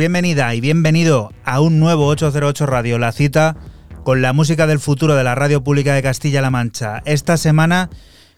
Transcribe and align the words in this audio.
Bienvenida 0.00 0.54
y 0.54 0.62
bienvenido 0.62 1.30
a 1.44 1.60
un 1.60 1.78
nuevo 1.78 2.06
808 2.06 2.64
Radio, 2.64 2.98
la 2.98 3.12
cita 3.12 3.56
con 4.02 4.22
la 4.22 4.32
música 4.32 4.66
del 4.66 4.78
futuro 4.78 5.14
de 5.14 5.24
la 5.24 5.34
radio 5.34 5.62
pública 5.62 5.92
de 5.92 6.00
Castilla-La 6.00 6.48
Mancha. 6.48 7.02
Esta 7.04 7.36
semana, 7.36 7.90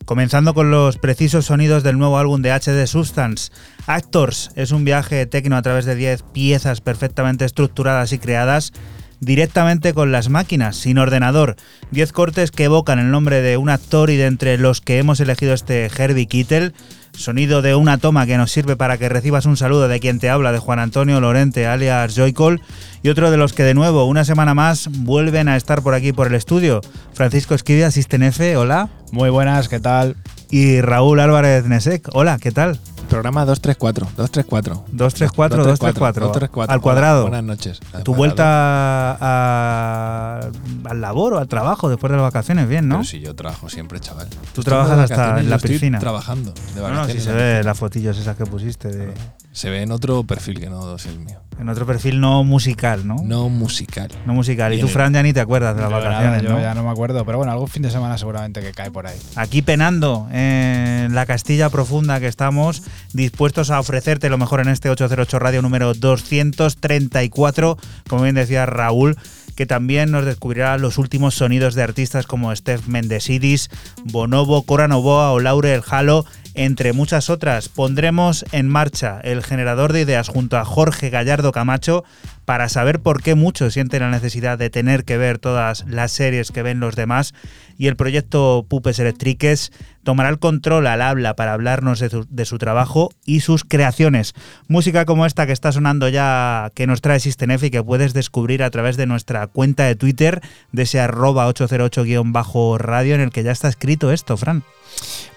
comenzando 0.05 0.55
con 0.55 0.73
los 0.73 0.99
precisos 0.99 1.47
sonidos 1.47 1.85
del 1.85 1.99
nuevo 1.99 2.19
álbum 2.19 2.43
de 2.43 2.50
HD 2.50 2.85
Substance. 2.88 3.53
Actors 3.87 4.50
es 4.56 4.73
un 4.73 4.85
viaje 4.85 5.25
tecno 5.26 5.56
a 5.56 5.62
través 5.62 5.85
de 5.85 5.94
10 5.94 6.25
piezas 6.32 6.81
perfectamente 6.81 7.44
estructuradas 7.44 8.12
y 8.12 8.19
creadas 8.19 8.73
directamente 9.20 9.94
con 9.94 10.11
las 10.11 10.31
máquinas, 10.31 10.75
sin 10.75 10.99
ordenador. 10.99 11.55
10 11.93 12.11
cortes 12.11 12.50
que 12.50 12.65
evocan 12.65 12.99
el 12.99 13.12
nombre 13.12 13.41
de 13.41 13.56
un 13.56 13.70
actor 13.70 14.11
y 14.11 14.17
de 14.17 14.26
entre 14.26 14.58
los 14.58 14.81
que 14.81 14.99
hemos 14.99 15.20
elegido 15.20 15.55
este 15.55 15.88
Herbie 15.97 16.26
Kittel 16.26 16.75
sonido 17.14 17.62
de 17.62 17.75
una 17.75 17.99
toma 17.99 18.26
que 18.26 18.37
nos 18.37 18.50
sirve 18.50 18.76
para 18.76 18.99
que 18.99 19.09
recibas 19.09 19.47
un 19.47 19.56
saludo 19.56 19.88
de 19.88 20.00
quien 20.00 20.19
te 20.19 20.31
habla, 20.31 20.53
de 20.53 20.59
Juan 20.59 20.79
Antonio 20.79 21.20
Lorente, 21.20 21.67
alias 21.67 22.14
Joycol, 22.17 22.61
y 23.03 23.09
otro 23.09 23.31
de 23.31 23.37
los 23.37 23.53
que 23.53 23.62
de 23.64 23.75
nuevo, 23.75 24.05
una 24.05 24.25
semana 24.25 24.55
más, 24.55 24.88
vuelven 24.91 25.49
a 25.49 25.56
estar 25.56 25.82
por 25.82 25.94
aquí 25.94 26.12
por 26.12 26.26
el 26.26 26.35
estudio. 26.35 26.81
Francisco 27.14 27.55
Esquivia, 27.55 27.88
Asisten 27.88 28.23
F, 28.23 28.56
hola. 28.56 28.88
Muy 29.11 29.31
buenas, 29.31 29.69
¿qué 29.69 29.81
tal? 29.81 30.17
Y 30.50 30.81
Raúl 30.81 31.20
Álvarez 31.20 31.67
Nesek, 31.67 32.09
hola, 32.12 32.38
¿qué 32.41 32.53
tal? 32.53 32.79
Programa 33.12 33.44
234, 33.44 34.06
234. 34.17 34.75
234, 34.91 35.56
234. 35.64 36.26
234. 36.29 36.73
Al 36.73 36.81
cuadrado. 36.81 37.23
Buenas 37.23 37.44
noches. 37.44 37.79
Al 37.93 38.03
Tu 38.05 38.12
cuadrado. 38.14 38.17
vuelta 38.17 39.19
a- 39.20 40.41
al 40.88 41.00
labor 41.03 41.35
o 41.35 41.38
al 41.38 41.47
trabajo 41.47 41.91
después 41.91 42.11
de 42.11 42.17
las 42.17 42.23
vacaciones, 42.25 42.67
bien, 42.69 42.88
¿no? 42.88 42.97
Pero 42.97 43.05
si 43.05 43.20
yo 43.20 43.35
trabajo 43.35 43.69
siempre, 43.69 44.00
chaval. 44.00 44.29
Tú 44.31 44.37
Estoy 44.62 44.64
trabajas 44.64 44.99
hasta 45.11 45.41
en 45.41 45.44
la 45.44 45.50
yo 45.50 45.56
estoy 45.56 45.70
piscina. 45.73 45.99
trabajando. 45.99 46.53
De 46.75 46.81
No, 46.81 46.88
no, 46.88 47.05
si 47.06 47.20
se 47.20 47.32
ve 47.32 47.56
piscina. 47.56 47.62
las 47.64 47.79
fotillos 47.79 48.17
esas 48.19 48.35
que 48.37 48.47
pusiste 48.47 48.88
de- 48.88 49.12
Se 49.53 49.69
ve 49.69 49.82
en 49.82 49.93
otro 49.93 50.25
perfil 50.25 50.58
que 50.58 50.70
no 50.70 50.97
es 50.97 51.05
el 51.05 51.19
mío. 51.19 51.38
en 51.61 51.69
otro 51.69 51.85
perfil 51.85 52.19
no 52.19 52.43
musical, 52.43 53.06
¿no? 53.06 53.17
No 53.23 53.50
musical. 53.50 54.08
No 54.25 54.32
musical. 54.32 54.73
Y 54.73 54.79
tú, 54.79 54.87
Bien. 54.87 54.94
Fran, 54.94 55.12
ya 55.12 55.23
ni 55.23 55.35
te 55.35 55.41
acuerdas 55.41 55.76
de 55.76 55.82
las 55.82 55.91
Yo 55.91 55.97
nada, 55.99 56.08
vacaciones, 56.11 56.43
yo 56.43 56.49
¿no? 56.49 56.61
ya 56.61 56.75
no 56.75 56.82
me 56.82 56.88
acuerdo, 56.91 57.25
pero 57.26 57.37
bueno, 57.37 57.53
algún 57.53 57.69
fin 57.69 57.82
de 57.82 57.91
semana 57.91 58.17
seguramente 58.17 58.61
que 58.62 58.73
cae 58.73 58.91
por 58.91 59.06
ahí. 59.06 59.19
Aquí 59.37 59.61
penando 59.61 60.26
en 60.32 61.15
la 61.15 61.26
Castilla 61.26 61.69
profunda 61.69 62.19
que 62.19 62.26
estamos, 62.29 62.82
dispuestos 63.12 63.70
a 63.70 63.81
ofrecerte 63.81 64.28
lo 64.28 64.38
mejor 64.38 64.60
en 64.60 64.69
este 64.69 64.90
808 64.90 65.38
Radio 65.38 65.62
número 65.62 65.94
234, 65.94 67.78
como 68.08 68.22
bien 68.22 68.34
decía 68.34 68.66
Raúl, 68.66 69.16
que 69.54 69.66
también 69.66 70.10
nos 70.10 70.25
descubrirá 70.25 70.78
los 70.78 70.99
últimos 70.99 71.34
sonidos 71.34 71.75
de 71.75 71.82
artistas 71.82 72.26
como 72.26 72.54
Steph 72.54 72.87
Mendesidis, 72.87 73.70
Bonobo, 74.04 74.62
Cora 74.62 74.88
Novoa 74.88 75.32
o 75.32 75.40
Laure 75.40 75.75
El 75.75 75.82
Jalo, 75.82 76.25
entre 76.54 76.93
muchas 76.93 77.31
otras. 77.31 77.69
Pondremos 77.69 78.44
en 78.52 78.69
marcha 78.69 79.20
el 79.22 79.43
generador 79.43 79.93
de 79.93 80.02
ideas 80.02 80.28
junto 80.28 80.58
a 80.58 80.64
Jorge 80.64 81.10
Gallardo 81.10 81.52
Camacho 81.52 82.05
para 82.44 82.69
saber 82.69 83.00
por 83.00 83.23
qué 83.23 83.35
muchos 83.35 83.75
sienten 83.75 84.03
la 84.03 84.11
necesidad 84.11 84.59
de 84.59 84.71
tener 84.71 85.05
que 85.05 85.17
ver 85.17 85.39
todas 85.39 85.85
las 85.87 86.12
series 86.12 86.50
que 86.50 86.62
ven 86.62 86.81
los 86.81 86.97
demás 86.97 87.35
y 87.79 87.87
el 87.89 87.97
proyecto 87.97 88.67
Pupes 88.69 88.99
Electriques 88.99 89.73
tomará 90.05 90.29
el 90.29 90.39
control 90.39 90.87
al 90.87 91.03
habla 91.03 91.35
para 91.35 91.53
hablarnos 91.53 92.00
de 92.00 92.44
su, 92.44 92.59
trabajo 92.59 93.11
y 93.25 93.41
sus 93.41 93.65
creaciones. 93.65 94.35
Música 94.69 95.05
como 95.05 95.27
esta 95.27 95.47
que 95.47 95.53
está 95.53 95.73
sonando 95.73 96.09
ya 96.09 96.71
que 96.75 96.87
nos 96.87 97.00
trae 97.00 97.21
System 97.21 97.53
F 97.53 97.67
y 97.67 97.71
que 97.71 97.83
puedes 97.83 98.15
descubrir 98.15 98.62
a 98.62 98.71
través 98.71 98.97
de 98.97 99.06
nuestra 99.06 99.47
cuenta 99.47 99.85
de 99.85 99.97
Twitter 99.97 100.41
de 100.73 100.83
ese 100.83 101.00
arroba 101.00 101.49
808-radio 101.49 103.15
en 103.15 103.21
el 103.21 103.31
que 103.31 103.43
ya 103.43 103.53
está 103.53 103.69
escrito 103.69 104.12
esto, 104.12 104.37
Fran. 104.37 104.65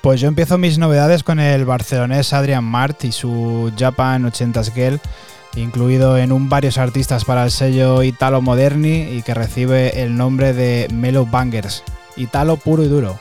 Pues 0.01 0.21
yo 0.21 0.27
empiezo 0.27 0.57
mis 0.57 0.77
novedades 0.77 1.23
con 1.23 1.39
el 1.39 1.65
barcelonés 1.65 2.33
Adrian 2.33 2.63
Mart 2.63 3.03
y 3.05 3.11
su 3.11 3.71
Japan 3.77 4.23
80s 4.25 4.73
Girl, 4.73 4.99
incluido 5.55 6.17
en 6.17 6.31
un 6.31 6.49
varios 6.49 6.77
artistas 6.77 7.25
para 7.25 7.43
el 7.43 7.51
sello 7.51 8.03
Italo 8.03 8.41
Moderni 8.41 9.09
y 9.11 9.21
que 9.21 9.33
recibe 9.33 10.01
el 10.01 10.15
nombre 10.15 10.53
de 10.53 10.87
Mellow 10.93 11.25
Bangers. 11.25 11.83
Italo 12.17 12.57
puro 12.57 12.83
y 12.83 12.87
duro. 12.87 13.19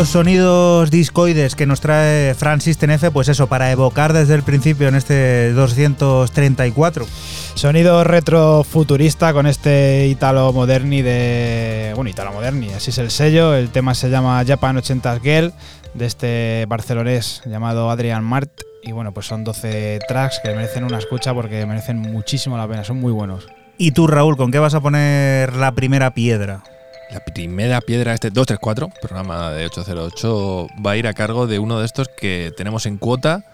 Los 0.00 0.08
sonidos 0.08 0.90
discoides 0.90 1.54
que 1.54 1.66
nos 1.66 1.82
trae 1.82 2.32
Francis 2.34 2.78
Tenefe, 2.78 3.10
pues 3.10 3.28
eso, 3.28 3.48
para 3.48 3.70
evocar 3.70 4.14
desde 4.14 4.34
el 4.34 4.42
principio 4.42 4.88
en 4.88 4.94
este 4.94 5.52
234. 5.52 7.06
Sonido 7.54 8.02
retrofuturista 8.02 9.34
con 9.34 9.46
este 9.46 10.06
Italo 10.06 10.54
Moderni 10.54 11.02
de. 11.02 11.92
Bueno, 11.96 12.08
Italo 12.08 12.32
Moderni, 12.32 12.70
así 12.70 12.88
es 12.88 12.96
el 12.96 13.10
sello. 13.10 13.54
El 13.54 13.68
tema 13.68 13.94
se 13.94 14.08
llama 14.08 14.42
Japan 14.46 14.78
80 14.78 15.20
Girl, 15.20 15.52
de 15.92 16.06
este 16.06 16.64
barcelonés 16.66 17.42
llamado 17.44 17.90
Adrian 17.90 18.24
Mart. 18.24 18.62
Y 18.82 18.92
bueno, 18.92 19.12
pues 19.12 19.26
son 19.26 19.44
12 19.44 19.98
tracks 20.08 20.40
que 20.42 20.54
merecen 20.54 20.84
una 20.84 20.96
escucha 20.96 21.34
porque 21.34 21.66
merecen 21.66 21.98
muchísimo 21.98 22.56
la 22.56 22.66
pena, 22.66 22.84
son 22.84 23.00
muy 23.00 23.12
buenos. 23.12 23.48
Y 23.76 23.90
tú, 23.90 24.06
Raúl, 24.06 24.38
¿con 24.38 24.50
qué 24.50 24.60
vas 24.60 24.72
a 24.72 24.80
poner 24.80 25.54
la 25.56 25.72
primera 25.72 26.14
piedra? 26.14 26.62
La 27.12 27.18
primera 27.18 27.80
piedra, 27.80 28.14
este 28.14 28.30
234, 28.30 28.88
programa 29.00 29.50
de 29.50 29.64
808, 29.66 30.68
va 30.84 30.92
a 30.92 30.96
ir 30.96 31.08
a 31.08 31.12
cargo 31.12 31.48
de 31.48 31.58
uno 31.58 31.80
de 31.80 31.86
estos 31.86 32.08
que 32.08 32.52
tenemos 32.56 32.86
en 32.86 32.98
cuota 32.98 33.44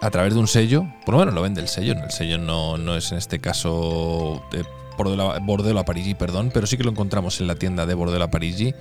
a 0.00 0.10
través 0.10 0.34
de 0.34 0.40
un 0.40 0.48
sello. 0.48 0.84
Por 1.04 1.14
lo 1.14 1.20
menos 1.20 1.32
lo 1.32 1.42
vende 1.42 1.60
el 1.60 1.68
sello. 1.68 1.92
El 1.92 2.10
sello 2.10 2.38
no, 2.38 2.78
no 2.78 2.96
es 2.96 3.12
en 3.12 3.18
este 3.18 3.38
caso 3.38 4.42
de 4.50 4.64
Bordelo, 4.96 5.78
a 5.78 5.84
Parigi, 5.84 6.14
perdón, 6.14 6.50
pero 6.52 6.66
sí 6.66 6.76
que 6.76 6.82
lo 6.82 6.90
encontramos 6.90 7.40
en 7.40 7.46
la 7.46 7.54
tienda 7.54 7.86
de 7.86 7.94
Bordelo 7.94 8.24
a 8.24 8.30
Parigi. 8.30 8.74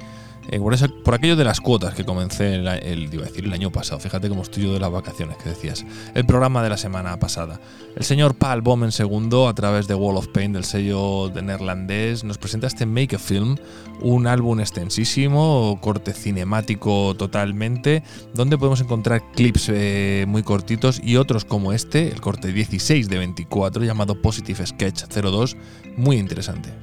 Eh, 0.52 0.60
por, 0.60 0.74
esa- 0.74 0.90
aquello 1.14 1.36
de 1.38 1.46
las 1.46 1.62
cuotas 1.62 1.94
que 1.94 2.04
comencé 2.04 2.56
el, 2.56 2.68
el- 2.68 3.08
a 3.22 3.24
decir 3.24 3.46
el 3.46 3.54
año 3.54 3.72
pasado, 3.72 4.00
fíjate 4.02 4.28
cómo 4.28 4.42
estoy 4.42 4.66
de 4.66 4.80
las 4.80 4.92
vacaciones 4.92 5.38
que 5.38 5.50
decías, 5.50 5.86
el 6.14 6.26
programa 6.26 6.62
de 6.62 6.70
la 6.70 6.78
semana 6.78 7.18
pasada. 7.20 7.60
El 7.96 8.04
señor 8.04 8.36
Paul 8.36 8.62
Bomen 8.62 8.90
II, 8.98 9.46
a 9.48 9.54
través 9.54 9.88
de 9.88 9.96
Wall 9.96 10.18
of 10.18 10.28
Pain, 10.28 10.52
del 10.54 10.66
sello 10.66 11.30
de 11.30 11.42
neerlandés, 11.42 12.24
nos 12.26 12.38
presenta 12.38 12.68
este 12.68 12.86
Make 12.86 13.16
a 13.16 13.20
Film, 13.20 13.56
un 14.02 14.28
álbum 14.28 14.60
extensísimo, 14.60 15.78
corte 15.82 16.14
cinemático 16.14 17.16
totalmente, 17.16 18.04
donde 18.34 18.58
podemos 18.58 18.82
encontrar 18.82 19.22
clips 19.34 19.70
eh, 19.70 20.26
muy 20.28 20.44
cortitos 20.44 21.00
y 21.04 21.16
otros 21.16 21.46
como 21.46 21.72
este, 21.74 22.10
el 22.10 22.20
corte 22.20 22.52
16 22.52 23.08
de 23.10 23.18
24, 23.18 23.84
llamado 23.84 24.22
Positive 24.22 24.66
Sketch 24.66 25.04
02, 25.08 25.56
muy 25.98 26.18
interesante. 26.18 26.74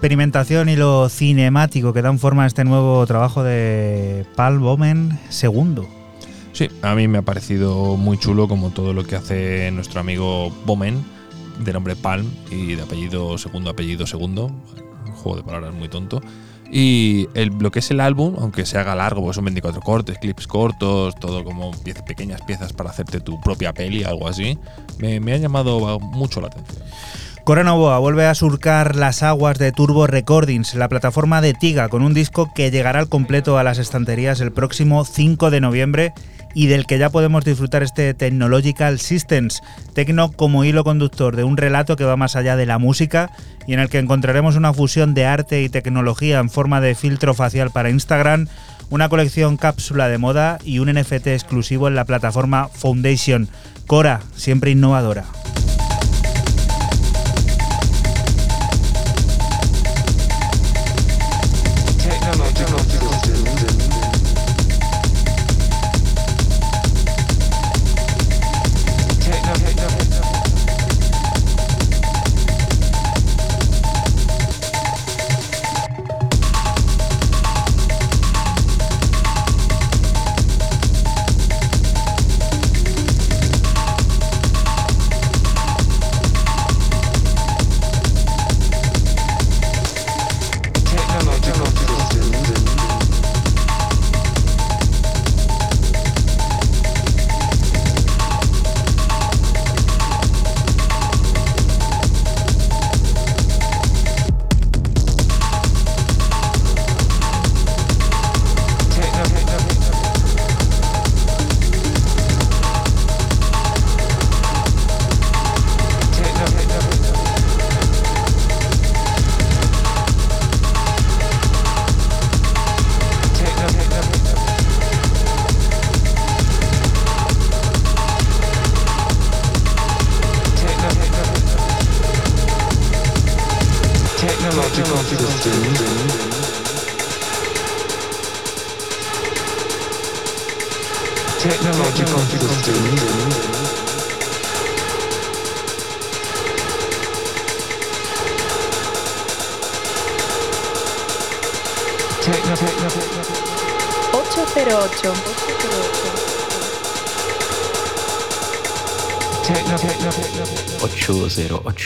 Experimentación 0.00 0.70
y 0.70 0.76
lo 0.76 1.10
cinemático 1.10 1.92
que 1.92 2.00
dan 2.00 2.18
forma 2.18 2.44
a 2.44 2.46
este 2.46 2.64
nuevo 2.64 3.04
trabajo 3.06 3.42
de 3.42 4.24
Paul 4.34 4.58
Bomen 4.58 5.18
II. 5.42 5.82
Sí, 6.54 6.68
a 6.80 6.94
mí 6.94 7.06
me 7.06 7.18
ha 7.18 7.22
parecido 7.22 7.98
muy 7.98 8.16
chulo 8.16 8.48
como 8.48 8.70
todo 8.70 8.94
lo 8.94 9.04
que 9.04 9.16
hace 9.16 9.70
nuestro 9.72 10.00
amigo 10.00 10.50
Bomen, 10.64 11.04
de 11.62 11.74
nombre 11.74 11.96
Palm 11.96 12.26
y 12.50 12.76
de 12.76 12.82
apellido 12.82 13.36
segundo, 13.36 13.68
apellido 13.68 14.06
segundo. 14.06 14.46
Un 15.04 15.12
juego 15.12 15.36
de 15.36 15.42
palabras 15.44 15.74
muy 15.74 15.90
tonto. 15.90 16.22
Y 16.72 17.28
el, 17.34 17.48
lo 17.58 17.70
que 17.70 17.80
es 17.80 17.90
el 17.90 18.00
álbum, 18.00 18.36
aunque 18.38 18.64
se 18.64 18.78
haga 18.78 18.94
largo, 18.94 19.20
pues 19.22 19.34
son 19.36 19.44
24 19.44 19.82
cortes, 19.82 20.16
clips 20.18 20.46
cortos, 20.46 21.14
todo 21.16 21.44
como 21.44 21.72
piez- 21.72 22.02
pequeñas 22.06 22.40
piezas 22.40 22.72
para 22.72 22.88
hacerte 22.88 23.20
tu 23.20 23.38
propia 23.42 23.74
peli, 23.74 24.02
algo 24.04 24.28
así, 24.28 24.56
me, 24.98 25.20
me 25.20 25.34
ha 25.34 25.36
llamado 25.36 26.00
mucho 26.00 26.40
la 26.40 26.46
atención. 26.46 26.82
Cora 27.44 27.64
Novoa 27.64 27.98
vuelve 27.98 28.26
a 28.26 28.34
surcar 28.34 28.96
las 28.96 29.22
aguas 29.22 29.58
de 29.58 29.72
Turbo 29.72 30.06
Recordings, 30.06 30.74
la 30.74 30.88
plataforma 30.88 31.40
de 31.40 31.54
Tiga, 31.54 31.88
con 31.88 32.02
un 32.02 32.12
disco 32.12 32.52
que 32.54 32.70
llegará 32.70 33.00
al 33.00 33.08
completo 33.08 33.58
a 33.58 33.64
las 33.64 33.78
estanterías 33.78 34.40
el 34.40 34.52
próximo 34.52 35.04
5 35.04 35.50
de 35.50 35.60
noviembre 35.60 36.12
y 36.54 36.66
del 36.66 36.86
que 36.86 36.98
ya 36.98 37.10
podemos 37.10 37.44
disfrutar 37.44 37.82
este 37.82 38.12
Technological 38.12 39.00
Systems, 39.00 39.62
tecno 39.94 40.30
como 40.32 40.64
hilo 40.64 40.84
conductor 40.84 41.34
de 41.34 41.44
un 41.44 41.56
relato 41.56 41.96
que 41.96 42.04
va 42.04 42.16
más 42.16 42.36
allá 42.36 42.56
de 42.56 42.66
la 42.66 42.78
música 42.78 43.30
y 43.66 43.72
en 43.72 43.80
el 43.80 43.88
que 43.88 43.98
encontraremos 43.98 44.56
una 44.56 44.74
fusión 44.74 45.14
de 45.14 45.24
arte 45.24 45.62
y 45.62 45.70
tecnología 45.70 46.40
en 46.40 46.50
forma 46.50 46.80
de 46.80 46.94
filtro 46.94 47.34
facial 47.34 47.70
para 47.70 47.90
Instagram, 47.90 48.48
una 48.90 49.08
colección 49.08 49.56
cápsula 49.56 50.08
de 50.08 50.18
moda 50.18 50.58
y 50.62 50.78
un 50.78 50.92
NFT 50.92 51.28
exclusivo 51.28 51.88
en 51.88 51.94
la 51.94 52.04
plataforma 52.04 52.68
Foundation. 52.68 53.48
Cora, 53.86 54.20
siempre 54.36 54.72
innovadora. 54.72 55.24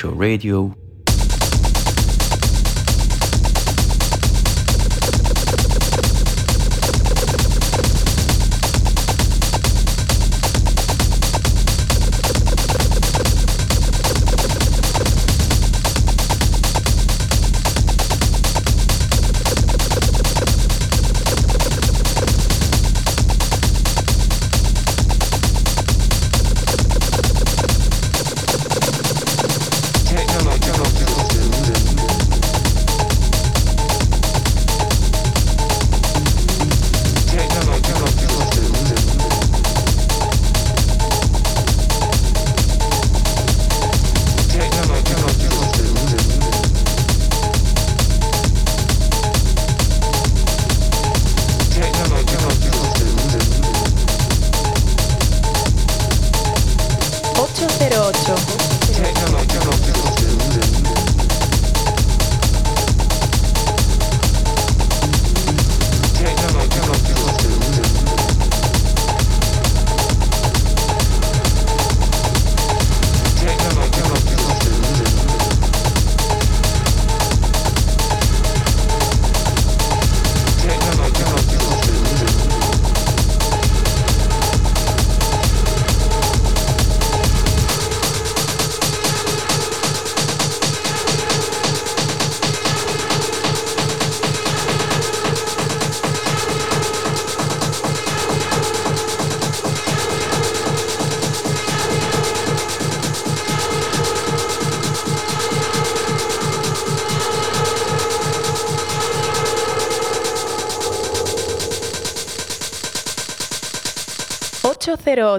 808 0.04 0.18
Radio. 0.18 0.83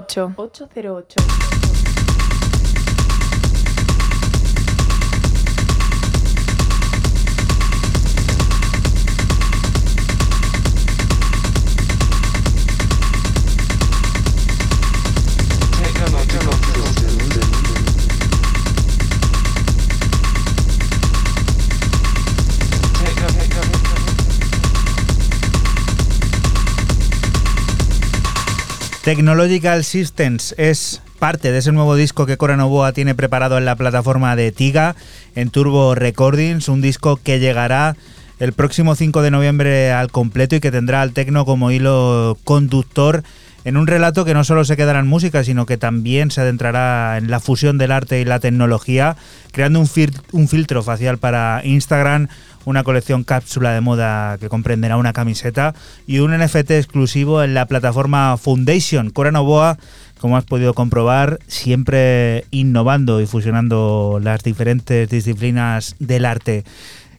808. 0.00 0.68
808. 0.74 1.45
Technological 29.06 29.84
Systems 29.84 30.52
es 30.58 31.00
parte 31.20 31.52
de 31.52 31.58
ese 31.58 31.70
nuevo 31.70 31.94
disco 31.94 32.26
que 32.26 32.36
Cora 32.36 32.56
Novoa 32.56 32.90
tiene 32.90 33.14
preparado 33.14 33.56
en 33.56 33.64
la 33.64 33.76
plataforma 33.76 34.34
de 34.34 34.50
Tiga, 34.50 34.96
en 35.36 35.50
Turbo 35.50 35.94
Recordings, 35.94 36.68
un 36.68 36.80
disco 36.80 37.14
que 37.14 37.38
llegará 37.38 37.96
el 38.40 38.52
próximo 38.52 38.96
5 38.96 39.22
de 39.22 39.30
noviembre 39.30 39.92
al 39.92 40.10
completo 40.10 40.56
y 40.56 40.60
que 40.60 40.72
tendrá 40.72 41.02
al 41.02 41.12
tecno 41.12 41.44
como 41.44 41.70
hilo 41.70 42.36
conductor 42.42 43.22
en 43.66 43.76
un 43.76 43.88
relato 43.88 44.24
que 44.24 44.32
no 44.32 44.44
solo 44.44 44.64
se 44.64 44.76
quedará 44.76 45.00
en 45.00 45.08
música, 45.08 45.42
sino 45.42 45.66
que 45.66 45.76
también 45.76 46.30
se 46.30 46.40
adentrará 46.40 47.18
en 47.18 47.30
la 47.30 47.40
fusión 47.40 47.78
del 47.78 47.90
arte 47.90 48.20
y 48.20 48.24
la 48.24 48.38
tecnología, 48.38 49.16
creando 49.50 49.80
un, 49.80 49.86
fil- 49.88 50.18
un 50.30 50.46
filtro 50.46 50.84
facial 50.84 51.18
para 51.18 51.60
Instagram, 51.64 52.28
una 52.64 52.84
colección 52.84 53.24
cápsula 53.24 53.72
de 53.72 53.80
moda 53.80 54.38
que 54.38 54.48
comprenderá 54.48 54.96
una 54.96 55.12
camiseta 55.12 55.74
y 56.06 56.20
un 56.20 56.30
NFT 56.36 56.70
exclusivo 56.70 57.42
en 57.42 57.54
la 57.54 57.66
plataforma 57.66 58.36
Foundation. 58.36 59.10
Cora 59.10 59.32
Novoa, 59.32 59.78
como 60.20 60.36
has 60.36 60.44
podido 60.44 60.72
comprobar, 60.72 61.40
siempre 61.48 62.44
innovando 62.52 63.20
y 63.20 63.26
fusionando 63.26 64.20
las 64.22 64.44
diferentes 64.44 65.08
disciplinas 65.08 65.96
del 65.98 66.24
arte 66.24 66.62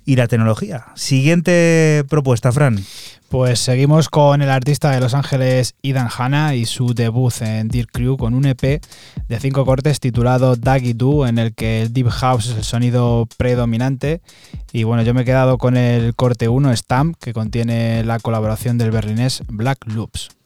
y 0.06 0.16
la 0.16 0.28
tecnología. 0.28 0.86
Siguiente 0.96 2.06
propuesta, 2.08 2.54
Fran. 2.54 2.80
Pues 3.30 3.60
seguimos 3.60 4.08
con 4.08 4.42
el 4.42 4.50
artista 4.50 4.92
de 4.92 5.02
Los 5.02 5.14
Ángeles 5.14 5.76
Idan 5.82 6.08
Hanna 6.16 6.56
y 6.56 6.66
su 6.66 6.94
debut 6.94 7.34
en 7.42 7.68
Dear 7.68 7.88
Crew 7.88 8.16
con 8.16 8.34
un 8.34 8.46
EP 8.46 8.62
de 8.62 9.40
cinco 9.42 9.66
cortes 9.66 10.00
titulado 10.00 10.56
Daggy 10.56 10.94
Do, 10.94 11.28
en 11.28 11.38
el 11.38 11.54
que 11.54 11.82
el 11.82 11.92
Deep 11.92 12.10
House 12.10 12.48
es 12.48 12.56
el 12.56 12.64
sonido 12.64 13.28
predominante. 13.36 14.22
Y 14.72 14.84
bueno, 14.84 15.04
yo 15.04 15.14
me 15.14 15.24
he 15.24 15.26
quedado 15.26 15.58
con 15.58 15.76
el 15.76 16.16
corte 16.16 16.48
1, 16.48 16.72
Stamp, 16.78 17.18
que 17.20 17.34
contiene 17.34 18.06
la 18.06 18.20
colaboración 18.20 18.78
del 18.78 18.92
berlinés 18.92 19.44
Black 19.48 19.80
Loops. 19.88 20.37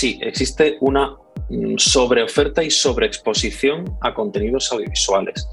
Sí, 0.00 0.18
existe 0.22 0.78
una 0.80 1.14
mm, 1.50 1.76
sobreoferta 1.76 2.64
y 2.64 2.70
sobreexposición 2.70 3.84
a 4.00 4.14
contenidos 4.14 4.72
audiovisuales. 4.72 5.46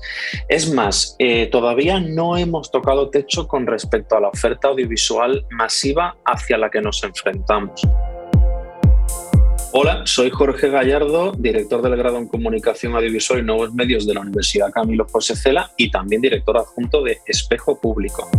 Es 0.48 0.74
más, 0.74 1.18
eh, 1.20 1.48
todavía 1.48 2.00
no 2.00 2.38
hemos 2.38 2.72
tocado 2.72 3.10
techo 3.10 3.46
con 3.46 3.68
respecto 3.68 4.16
a 4.16 4.22
la 4.22 4.30
oferta 4.30 4.70
audiovisual 4.70 5.46
masiva 5.52 6.16
hacia 6.24 6.58
la 6.58 6.70
que 6.70 6.82
nos 6.82 7.04
enfrentamos. 7.04 7.82
Hola, 9.74 10.04
soy 10.06 10.30
Jorge 10.30 10.70
Gallardo, 10.70 11.34
director 11.38 11.82
del 11.82 11.98
grado 11.98 12.18
en 12.18 12.30
Comunicación 12.30 12.96
Audiovisual 12.96 13.42
y 13.42 13.44
Nuevos 13.44 13.74
Medios 13.74 14.08
de 14.08 14.14
la 14.14 14.22
Universidad 14.22 14.72
Camilo 14.72 15.06
José 15.12 15.36
Cela 15.36 15.72
y 15.76 15.92
también 15.92 16.22
director 16.22 16.58
adjunto 16.58 17.04
de 17.04 17.18
Espejo 17.28 17.80
Público. 17.82 18.30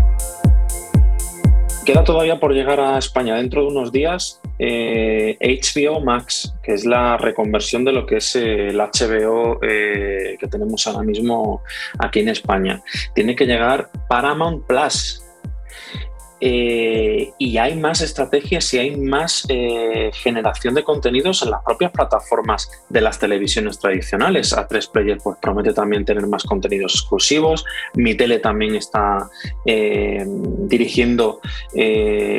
Queda 1.88 2.04
todavía 2.04 2.38
por 2.38 2.52
llegar 2.52 2.80
a 2.80 2.98
España 2.98 3.36
dentro 3.36 3.62
de 3.62 3.68
unos 3.68 3.90
días 3.90 4.42
eh, 4.58 5.38
HBO 5.40 6.00
Max, 6.00 6.54
que 6.62 6.74
es 6.74 6.84
la 6.84 7.16
reconversión 7.16 7.82
de 7.82 7.92
lo 7.92 8.04
que 8.04 8.16
es 8.16 8.36
eh, 8.36 8.66
el 8.66 8.76
HBO 8.76 9.58
eh, 9.62 10.36
que 10.38 10.48
tenemos 10.48 10.86
ahora 10.86 11.02
mismo 11.02 11.62
aquí 11.98 12.20
en 12.20 12.28
España. 12.28 12.82
Tiene 13.14 13.34
que 13.34 13.46
llegar 13.46 13.88
Paramount 14.06 14.66
Plus. 14.66 15.22
Eh, 16.40 17.32
y 17.36 17.58
hay 17.58 17.76
más 17.76 18.00
estrategias 18.00 18.72
y 18.72 18.78
hay 18.78 18.96
más 18.96 19.44
eh, 19.48 20.10
generación 20.14 20.74
de 20.74 20.84
contenidos 20.84 21.42
en 21.42 21.50
las 21.50 21.64
propias 21.64 21.90
plataformas 21.90 22.70
de 22.88 23.00
las 23.00 23.18
televisiones 23.18 23.78
tradicionales. 23.78 24.56
A3 24.56 24.90
Player 24.90 25.18
pues, 25.22 25.36
promete 25.40 25.72
también 25.72 26.04
tener 26.04 26.26
más 26.26 26.44
contenidos 26.44 26.94
exclusivos. 26.94 27.64
Mi 27.94 28.14
Tele 28.14 28.38
también 28.38 28.76
está 28.76 29.28
eh, 29.66 30.24
dirigiendo 30.26 31.40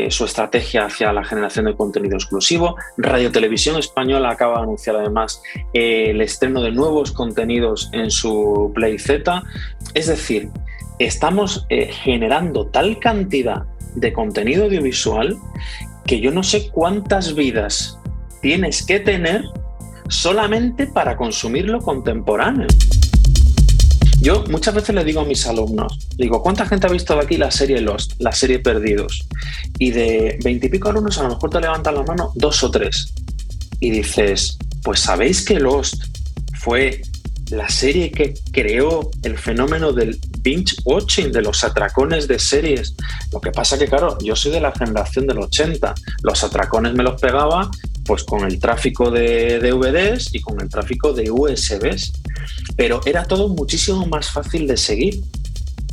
su 0.09 0.25
estrategia 0.25 0.85
hacia 0.85 1.11
la 1.13 1.23
generación 1.23 1.65
de 1.65 1.75
contenido 1.75 2.15
exclusivo. 2.15 2.75
Radio 2.97 3.31
Televisión 3.31 3.77
Española 3.77 4.29
acaba 4.29 4.57
de 4.57 4.63
anunciar 4.63 4.95
además 4.97 5.41
el 5.73 6.21
estreno 6.21 6.61
de 6.61 6.71
nuevos 6.71 7.11
contenidos 7.11 7.89
en 7.93 8.11
su 8.11 8.71
Play 8.73 8.97
Z. 8.99 9.43
Es 9.93 10.07
decir, 10.07 10.49
estamos 10.99 11.65
generando 12.03 12.67
tal 12.67 12.99
cantidad 12.99 13.65
de 13.95 14.13
contenido 14.13 14.65
audiovisual 14.65 15.37
que 16.05 16.19
yo 16.19 16.31
no 16.31 16.43
sé 16.43 16.69
cuántas 16.69 17.35
vidas 17.35 17.97
tienes 18.41 18.83
que 18.83 18.99
tener 18.99 19.43
solamente 20.07 20.87
para 20.87 21.15
consumir 21.15 21.65
lo 21.65 21.79
contemporáneo. 21.79 22.67
Yo 24.21 24.43
muchas 24.49 24.73
veces 24.73 24.93
le 24.95 25.05
digo 25.05 25.21
a 25.21 25.25
mis 25.25 25.47
alumnos, 25.47 26.09
digo, 26.17 26.41
¿cuánta 26.41 26.65
gente 26.65 26.87
ha 26.87 26.89
visto 26.89 27.15
de 27.15 27.21
aquí 27.21 27.37
la 27.37 27.51
serie 27.51 27.79
Lost, 27.79 28.13
la 28.19 28.33
serie 28.33 28.59
Perdidos? 28.59 29.27
Y 29.77 29.91
de 29.91 30.39
veintipico 30.43 30.89
alumnos 30.89 31.17
a 31.19 31.23
lo 31.23 31.29
mejor 31.29 31.49
te 31.49 31.61
levantan 31.61 31.95
la 31.95 32.03
mano 32.03 32.31
dos 32.35 32.61
o 32.63 32.71
tres. 32.71 33.13
Y 33.79 33.91
dices, 33.91 34.57
pues 34.83 34.99
sabéis 34.99 35.45
que 35.45 35.59
Lost 35.59 36.03
fue 36.55 37.01
la 37.51 37.69
serie 37.69 38.11
que 38.11 38.33
creó 38.51 39.09
el 39.23 39.37
fenómeno 39.37 39.91
del 39.91 40.19
binge 40.41 40.75
watching, 40.85 41.31
de 41.31 41.41
los 41.41 41.63
atracones 41.63 42.27
de 42.27 42.39
series. 42.39 42.95
Lo 43.31 43.41
que 43.41 43.51
pasa 43.51 43.77
que, 43.77 43.87
claro, 43.87 44.17
yo 44.19 44.35
soy 44.35 44.51
de 44.51 44.61
la 44.61 44.71
generación 44.71 45.27
del 45.27 45.39
80. 45.39 45.93
Los 46.23 46.43
atracones 46.43 46.93
me 46.93 47.03
los 47.03 47.19
pegaba 47.19 47.69
pues 48.05 48.23
con 48.23 48.43
el 48.43 48.59
tráfico 48.59 49.11
de 49.11 49.59
DVDs 49.59 50.33
y 50.33 50.41
con 50.41 50.59
el 50.61 50.69
tráfico 50.69 51.13
de 51.13 51.29
USBs. 51.29 52.11
Pero 52.75 53.01
era 53.05 53.25
todo 53.25 53.49
muchísimo 53.49 54.05
más 54.05 54.31
fácil 54.31 54.67
de 54.67 54.77
seguir. 54.77 55.21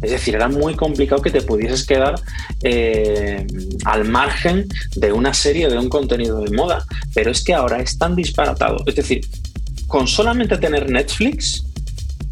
Es 0.02 0.10
decir, 0.10 0.34
era 0.34 0.48
muy 0.48 0.74
complicado 0.74 1.22
que 1.22 1.30
te 1.30 1.40
pudieses 1.40 1.86
quedar 1.86 2.14
eh, 2.62 3.46
al 3.84 4.04
margen 4.04 4.68
de 4.94 5.12
una 5.12 5.32
serie, 5.32 5.68
de 5.68 5.78
un 5.78 5.88
contenido 5.88 6.40
de 6.40 6.54
moda. 6.54 6.84
Pero 7.14 7.30
es 7.30 7.42
que 7.42 7.54
ahora 7.54 7.80
es 7.80 7.96
tan 7.98 8.14
disparatado. 8.14 8.82
Es 8.86 8.94
decir, 8.94 9.26
con 9.86 10.06
solamente 10.08 10.58
tener 10.58 10.90
Netflix, 10.90 11.64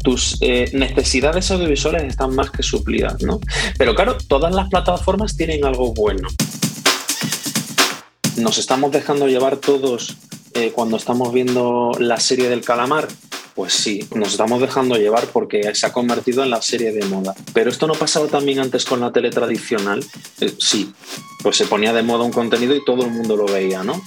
tus 0.03 0.37
eh, 0.41 0.69
necesidades 0.73 1.49
audiovisuales 1.49 2.03
están 2.03 2.35
más 2.35 2.51
que 2.51 2.61
suplidas, 2.61 3.21
¿no? 3.23 3.39
Pero 3.77 3.95
claro, 3.95 4.17
todas 4.27 4.53
las 4.53 4.69
plataformas 4.69 5.35
tienen 5.35 5.65
algo 5.65 5.93
bueno. 5.93 6.27
Nos 8.37 8.57
estamos 8.57 8.91
dejando 8.91 9.27
llevar 9.27 9.57
todos 9.57 10.17
eh, 10.53 10.71
cuando 10.73 10.97
estamos 10.97 11.33
viendo 11.33 11.91
la 11.99 12.19
serie 12.19 12.49
del 12.49 12.61
calamar. 12.61 13.07
Pues 13.55 13.73
sí, 13.73 14.05
nos 14.13 14.31
estamos 14.31 14.61
dejando 14.61 14.95
llevar 14.97 15.27
porque 15.27 15.73
se 15.73 15.85
ha 15.85 15.93
convertido 15.93 16.43
en 16.43 16.49
la 16.49 16.61
serie 16.61 16.91
de 16.91 17.05
moda. 17.05 17.33
Pero 17.53 17.69
esto 17.71 17.87
no 17.87 17.93
pasaba 17.93 18.27
también 18.27 18.59
antes 18.59 18.85
con 18.85 18.99
la 18.99 19.11
tele 19.11 19.31
tradicional. 19.31 20.05
Eh, 20.41 20.53
sí, 20.59 20.93
pues 21.41 21.55
se 21.55 21.65
ponía 21.65 21.93
de 21.93 22.03
moda 22.03 22.25
un 22.25 22.33
contenido 22.33 22.75
y 22.75 22.83
todo 22.85 23.05
el 23.05 23.11
mundo 23.11 23.35
lo 23.35 23.45
veía, 23.45 23.83
¿no? 23.83 24.01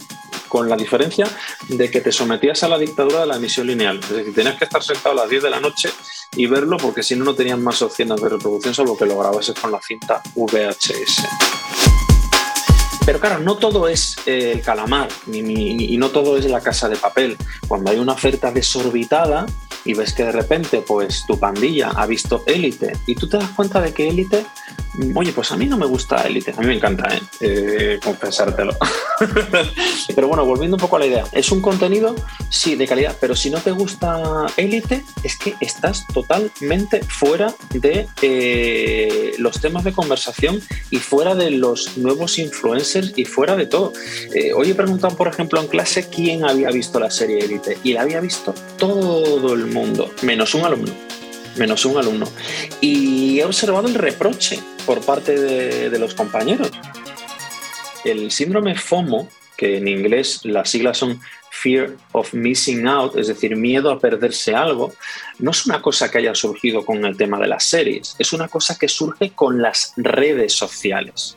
Con 0.48 0.68
la 0.68 0.76
diferencia 0.76 1.26
de 1.68 1.90
que 1.90 2.00
te 2.00 2.12
sometías 2.12 2.62
a 2.62 2.68
la 2.68 2.78
dictadura 2.78 3.20
de 3.20 3.26
la 3.26 3.37
emisión 3.37 3.66
lineal. 3.66 3.98
Es 4.00 4.11
decir, 4.11 4.34
tenías 4.34 4.56
que 4.56 4.64
estar 4.64 4.82
sentado 4.82 5.12
a 5.12 5.22
las 5.22 5.30
10 5.30 5.42
de 5.44 5.50
la 5.50 5.61
noche 5.61 5.90
y 6.37 6.46
verlo 6.46 6.76
porque 6.76 7.02
si 7.02 7.16
no, 7.16 7.24
no 7.24 7.34
tenías 7.34 7.58
más 7.58 7.80
opciones 7.82 8.20
de 8.20 8.28
reproducción, 8.28 8.74
salvo 8.74 8.96
que 8.96 9.06
lo 9.06 9.18
grabases 9.18 9.58
con 9.58 9.70
la 9.70 9.80
cinta 9.80 10.22
VHS. 10.34 11.22
Pero 13.08 13.20
claro, 13.20 13.38
no 13.38 13.56
todo 13.56 13.88
es 13.88 14.16
eh, 14.26 14.52
el 14.52 14.61
calamar 14.61 15.08
y 15.32 15.96
no 15.96 16.11
todo 16.11 16.37
es 16.37 16.44
la 16.44 16.61
casa 16.61 16.90
de 16.90 16.96
papel. 16.96 17.38
Cuando 17.66 17.90
hay 17.90 17.98
una 17.98 18.12
oferta 18.12 18.50
desorbitada 18.50 19.46
y 19.84 19.94
ves 19.94 20.12
que 20.12 20.24
de 20.24 20.32
repente 20.32 20.82
pues 20.87 21.24
tu 21.26 21.38
pandilla 21.38 21.88
ha 21.96 22.04
visto 22.04 22.42
élite 22.44 22.92
y 23.06 23.14
tú 23.14 23.26
te 23.26 23.38
das 23.38 23.48
cuenta 23.50 23.80
de 23.80 23.94
que 23.94 24.08
élite, 24.08 24.44
oye, 25.14 25.32
pues 25.32 25.52
a 25.52 25.56
mí 25.56 25.66
no 25.66 25.76
me 25.76 25.86
gusta 25.86 26.22
élite, 26.26 26.52
a 26.56 26.60
mí 26.60 26.66
me 26.66 26.74
encanta, 26.74 27.14
¿eh? 27.14 27.20
Eh, 27.40 28.00
confesártelo. 28.02 28.76
pero 30.14 30.28
bueno, 30.28 30.44
volviendo 30.44 30.76
un 30.76 30.80
poco 30.80 30.96
a 30.96 31.00
la 31.00 31.06
idea, 31.06 31.24
es 31.32 31.50
un 31.52 31.60
contenido, 31.60 32.14
sí, 32.50 32.74
de 32.74 32.86
calidad, 32.86 33.16
pero 33.20 33.36
si 33.36 33.50
no 33.50 33.60
te 33.60 33.70
gusta 33.70 34.46
élite, 34.56 35.04
es 35.22 35.36
que 35.36 35.54
estás 35.60 36.06
totalmente 36.12 37.02
fuera 37.04 37.54
de 37.70 38.08
eh, 38.22 39.34
los 39.38 39.60
temas 39.60 39.84
de 39.84 39.92
conversación 39.92 40.60
y 40.90 40.98
fuera 40.98 41.34
de 41.34 41.50
los 41.50 41.96
nuevos 41.96 42.38
influencers 42.38 43.12
y 43.16 43.24
fuera 43.24 43.56
de 43.56 43.66
todo. 43.66 43.92
Eh, 44.34 44.52
hoy 44.52 44.70
he 44.70 44.74
preguntado, 44.74 45.16
por 45.16 45.28
ejemplo, 45.28 45.60
en 45.60 45.68
clase 45.68 46.08
quién 46.08 46.44
había 46.44 46.70
visto 46.70 46.98
la 46.98 47.10
serie 47.10 47.38
Élite 47.38 47.78
y 47.82 47.92
la 47.92 48.02
había 48.02 48.20
visto 48.20 48.54
todo 48.76 49.54
el 49.54 49.66
mundo, 49.66 50.12
menos 50.22 50.54
un 50.54 50.64
alumno. 50.64 51.17
Menos 51.58 51.84
un 51.84 51.98
alumno. 51.98 52.26
Y 52.80 53.40
he 53.40 53.44
observado 53.44 53.88
el 53.88 53.94
reproche 53.94 54.60
por 54.86 55.04
parte 55.04 55.38
de, 55.38 55.98
los 55.98 56.14
compañeros. 56.14 56.70
El 58.04 58.30
síndrome 58.30 58.76
FOMO, 58.76 59.28
que 59.56 59.78
en 59.78 59.88
inglés 59.88 60.40
las 60.44 60.70
siglas 60.70 60.98
son 60.98 61.20
Fear 61.50 61.96
of 62.12 62.32
Missing 62.32 62.86
Out, 62.86 63.16
es 63.16 63.26
decir, 63.26 63.56
miedo 63.56 63.90
a 63.90 63.98
perderse 63.98 64.54
algo, 64.54 64.94
no 65.40 65.50
es 65.50 65.66
una 65.66 65.82
cosa 65.82 66.10
que 66.10 66.18
haya 66.18 66.34
surgido 66.34 66.84
con 66.86 67.04
el 67.04 67.16
tema 67.16 67.38
de 67.38 67.48
las 67.48 67.64
series, 67.64 68.14
es 68.18 68.32
una 68.32 68.46
cosa 68.46 68.78
que 68.78 68.86
surge 68.86 69.30
con 69.30 69.60
las 69.60 69.92
redes 69.96 70.52
sociales, 70.52 71.36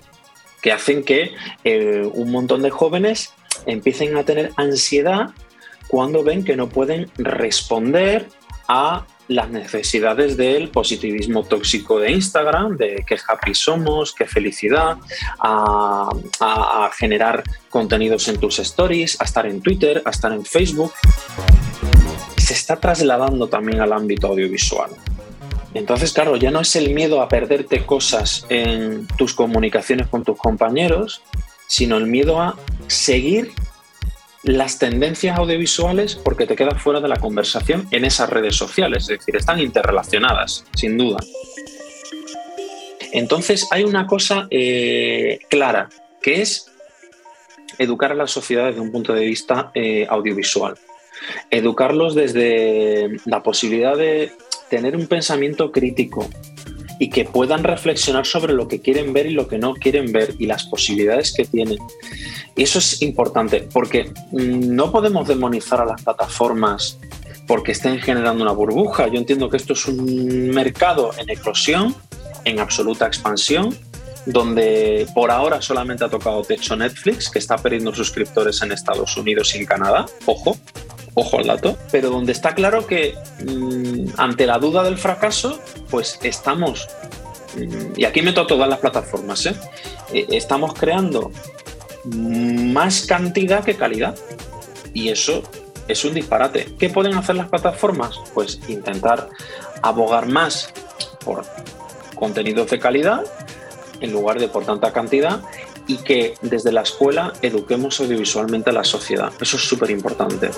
que 0.61 0.71
hacen 0.71 1.03
que 1.03 1.31
eh, 1.63 2.07
un 2.13 2.29
montón 2.31 2.61
de 2.61 2.69
jóvenes 2.69 3.33
empiecen 3.65 4.15
a 4.15 4.23
tener 4.23 4.51
ansiedad 4.57 5.31
cuando 5.87 6.23
ven 6.23 6.43
que 6.43 6.55
no 6.55 6.69
pueden 6.69 7.09
responder 7.17 8.29
a 8.67 9.05
las 9.27 9.49
necesidades 9.49 10.37
del 10.37 10.69
positivismo 10.69 11.43
tóxico 11.43 11.99
de 11.99 12.11
Instagram, 12.11 12.77
de 12.77 13.03
qué 13.07 13.17
happy 13.27 13.53
somos, 13.53 14.13
qué 14.13 14.25
felicidad, 14.25 14.97
a, 15.39 16.09
generar 16.97 17.43
contenidos 17.69 18.27
en 18.27 18.37
tus 18.39 18.59
stories, 18.59 19.19
a 19.21 19.23
estar 19.23 19.45
en 19.45 19.61
Twitter, 19.61 20.01
a 20.05 20.09
estar 20.09 20.31
en 20.33 20.43
Facebook. 20.45 20.93
Se 22.37 22.53
está 22.53 22.75
trasladando 22.75 23.47
también 23.47 23.79
al 23.79 23.93
ámbito 23.93 24.27
audiovisual. 24.27 24.91
Entonces, 25.73 26.11
claro, 26.11 26.35
ya 26.35 26.51
no 26.51 26.59
es 26.59 26.75
el 26.75 26.93
miedo 26.93 27.21
a 27.21 27.29
perderte 27.29 27.85
cosas 27.85 28.45
en 28.49 29.07
tus 29.17 29.33
comunicaciones 29.33 30.07
con 30.07 30.23
tus 30.23 30.37
compañeros, 30.37 31.21
sino 31.67 31.97
el 31.97 32.07
miedo 32.07 32.41
a 32.41 32.57
seguir 32.87 33.53
las 34.43 34.79
tendencias 34.79 35.37
audiovisuales 35.37 36.15
porque 36.15 36.47
te 36.47 36.55
quedas 36.55 36.81
fuera 36.81 36.99
de 36.99 37.07
la 37.07 37.17
conversación 37.17 37.87
en 37.91 38.05
esas 38.05 38.29
redes 38.29 38.55
sociales, 38.55 39.03
es 39.03 39.19
decir, 39.19 39.35
están 39.35 39.59
interrelacionadas, 39.59 40.65
sin 40.75 40.97
duda. 40.97 41.19
Entonces 43.11 43.67
hay 43.71 43.83
una 43.83 44.07
cosa 44.07 44.47
eh, 44.49 45.39
clara, 45.49 45.89
que 46.21 46.41
es 46.41 46.71
educar 47.77 48.11
a 48.11 48.15
la 48.15 48.27
sociedad 48.27 48.67
desde 48.67 48.81
un 48.81 48.91
punto 48.91 49.13
de 49.13 49.25
vista 49.25 49.71
eh, 49.73 50.07
audiovisual. 50.09 50.75
Educarlos 51.49 52.15
desde 52.15 53.17
la 53.25 53.43
posibilidad 53.43 53.95
de 53.95 54.31
tener 54.69 54.95
un 54.95 55.07
pensamiento 55.07 55.71
crítico 55.71 56.27
y 57.01 57.09
que 57.09 57.25
puedan 57.25 57.63
reflexionar 57.63 58.27
sobre 58.27 58.53
lo 58.53 58.67
que 58.67 58.79
quieren 58.79 59.11
ver 59.11 59.25
y 59.25 59.31
lo 59.31 59.47
que 59.47 59.57
no 59.57 59.73
quieren 59.73 60.11
ver 60.11 60.35
y 60.37 60.45
las 60.45 60.65
posibilidades 60.65 61.33
que 61.33 61.45
tienen. 61.45 61.79
Y 62.55 62.61
eso 62.61 62.77
es 62.77 63.01
importante 63.01 63.67
porque 63.73 64.13
mm, 64.31 64.75
no 64.75 64.91
podemos 64.91 65.27
demonizar 65.27 65.81
a 65.81 65.85
las 65.85 66.03
plataformas 66.03 66.99
porque 67.47 67.71
estén 67.71 67.99
generando 67.99 68.43
una 68.43 68.51
burbuja. 68.51 69.07
Yo 69.07 69.17
entiendo 69.17 69.49
que 69.49 69.57
esto 69.57 69.73
es 69.73 69.87
un 69.87 70.51
mercado 70.51 71.09
en 71.17 71.27
eclosión, 71.31 71.95
en 72.45 72.59
absoluta 72.59 73.07
expansión 73.07 73.75
donde 74.27 75.07
por 75.15 75.31
ahora 75.31 75.59
solamente 75.63 76.05
ha 76.05 76.09
tocado 76.09 76.43
techo 76.43 76.75
Netflix, 76.75 77.31
que 77.31 77.39
está 77.39 77.57
perdiendo 77.57 77.95
suscriptores 77.95 78.61
en 78.61 78.71
Estados 78.71 79.17
Unidos 79.17 79.55
y 79.55 79.57
en 79.57 79.65
Canadá. 79.65 80.05
Ojo, 80.27 80.55
ojo 81.13 81.39
al 81.39 81.47
dato. 81.47 81.77
Pero 81.91 82.09
donde 82.09 82.31
está 82.31 82.53
claro 82.55 82.85
que 82.85 83.15
mm, 83.45 84.13
ante 84.17 84.45
la 84.45 84.57
duda 84.57 84.83
del 84.83 84.97
fracaso, 84.97 85.59
pues 85.89 86.19
estamos, 86.23 86.87
mm, 87.57 87.99
y 87.99 88.05
aquí 88.05 88.21
meto 88.21 88.41
a 88.41 88.47
todas 88.47 88.69
las 88.69 88.79
plataformas, 88.79 89.45
¿eh? 89.45 89.55
Eh, 90.13 90.27
estamos 90.31 90.73
creando 90.73 91.31
más 92.05 93.05
cantidad 93.05 93.63
que 93.63 93.75
calidad. 93.75 94.15
Y 94.93 95.09
eso 95.09 95.43
es 95.87 96.03
un 96.03 96.13
disparate. 96.13 96.67
¿Qué 96.77 96.89
pueden 96.89 97.15
hacer 97.15 97.35
las 97.35 97.49
plataformas? 97.49 98.15
Pues 98.33 98.59
intentar 98.67 99.29
abogar 99.81 100.27
más 100.27 100.73
por 101.23 101.45
contenidos 102.15 102.69
de 102.69 102.79
calidad 102.79 103.23
en 103.99 104.11
lugar 104.11 104.39
de 104.39 104.47
por 104.47 104.65
tanta 104.65 104.91
cantidad 104.91 105.41
y 105.91 105.97
que 105.97 106.35
desde 106.41 106.71
la 106.71 106.81
escuela 106.81 107.33
eduquemos 107.41 107.99
audiovisualmente 107.99 108.69
a 108.69 108.73
la 108.73 108.83
sociedad. 108.83 109.33
Eso 109.41 109.57
es 109.57 109.63
súper 109.63 109.91
importante. 109.91 110.51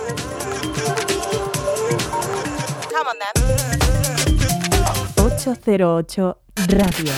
808 5.18 6.38
Radio. 6.68 7.14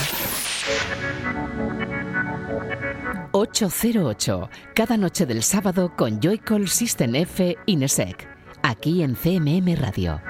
808, 3.33 4.49
cada 4.73 4.95
noche 4.95 5.25
del 5.25 5.43
sábado 5.43 5.91
con 5.97 6.21
Joycall 6.21 6.69
System 6.69 7.15
F 7.15 7.57
Inesec, 7.65 8.29
aquí 8.63 9.03
en 9.03 9.15
CMM 9.15 9.75
Radio. 9.75 10.21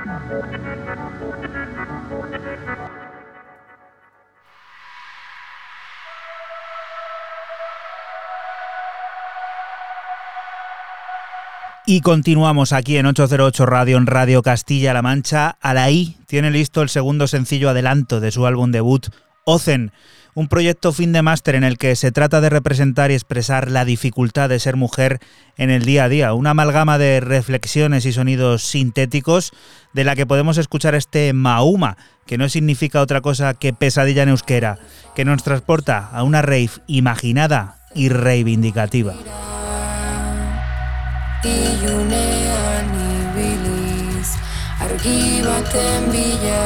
Y 11.87 12.01
continuamos 12.01 12.73
aquí 12.73 12.97
en 12.97 13.05
808 13.05 13.63
Radio, 13.67 13.97
en 13.97 14.07
Radio 14.07 14.41
Castilla-La 14.41 15.03
Mancha. 15.03 15.57
Alaí 15.61 16.17
tiene 16.25 16.49
listo 16.49 16.81
el 16.81 16.89
segundo 16.89 17.27
sencillo 17.27 17.69
adelanto 17.69 18.19
de 18.19 18.31
su 18.31 18.47
álbum 18.47 18.71
debut, 18.71 19.09
Ocen, 19.43 19.91
un 20.33 20.47
proyecto 20.47 20.91
fin 20.91 21.13
de 21.13 21.21
máster 21.21 21.53
en 21.53 21.63
el 21.63 21.77
que 21.77 21.95
se 21.95 22.11
trata 22.11 22.41
de 22.41 22.49
representar 22.49 23.11
y 23.11 23.13
expresar 23.13 23.69
la 23.69 23.85
dificultad 23.85 24.49
de 24.49 24.57
ser 24.57 24.77
mujer 24.77 25.19
en 25.57 25.69
el 25.69 25.85
día 25.85 26.05
a 26.05 26.09
día, 26.09 26.33
una 26.33 26.49
amalgama 26.49 26.97
de 26.97 27.19
reflexiones 27.19 28.07
y 28.07 28.13
sonidos 28.13 28.63
sintéticos 28.63 29.53
de 29.93 30.05
la 30.05 30.15
que 30.15 30.25
podemos 30.25 30.57
escuchar 30.57 30.95
este 30.95 31.33
Mauma, 31.33 31.97
que 32.25 32.39
no 32.39 32.49
significa 32.49 32.99
otra 32.99 33.21
cosa 33.21 33.53
que 33.53 33.73
pesadilla 33.73 34.23
en 34.23 34.29
euskera, 34.29 34.79
que 35.15 35.23
nos 35.23 35.43
transporta 35.43 36.09
a 36.11 36.23
una 36.23 36.41
rave 36.41 36.71
imaginada 36.87 37.77
y 37.93 38.09
reivindicativa. 38.09 39.13
Ilunean 41.53 42.89
ibiliz 43.13 44.29
argi 44.83 45.21
baten 45.45 46.03
bila. 46.11 46.65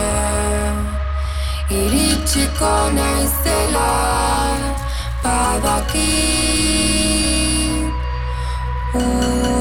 Iritsiko 1.69 2.73
naizela 2.97 3.91
badaki. 5.23 6.09
urruneko 8.93 9.58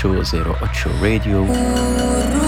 808 0.00 0.86
Radio. 1.00 2.47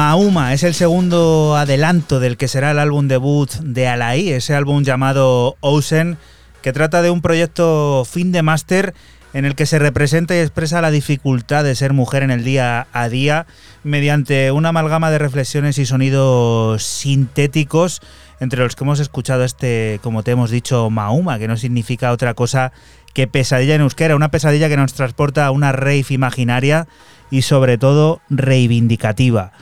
Mahuma 0.00 0.54
es 0.54 0.62
el 0.62 0.74
segundo 0.74 1.56
adelanto 1.56 2.20
del 2.20 2.36
que 2.36 2.48
será 2.48 2.70
el 2.70 2.78
álbum 2.78 3.08
debut 3.08 3.50
de 3.62 3.88
Alaí, 3.88 4.30
ese 4.30 4.54
álbum 4.54 4.82
llamado 4.82 5.56
Ocean 5.60 6.18
que 6.62 6.72
trata 6.72 7.02
de 7.02 7.10
un 7.10 7.22
proyecto 7.22 8.04
fin 8.04 8.32
de 8.32 8.42
máster 8.42 8.94
en 9.32 9.44
el 9.44 9.54
que 9.54 9.66
se 9.66 9.78
representa 9.78 10.34
y 10.34 10.38
expresa 10.38 10.80
la 10.80 10.90
dificultad 10.90 11.64
de 11.64 11.74
ser 11.74 11.92
mujer 11.92 12.22
en 12.22 12.30
el 12.30 12.42
día 12.42 12.88
a 12.92 13.08
día 13.08 13.46
mediante 13.84 14.50
una 14.50 14.70
amalgama 14.70 15.10
de 15.10 15.18
reflexiones 15.18 15.78
y 15.78 15.86
sonidos 15.86 16.82
sintéticos 16.82 18.00
entre 18.40 18.62
los 18.62 18.74
que 18.74 18.84
hemos 18.84 19.00
escuchado 19.00 19.44
este, 19.44 20.00
como 20.02 20.22
te 20.22 20.32
hemos 20.32 20.50
dicho, 20.50 20.88
Mauma, 20.90 21.38
que 21.38 21.46
no 21.46 21.56
significa 21.56 22.10
otra 22.10 22.34
cosa 22.34 22.72
que 23.12 23.26
pesadilla 23.26 23.74
en 23.74 23.82
euskera, 23.82 24.16
una 24.16 24.30
pesadilla 24.30 24.68
que 24.68 24.76
nos 24.76 24.94
transporta 24.94 25.46
a 25.46 25.50
una 25.50 25.72
rave 25.72 26.06
imaginaria 26.08 26.88
y 27.30 27.42
sobre 27.42 27.78
todo 27.78 28.20
reivindicativa. 28.30 29.52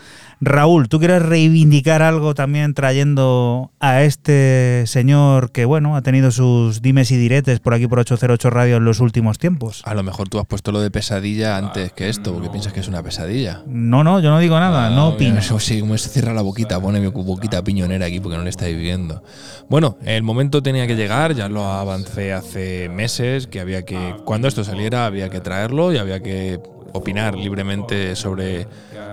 Raúl, 0.40 0.88
¿tú 0.88 0.98
quieres 1.00 1.20
reivindicar 1.22 2.00
algo 2.02 2.32
también 2.34 2.72
trayendo 2.74 3.72
a 3.80 4.02
este 4.02 4.84
señor 4.86 5.50
que, 5.50 5.64
bueno, 5.64 5.96
ha 5.96 6.02
tenido 6.02 6.30
sus 6.30 6.80
dimes 6.80 7.10
y 7.10 7.16
diretes 7.16 7.58
por 7.58 7.74
aquí 7.74 7.88
por 7.88 7.98
808 7.98 8.50
Radio 8.50 8.76
en 8.76 8.84
los 8.84 9.00
últimos 9.00 9.38
tiempos? 9.38 9.82
A 9.84 9.94
lo 9.94 10.02
mejor 10.04 10.28
tú 10.28 10.38
has 10.38 10.46
puesto 10.46 10.70
lo 10.70 10.80
de 10.80 10.90
pesadilla 10.92 11.56
antes 11.56 11.92
que 11.92 12.08
esto, 12.08 12.32
porque 12.32 12.50
piensas 12.50 12.72
que 12.72 12.80
es 12.80 12.88
una 12.88 13.02
pesadilla. 13.02 13.62
No, 13.66 14.04
no, 14.04 14.20
yo 14.20 14.30
no 14.30 14.38
digo 14.38 14.58
nada, 14.60 14.90
no 14.90 15.02
Ah, 15.02 15.08
opino. 15.08 15.30
mira, 15.30 15.40
Eso 15.48 15.58
sí, 15.58 15.80
como 15.80 15.98
se 15.98 16.08
cierra 16.08 16.32
la 16.34 16.42
boquita, 16.42 16.80
pone 16.80 17.00
mi 17.00 17.08
boquita 17.08 17.64
piñonera 17.64 18.06
aquí 18.06 18.20
porque 18.20 18.36
no 18.38 18.44
le 18.44 18.50
estáis 18.50 18.76
viendo. 18.78 19.22
Bueno, 19.68 19.98
el 20.04 20.22
momento 20.22 20.62
tenía 20.62 20.86
que 20.86 20.94
llegar, 20.94 21.34
ya 21.34 21.48
lo 21.48 21.64
avancé 21.64 22.32
hace 22.32 22.88
meses, 22.88 23.46
que 23.48 23.60
había 23.60 23.84
que, 23.84 24.14
cuando 24.24 24.46
esto 24.46 24.62
saliera, 24.62 25.06
había 25.06 25.30
que 25.30 25.40
traerlo 25.40 25.92
y 25.92 25.98
había 25.98 26.20
que 26.20 26.60
opinar 26.92 27.36
libremente 27.36 28.16
sobre 28.16 28.66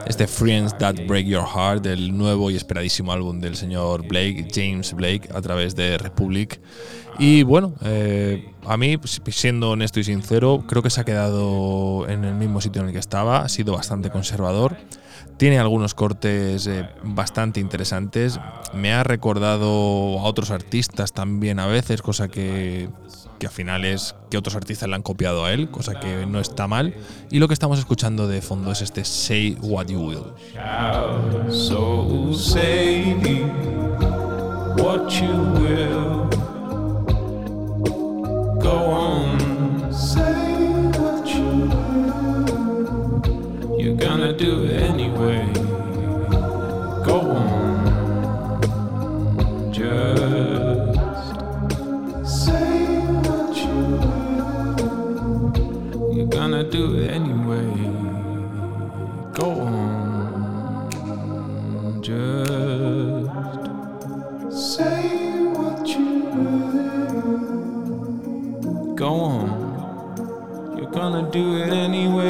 este 0.05 0.27
Friends 0.27 0.77
That 0.77 0.95
Break 1.07 1.25
Your 1.25 1.45
Heart, 1.45 1.85
el 1.87 2.15
nuevo 2.15 2.51
y 2.51 2.55
esperadísimo 2.55 3.11
álbum 3.11 3.39
del 3.39 3.55
señor 3.55 4.07
Blake, 4.07 4.47
James 4.53 4.93
Blake, 4.93 5.29
a 5.33 5.41
través 5.41 5.75
de 5.75 5.97
Republic. 5.97 6.59
Y 7.17 7.43
bueno, 7.43 7.73
eh, 7.83 8.51
a 8.65 8.77
mí, 8.77 8.97
siendo 9.29 9.71
honesto 9.71 9.99
y 9.99 10.03
sincero, 10.03 10.63
creo 10.67 10.83
que 10.83 10.89
se 10.89 11.01
ha 11.01 11.05
quedado 11.05 12.07
en 12.09 12.25
el 12.25 12.35
mismo 12.35 12.59
sitio 12.61 12.81
en 12.81 12.89
el 12.89 12.93
que 12.93 12.99
estaba, 12.99 13.39
ha 13.39 13.49
sido 13.49 13.73
bastante 13.73 14.09
conservador. 14.09 14.75
Tiene 15.37 15.59
algunos 15.59 15.93
cortes 15.93 16.67
eh, 16.67 16.87
bastante 17.03 17.59
interesantes. 17.59 18.39
Me 18.73 18.93
ha 18.93 19.03
recordado 19.03 20.19
a 20.19 20.23
otros 20.23 20.51
artistas 20.51 21.13
también 21.13 21.59
a 21.59 21.67
veces, 21.67 22.01
cosa 22.01 22.27
que, 22.27 22.89
que 23.45 23.49
al 23.49 23.53
final 23.53 23.85
es 23.85 24.15
que 24.31 24.39
otros 24.39 24.55
artistas 24.55 24.89
le 24.89 24.95
han 24.95 25.03
copiado 25.03 25.45
a 25.45 25.53
él, 25.53 25.69
cosa 25.69 25.99
que 25.99 26.25
no 26.25 26.39
está 26.39 26.67
mal. 26.67 26.95
Y 27.29 27.37
lo 27.37 27.47
que 27.47 27.53
estamos 27.53 27.77
escuchando 27.77 28.27
de 28.27 28.41
fondo 28.41 28.71
es 28.71 28.81
este 28.81 29.05
Say 29.05 29.55
What 29.61 29.85
You 29.85 29.99
Will. 29.99 30.23
So 31.51 32.31
what 34.77 35.11
you 35.11 35.27
will. 35.59 36.27
Go 38.59 38.95
you 43.77 43.95
gonna 43.95 44.33
do 44.33 44.65
anyway. 44.71 45.45
Go 47.05 47.19
on, 47.19 47.75
gonna 56.51 56.63
do 56.69 56.93
it 56.99 57.09
anyway. 57.09 57.65
Go 59.33 59.61
on, 59.61 60.83
just 62.03 63.31
say 64.77 65.09
what 65.55 65.87
you 65.87 66.09
will. 66.75 67.41
Go 68.93 69.09
on, 69.09 70.77
you're 70.77 70.91
gonna 70.91 71.31
do 71.31 71.57
it 71.57 71.69
anyway. 71.73 72.29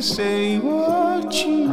Say 0.00 0.58
what 0.58 1.34
you. 1.34 1.66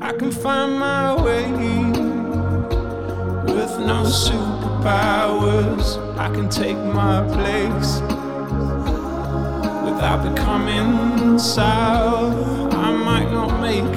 I 0.00 0.12
can 0.14 0.32
find 0.32 0.72
my 0.78 1.22
way 1.22 1.52
with 3.44 3.78
no 3.78 4.04
superpowers. 4.82 6.18
I 6.18 6.28
can 6.34 6.48
take 6.48 6.76
my 6.76 7.22
place 7.28 8.00
without 9.84 10.22
becoming 10.34 11.38
sour. 11.38 12.68
I 12.72 12.90
might 12.90 13.30
not 13.30 13.60
make 13.60 13.96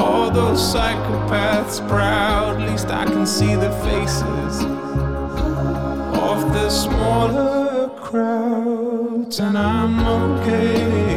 all 0.00 0.30
those 0.30 0.60
psychopaths 0.60 1.86
proud. 1.88 2.60
At 2.60 2.70
least 2.70 2.88
I 2.88 3.04
can 3.04 3.26
see 3.26 3.54
the 3.54 3.72
faces 3.82 4.62
of 6.14 6.52
the 6.52 6.70
smaller 6.70 7.88
crowds, 7.96 9.40
and 9.40 9.58
I'm 9.58 10.00
okay. 10.00 11.16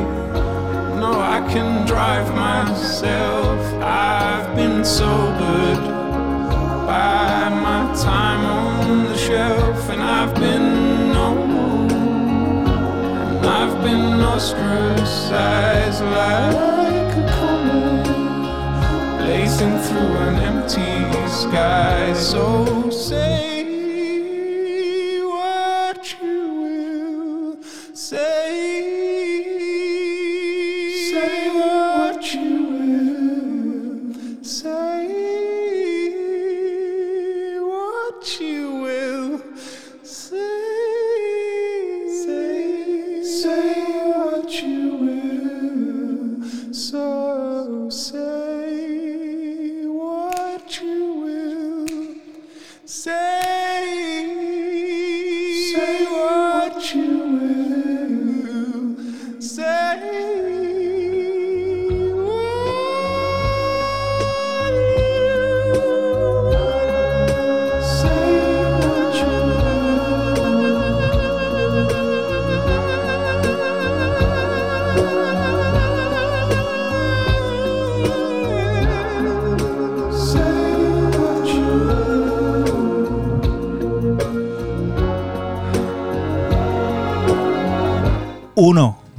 No, 0.99 1.19
I 1.19 1.47
can 1.51 1.85
drive 1.85 2.33
myself. 2.33 3.59
I've 3.83 4.55
been 4.55 4.83
sobered 4.83 5.83
by 6.87 7.34
my 7.53 7.93
time 7.95 8.45
on 8.45 9.03
the 9.05 9.17
shelf, 9.17 9.89
and 9.89 10.01
I've 10.01 10.33
been 10.35 11.11
known. 11.13 11.91
And 11.91 13.45
I've 13.45 13.81
been 13.83 14.21
ostracized 14.21 16.03
like 16.03 17.15
a 17.17 17.25
comet, 17.35 18.05
blazing 19.19 19.77
through 19.79 20.17
an 20.27 20.35
empty 20.51 20.95
sky. 21.29 22.13
So 22.13 22.89
say 22.89 23.74
you 38.25 38.64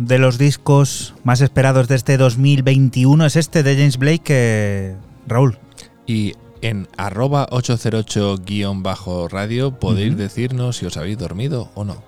de 0.06 0.18
los 0.18 0.38
discos 0.38 1.14
más 1.24 1.40
esperados 1.40 1.88
de 1.88 1.96
este 1.96 2.16
2021 2.16 3.26
es 3.26 3.34
este 3.34 3.64
de 3.64 3.76
James 3.76 3.98
Blake, 3.98 4.94
Raúl. 5.26 5.58
Y 6.06 6.34
en 6.62 6.86
arroba 6.96 7.48
808-radio 7.48 9.80
podéis 9.80 10.16
decirnos 10.16 10.76
si 10.76 10.86
os 10.86 10.96
habéis 10.96 11.18
dormido 11.18 11.72
o 11.74 11.84
no. 11.84 12.04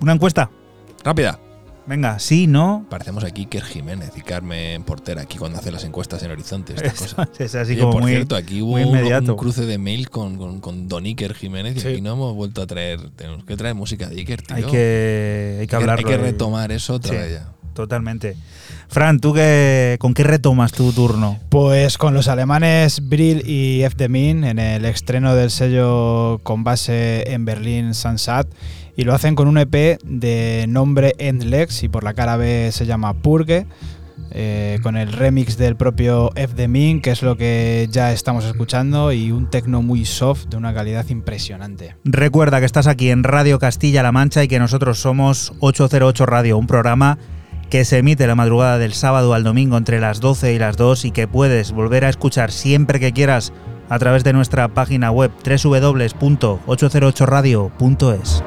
Una 0.00 0.12
encuesta. 0.12 0.50
Rápida. 1.02 1.40
Venga, 1.88 2.18
sí, 2.18 2.46
no. 2.46 2.84
Parecemos 2.90 3.24
aquí 3.24 3.42
Iker 3.42 3.64
Jiménez 3.64 4.12
y 4.14 4.20
Carmen 4.20 4.82
Portera 4.82 5.22
aquí 5.22 5.38
cuando 5.38 5.58
hace 5.58 5.70
las 5.70 5.84
encuestas 5.84 6.22
en 6.22 6.30
Horizonte, 6.30 6.74
estas 6.74 6.94
cosas. 6.94 7.28
Es 7.38 7.54
así 7.54 7.72
Oye, 7.72 7.80
como 7.80 7.92
por 7.92 8.02
muy, 8.02 8.12
cierto, 8.12 8.36
aquí 8.36 8.60
hubo 8.60 8.74
un, 8.74 9.36
cruce 9.36 9.64
de 9.64 9.78
mail 9.78 10.10
con, 10.10 10.36
con, 10.36 10.60
con 10.60 10.86
Don 10.86 11.04
Iker 11.04 11.34
Jiménez 11.34 11.82
y 11.82 11.88
aquí 11.88 12.00
no 12.02 12.12
hemos 12.12 12.34
vuelto 12.34 12.60
a 12.60 12.66
traer. 12.66 13.00
Tenemos 13.16 13.44
que 13.44 13.56
traer 13.56 13.74
música 13.74 14.08
de 14.08 14.16
Iker, 14.16 14.42
tío. 14.42 14.56
Hay 14.56 14.62
que, 14.64 15.56
hay 15.60 15.66
que 15.66 15.76
Hay 15.76 15.82
hablarlo. 15.82 16.08
Hay 16.08 16.14
que 16.16 16.22
retomar 16.22 16.72
eso 16.72 16.94
otra 16.94 17.12
Sí. 17.12 17.16
vez 17.16 17.32
ya. 17.32 17.48
Totalmente. 17.72 18.36
Fran, 18.88 19.20
¿tú 19.20 19.32
qué, 19.32 19.96
con 20.00 20.12
qué 20.12 20.24
retomas 20.24 20.72
tu 20.72 20.92
turno? 20.92 21.38
Pues 21.48 21.96
con 21.96 22.12
los 22.12 22.26
alemanes 22.26 23.08
Brill 23.08 23.48
y 23.48 23.82
F. 23.84 23.96
de 23.96 24.08
Min 24.08 24.44
en 24.44 24.58
el 24.58 24.84
estreno 24.84 25.34
del 25.34 25.50
sello 25.50 26.40
con 26.42 26.64
base 26.64 27.32
en 27.32 27.44
Berlín 27.44 27.94
Sansat 27.94 28.48
y 28.98 29.04
lo 29.04 29.14
hacen 29.14 29.36
con 29.36 29.46
un 29.46 29.58
EP 29.58 30.00
de 30.02 30.66
nombre 30.68 31.14
Endlex 31.18 31.84
y 31.84 31.88
por 31.88 32.02
la 32.02 32.14
cara 32.14 32.36
B 32.36 32.72
se 32.72 32.84
llama 32.84 33.14
Purge. 33.14 33.68
eh, 34.32 34.80
con 34.82 34.96
el 34.96 35.12
remix 35.12 35.56
del 35.56 35.76
propio 35.76 36.32
F 36.34 36.54
de 36.54 36.66
Min, 36.66 37.00
que 37.00 37.12
es 37.12 37.22
lo 37.22 37.36
que 37.36 37.86
ya 37.92 38.10
estamos 38.12 38.44
escuchando, 38.44 39.12
y 39.12 39.30
un 39.30 39.48
tecno 39.48 39.82
muy 39.82 40.04
soft 40.04 40.46
de 40.48 40.56
una 40.56 40.74
calidad 40.74 41.08
impresionante. 41.08 41.94
Recuerda 42.04 42.58
que 42.58 42.66
estás 42.66 42.88
aquí 42.88 43.10
en 43.10 43.22
Radio 43.22 43.60
Castilla-La 43.60 44.10
Mancha 44.10 44.42
y 44.42 44.48
que 44.48 44.58
nosotros 44.58 44.98
somos 44.98 45.52
808 45.60 46.26
Radio, 46.26 46.58
un 46.58 46.66
programa 46.66 47.18
que 47.70 47.84
se 47.84 47.98
emite 47.98 48.26
la 48.26 48.34
madrugada 48.34 48.78
del 48.78 48.94
sábado 48.94 49.32
al 49.32 49.44
domingo 49.44 49.76
entre 49.76 50.00
las 50.00 50.18
12 50.20 50.54
y 50.54 50.58
las 50.58 50.76
2 50.76 51.04
y 51.04 51.12
que 51.12 51.28
puedes 51.28 51.70
volver 51.70 52.04
a 52.04 52.08
escuchar 52.08 52.50
siempre 52.50 52.98
que 52.98 53.12
quieras 53.12 53.52
a 53.88 54.00
través 54.00 54.24
de 54.24 54.32
nuestra 54.32 54.66
página 54.66 55.12
web 55.12 55.30
www.808radio.es. 55.44 58.42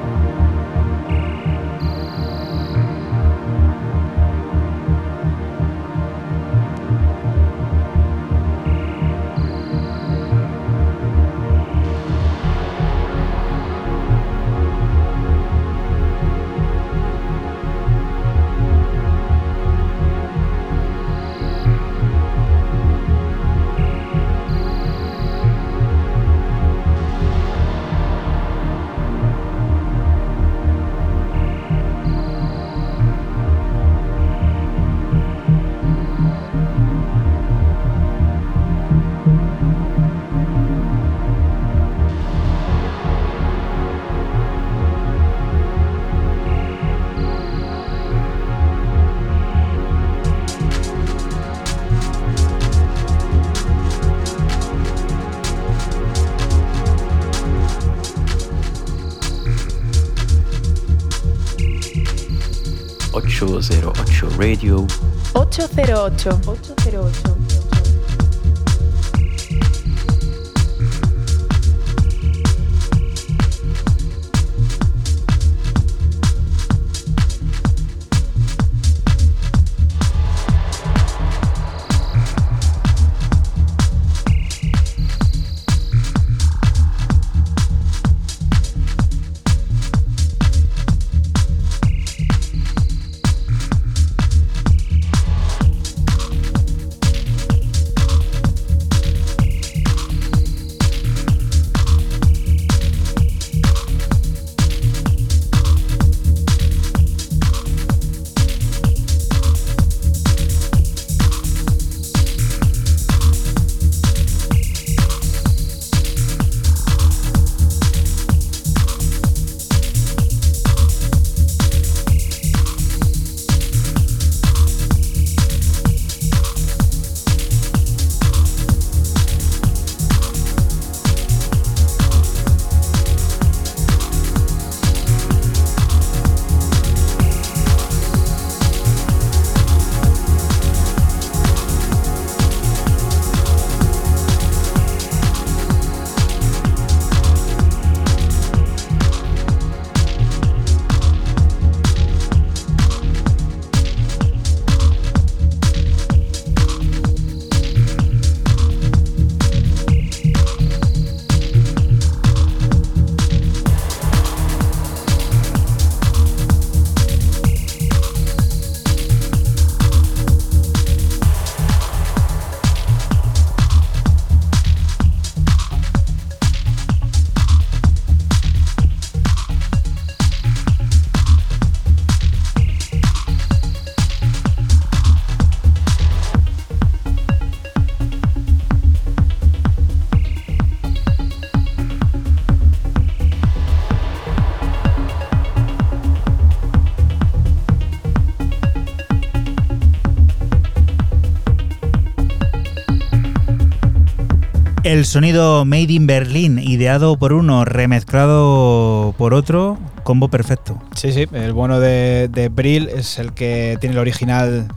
El 205.01 205.07
sonido 205.07 205.65
Made 205.65 205.93
in 205.93 206.05
Berlin, 206.05 206.59
ideado 206.59 207.17
por 207.17 207.33
uno, 207.33 207.65
remezclado 207.65 209.15
por 209.17 209.33
otro, 209.33 209.79
combo 210.03 210.27
perfecto. 210.27 210.79
Sí, 210.93 211.11
sí, 211.11 211.25
el 211.33 211.53
bueno 211.53 211.79
de, 211.79 212.29
de 212.31 212.49
Brill 212.49 212.87
es 212.87 213.17
el 213.17 213.33
que 213.33 213.79
tiene 213.81 213.93
el 213.93 213.99
original 213.99 214.67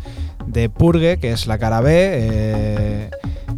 de 0.47 0.71
Purge, 0.71 1.19
que 1.19 1.33
es 1.33 1.47
la 1.47 1.59
cara 1.59 1.83
B. 1.83 1.93
eh, 1.95 3.11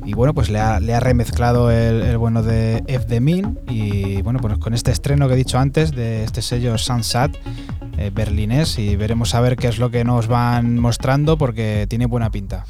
y 0.04 0.14
bueno, 0.14 0.34
pues 0.34 0.50
le 0.50 0.58
ha, 0.58 0.80
le 0.80 0.92
ha 0.92 0.98
remezclado 0.98 1.70
el, 1.70 2.02
el 2.02 2.18
bueno 2.18 2.42
de 2.42 2.82
F 2.88 3.06
de 3.06 3.20
Min. 3.20 3.60
Y 3.68 4.20
bueno, 4.22 4.40
pues 4.40 4.58
con 4.58 4.74
este 4.74 4.90
estreno 4.90 5.28
que 5.28 5.34
he 5.34 5.36
dicho 5.36 5.60
antes, 5.60 5.92
de 5.92 6.24
este 6.24 6.42
sello 6.42 6.76
Sunsat 6.78 7.32
eh, 7.96 8.10
berlinés, 8.12 8.76
y 8.80 8.96
veremos 8.96 9.36
a 9.36 9.40
ver 9.40 9.54
qué 9.54 9.68
es 9.68 9.78
lo 9.78 9.92
que 9.92 10.02
nos 10.02 10.26
van 10.26 10.80
mostrando, 10.80 11.38
porque 11.38 11.86
tiene 11.88 12.06
buena 12.06 12.30
pinta. 12.30 12.66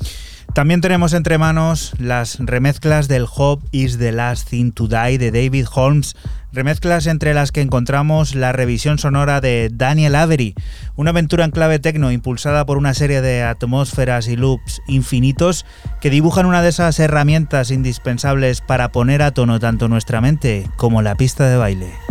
También 0.56 0.80
tenemos 0.80 1.12
entre 1.12 1.36
manos 1.36 1.92
las 1.98 2.38
remezclas 2.40 3.08
del 3.08 3.26
Hope 3.30 3.66
is 3.72 3.98
the 3.98 4.10
Last 4.10 4.48
Thing 4.48 4.72
to 4.72 4.88
Die 4.88 5.18
de 5.18 5.30
David 5.30 5.66
Holmes, 5.70 6.16
remezclas 6.50 7.06
entre 7.08 7.34
las 7.34 7.52
que 7.52 7.60
encontramos 7.60 8.34
la 8.34 8.52
revisión 8.52 8.96
sonora 8.96 9.42
de 9.42 9.68
Daniel 9.70 10.14
Avery, 10.14 10.54
una 10.94 11.10
aventura 11.10 11.44
en 11.44 11.50
clave 11.50 11.78
techno 11.78 12.10
impulsada 12.10 12.64
por 12.64 12.78
una 12.78 12.94
serie 12.94 13.20
de 13.20 13.42
atmósferas 13.42 14.28
y 14.28 14.36
loops 14.36 14.80
infinitos 14.88 15.66
que 16.00 16.08
dibujan 16.08 16.46
una 16.46 16.62
de 16.62 16.70
esas 16.70 16.98
herramientas 17.00 17.70
indispensables 17.70 18.62
para 18.62 18.92
poner 18.92 19.20
a 19.20 19.32
tono 19.32 19.60
tanto 19.60 19.88
nuestra 19.88 20.22
mente 20.22 20.70
como 20.78 21.02
la 21.02 21.16
pista 21.16 21.50
de 21.50 21.58
baile. 21.58 22.05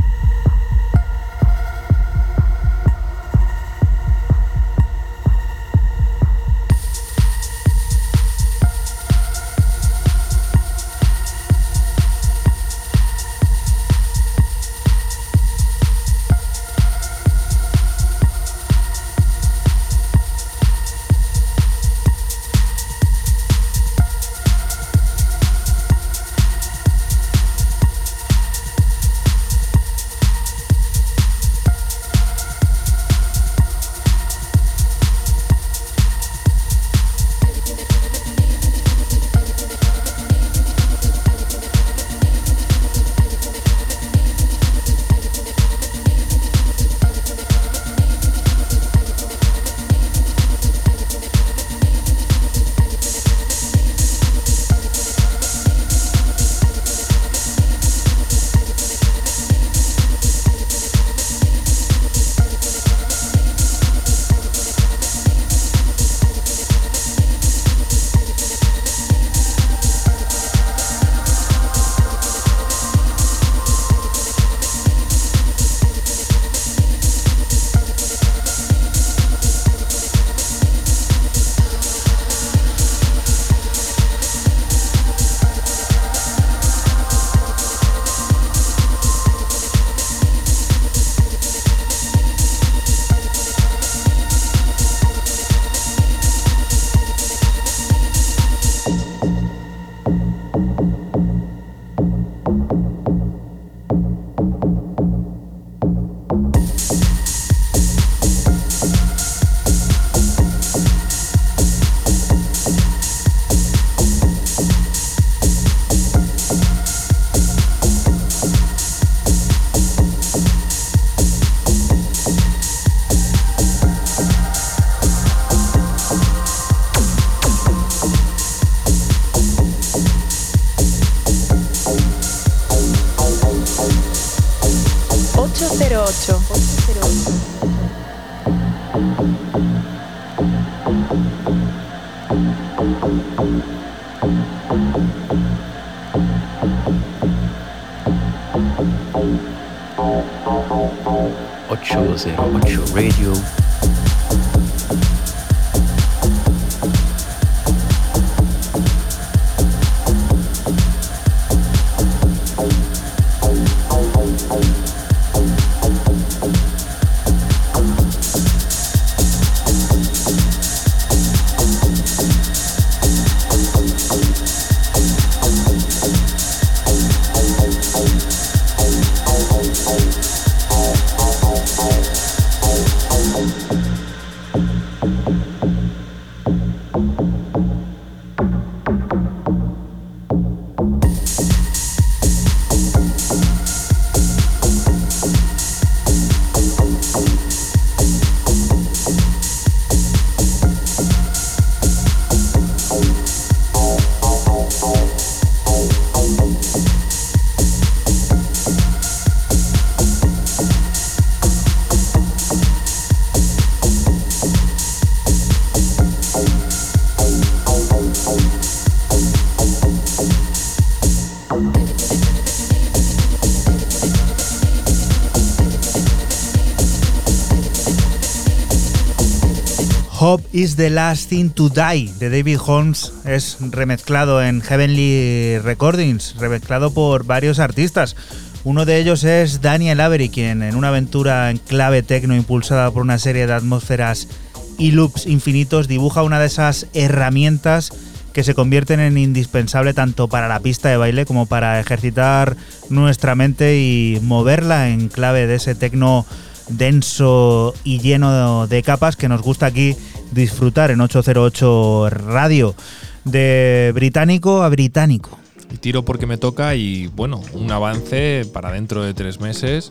Is 230.56 230.78
the 230.78 230.90
Last 230.90 231.28
Thing 231.28 231.50
to 231.50 231.68
Die 231.68 232.14
de 232.18 232.30
David 232.30 232.60
Holmes 232.66 233.12
es 233.26 233.58
remezclado 233.60 234.42
en 234.42 234.62
Heavenly 234.62 235.60
Recordings, 235.60 236.36
remezclado 236.40 236.94
por 236.94 237.26
varios 237.26 237.60
artistas. 237.60 238.16
Uno 238.64 238.86
de 238.86 238.98
ellos 238.98 239.26
es 239.26 239.60
Daniel 239.60 240.00
Avery, 240.00 240.30
quien 240.30 240.64
en 240.64 240.78
una 240.78 240.88
aventura 240.88 241.52
en 241.52 241.58
clave 241.58 242.04
techno 242.04 242.38
impulsada 242.38 242.90
por 242.90 243.02
una 243.02 243.20
serie 243.20 243.48
de 243.48 243.54
atmósferas 243.54 244.30
y 244.78 244.92
loops 244.92 245.26
infinitos 245.26 245.90
dibuja 245.90 246.24
una 246.24 246.40
de 246.40 246.46
esas 246.46 246.88
herramientas 246.94 247.92
que 248.32 248.46
se 248.46 248.56
convierten 248.56 249.02
en 249.02 249.18
indispensable 249.18 249.94
tanto 249.94 250.30
para 250.30 250.48
la 250.48 250.62
pista 250.62 250.88
de 250.88 250.96
baile 250.96 251.26
como 251.26 251.48
para 251.48 251.82
ejercitar 251.82 252.56
nuestra 252.90 253.36
mente 253.36 253.78
y 253.82 254.20
moverla 254.22 254.88
en 254.88 255.10
clave 255.10 255.48
de 255.48 255.56
ese 255.56 255.76
techno 255.76 256.26
denso 256.70 257.74
y 257.84 258.00
lleno 258.00 258.68
de 258.68 258.84
capas 258.84 259.18
que 259.18 259.28
nos 259.28 259.42
gusta 259.42 259.66
aquí 259.66 259.98
disfrutar 260.36 260.92
en 260.92 261.02
808 261.02 262.10
Radio. 262.10 262.76
De 263.24 263.92
británico 263.96 264.62
a 264.62 264.70
británico. 264.70 265.40
Y 265.74 265.78
tiro 265.78 266.06
porque 266.06 266.28
me 266.28 266.38
toca 266.38 266.76
y 266.76 267.08
bueno, 267.08 267.42
un 267.54 267.72
avance 267.72 268.46
para 268.54 268.72
dentro 268.72 269.02
de 269.02 269.16
tres 269.16 269.40
meses. 269.40 269.90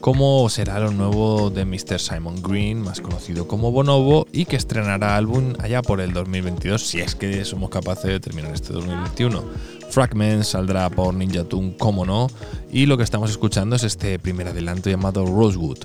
¿Cómo 0.00 0.48
será 0.48 0.80
lo 0.80 0.90
nuevo 0.90 1.50
de 1.50 1.64
Mr. 1.64 2.00
Simon 2.00 2.42
Green, 2.42 2.80
más 2.80 3.00
conocido 3.00 3.46
como 3.46 3.70
Bonobo, 3.70 4.26
y 4.32 4.46
que 4.46 4.56
estrenará 4.56 5.16
álbum 5.16 5.52
allá 5.60 5.80
por 5.82 6.00
el 6.00 6.12
2022, 6.12 6.82
si 6.82 7.00
es 7.00 7.14
que 7.14 7.44
somos 7.44 7.70
capaces 7.70 8.10
de 8.10 8.18
terminar 8.18 8.52
este 8.52 8.72
2021? 8.72 9.44
Fragments 9.90 10.48
saldrá 10.48 10.90
por 10.90 11.14
Ninja 11.14 11.44
Tune, 11.44 11.76
como 11.76 12.04
no, 12.04 12.28
y 12.72 12.86
lo 12.86 12.96
que 12.96 13.04
estamos 13.04 13.30
escuchando 13.30 13.76
es 13.76 13.84
este 13.84 14.18
primer 14.18 14.48
adelanto 14.48 14.90
llamado 14.90 15.24
Rosewood. 15.24 15.78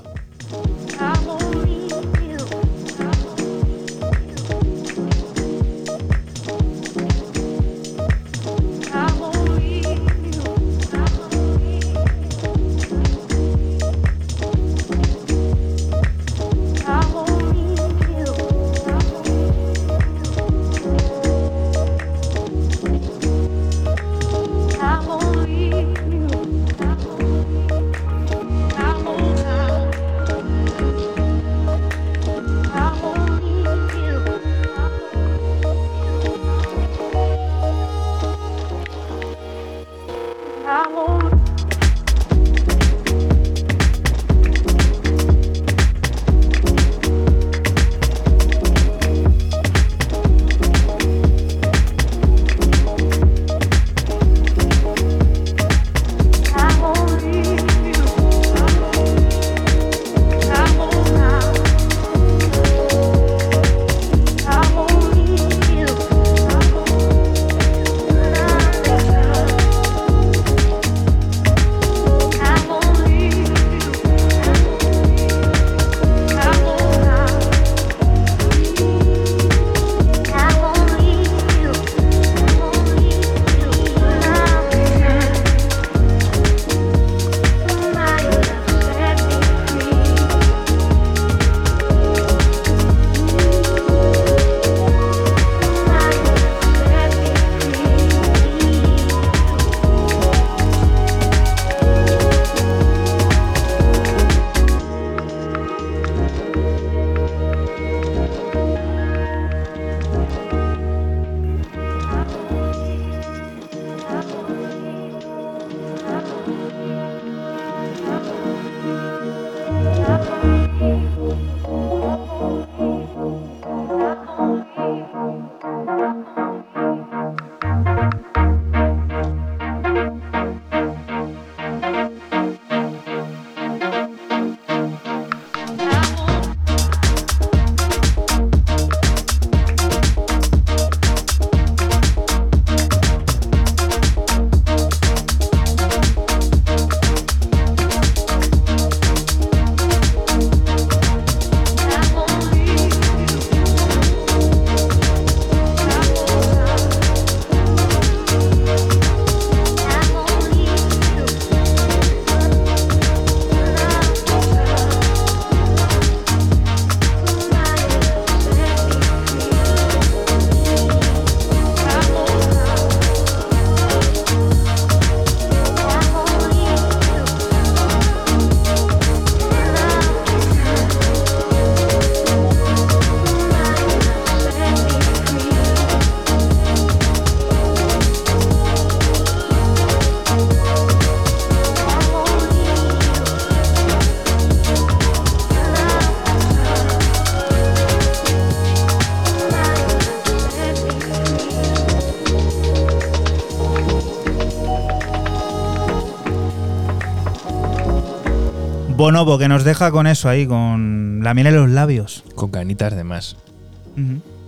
Bonobo, 209.07 209.37
que 209.37 209.47
nos 209.47 209.63
deja 209.63 209.89
con 209.89 210.05
eso 210.05 210.27
ahí, 210.27 210.45
con 210.45 211.21
la 211.23 211.33
miel 211.33 211.47
en 211.47 211.55
los 211.55 211.69
labios. 211.69 212.25
Con 212.35 212.51
canitas 212.51 212.93
de 212.93 213.05
más. 213.05 213.37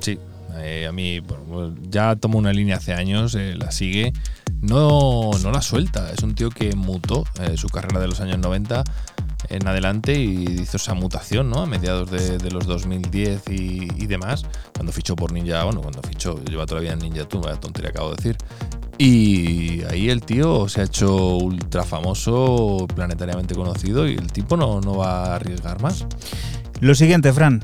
Sí, 0.02 0.20
eh, 0.58 0.86
a 0.86 0.92
mí 0.92 1.22
bueno, 1.22 1.74
ya 1.90 2.18
tomo 2.18 2.38
una 2.38 2.52
línea 2.52 2.76
hace 2.76 2.94
años, 2.94 3.36
eh, 3.36 3.56
la 3.56 3.72
sigue, 3.72 4.12
no, 4.60 5.32
no 5.42 5.52
la 5.52 5.62
suelta. 5.62 6.12
Es 6.12 6.24
un 6.24 6.36
tío 6.36 6.50
que 6.50 6.76
mutó 6.76 7.24
eh, 7.40 7.56
su 7.56 7.70
carrera 7.70 8.02
de 8.02 8.10
los 8.10 8.20
años 8.20 8.38
90 8.38 8.84
en 9.48 9.66
adelante 9.66 10.20
y 10.20 10.44
hizo 10.62 10.76
esa 10.76 10.94
mutación 10.94 11.50
¿no? 11.50 11.62
a 11.62 11.66
mediados 11.66 12.12
de, 12.12 12.38
de 12.38 12.52
los 12.52 12.68
2010 12.68 13.44
y, 13.52 13.88
y 13.96 14.08
demás. 14.08 14.44
Cuando 14.74 14.92
fichó 14.92 15.16
por 15.16 15.32
Ninja, 15.32 15.64
bueno, 15.64 15.80
cuando 15.80 16.02
fichó, 16.02 16.44
lleva 16.44 16.66
todavía 16.66 16.92
en 16.92 17.00
Ninja 17.00 17.24
Tune, 17.24 17.46
vaya 17.46 17.62
tontería 17.62 17.92
acabo 17.92 18.10
de 18.10 18.16
decir. 18.18 18.38
Y 19.02 19.82
ahí 19.86 20.10
el 20.10 20.22
tío 20.22 20.68
se 20.68 20.82
ha 20.82 20.84
hecho 20.84 21.38
ultra 21.38 21.84
famoso, 21.84 22.86
planetariamente 22.94 23.56
conocido 23.56 24.06
y 24.06 24.16
el 24.16 24.30
tipo 24.30 24.58
no, 24.58 24.82
no 24.82 24.98
va 24.98 25.24
a 25.24 25.36
arriesgar 25.36 25.82
más. 25.82 26.06
Lo 26.82 26.94
siguiente, 26.94 27.32
Fran. 27.32 27.64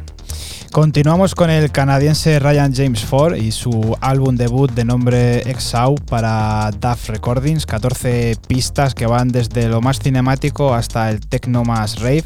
Continuamos 0.72 1.36
con 1.36 1.50
el 1.50 1.72
canadiense 1.72 2.40
Ryan 2.40 2.74
James 2.74 3.04
Ford 3.04 3.36
y 3.36 3.52
su 3.52 3.98
álbum 4.00 4.38
debut 4.38 4.72
de 4.72 4.86
nombre 4.86 5.40
Exau 5.50 5.96
para 5.96 6.72
DAF 6.80 7.10
Recordings, 7.10 7.66
14 7.66 8.38
pistas 8.48 8.96
que 8.96 9.06
van 9.06 9.28
desde 9.28 9.68
lo 9.68 9.82
más 9.82 10.00
cinemático 10.00 10.74
hasta 10.74 11.12
el 11.12 11.20
techno 11.20 11.66
más 11.66 12.00
rave 12.00 12.24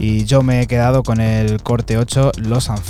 y 0.00 0.24
yo 0.24 0.42
me 0.42 0.62
he 0.62 0.66
quedado 0.66 1.02
con 1.04 1.20
el 1.20 1.62
corte 1.62 1.98
8 1.98 2.32
Los 2.38 2.68
and 2.68 2.82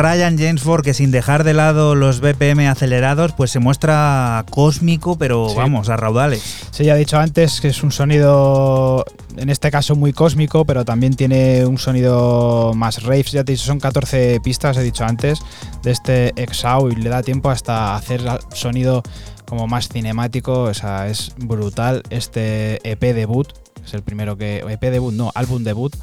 Ryan 0.00 0.38
James 0.38 0.62
Ford, 0.62 0.82
que 0.82 0.94
sin 0.94 1.10
dejar 1.10 1.44
de 1.44 1.54
lado 1.54 1.94
los 1.94 2.20
BPM 2.20 2.66
acelerados, 2.68 3.32
pues 3.32 3.50
se 3.50 3.58
muestra 3.58 4.44
cósmico, 4.50 5.16
pero 5.18 5.48
Sí. 5.50 5.56
vamos, 5.56 5.88
a 5.88 5.96
raudales. 5.96 6.42
Sí, 6.70 6.84
ya 6.84 6.96
he 6.96 6.98
dicho 6.98 7.18
antes 7.18 7.60
que 7.60 7.68
es 7.68 7.82
un 7.82 7.92
sonido, 7.92 9.04
en 9.36 9.50
este 9.50 9.70
caso 9.70 9.96
muy 9.96 10.12
cósmico, 10.12 10.64
pero 10.64 10.84
también 10.84 11.14
tiene 11.14 11.66
un 11.66 11.78
sonido 11.78 12.72
más 12.74 13.02
raves. 13.02 13.32
Ya 13.32 13.44
te 13.44 13.52
he 13.52 13.54
dicho, 13.56 13.66
son 13.66 13.80
14 13.80 14.40
pistas, 14.42 14.76
he 14.76 14.82
dicho 14.82 15.04
antes, 15.04 15.38
de 15.82 15.90
este 15.90 16.32
Exau 16.42 16.88
y 16.90 16.96
le 16.96 17.08
da 17.10 17.22
tiempo 17.22 17.50
hasta 17.50 17.94
hacer 17.94 18.22
sonido 18.54 19.02
como 19.46 19.66
más 19.66 19.88
cinemático. 19.88 20.62
O 20.64 20.74
sea, 20.74 21.08
es 21.08 21.32
brutal 21.36 22.02
este 22.10 22.80
EP 22.88 23.12
debut. 23.14 23.48
Es 23.84 23.94
el 23.94 24.02
primero 24.02 24.36
que. 24.36 24.58
EP 24.68 24.90
debut, 24.90 25.12
no, 25.14 25.32
álbum 25.34 25.64
debut 25.64 25.94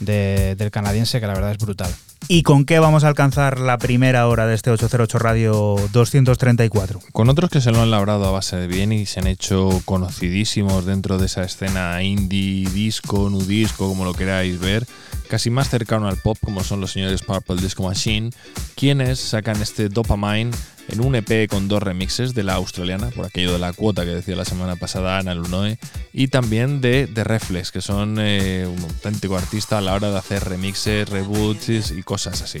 de- 0.00 0.54
del 0.56 0.70
canadiense, 0.70 1.20
que 1.20 1.26
la 1.26 1.34
verdad 1.34 1.50
es 1.52 1.58
brutal. 1.58 1.90
¿Y 2.28 2.42
con 2.42 2.64
qué 2.64 2.80
vamos 2.80 3.04
a 3.04 3.08
alcanzar 3.08 3.60
la 3.60 3.78
primera 3.78 4.26
hora 4.26 4.48
de 4.48 4.56
este 4.56 4.70
808 4.70 5.18
Radio 5.20 5.76
234? 5.92 7.00
Con 7.12 7.28
otros 7.28 7.50
que 7.50 7.60
se 7.60 7.70
lo 7.70 7.80
han 7.80 7.92
labrado 7.92 8.24
a 8.24 8.32
base 8.32 8.56
de 8.56 8.66
bien 8.66 8.92
y 8.92 9.06
se 9.06 9.20
han 9.20 9.28
hecho 9.28 9.80
conocidísimos 9.84 10.84
dentro 10.86 11.18
de 11.18 11.26
esa 11.26 11.44
escena 11.44 12.02
indie, 12.02 12.68
disco, 12.70 13.30
nudisco, 13.30 13.86
como 13.88 14.04
lo 14.04 14.12
queráis 14.12 14.58
ver, 14.58 14.88
casi 15.28 15.50
más 15.50 15.68
cercano 15.68 16.08
al 16.08 16.16
pop, 16.16 16.36
como 16.44 16.64
son 16.64 16.80
los 16.80 16.90
señores 16.90 17.22
Purple 17.22 17.62
Disco 17.62 17.84
Machine, 17.84 18.30
quienes 18.74 19.20
sacan 19.20 19.62
este 19.62 19.88
Dopamine 19.88 20.50
en 20.88 21.00
un 21.00 21.14
EP 21.14 21.48
con 21.48 21.68
dos 21.68 21.82
remixes 21.82 22.34
de 22.34 22.42
la 22.42 22.54
australiana, 22.54 23.10
por 23.10 23.26
aquello 23.26 23.52
de 23.52 23.58
la 23.58 23.72
cuota 23.72 24.04
que 24.04 24.10
decía 24.10 24.36
la 24.36 24.44
semana 24.44 24.76
pasada 24.76 25.18
Ana 25.18 25.34
Lunoe, 25.34 25.78
y 26.12 26.28
también 26.28 26.80
de 26.80 27.08
The 27.12 27.24
Reflex, 27.24 27.70
que 27.70 27.80
son 27.80 28.16
eh, 28.18 28.66
un 28.66 28.82
auténtico 28.82 29.36
artista 29.36 29.78
a 29.78 29.80
la 29.80 29.94
hora 29.94 30.10
de 30.10 30.18
hacer 30.18 30.44
remixes, 30.44 31.08
reboots 31.08 31.90
y 31.90 32.02
cosas 32.02 32.42
así. 32.42 32.60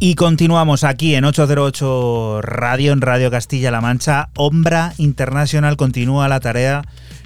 Y 0.00 0.14
continuamos 0.14 0.84
aquí 0.84 1.16
en 1.16 1.24
808 1.24 2.40
Radio, 2.42 2.92
en 2.92 3.00
Radio 3.00 3.32
Castilla-La 3.32 3.80
Mancha. 3.80 4.28
Ombra 4.36 4.92
International 4.96 5.76
continúa 5.76 6.28
la 6.28 6.38
tarea 6.38 6.84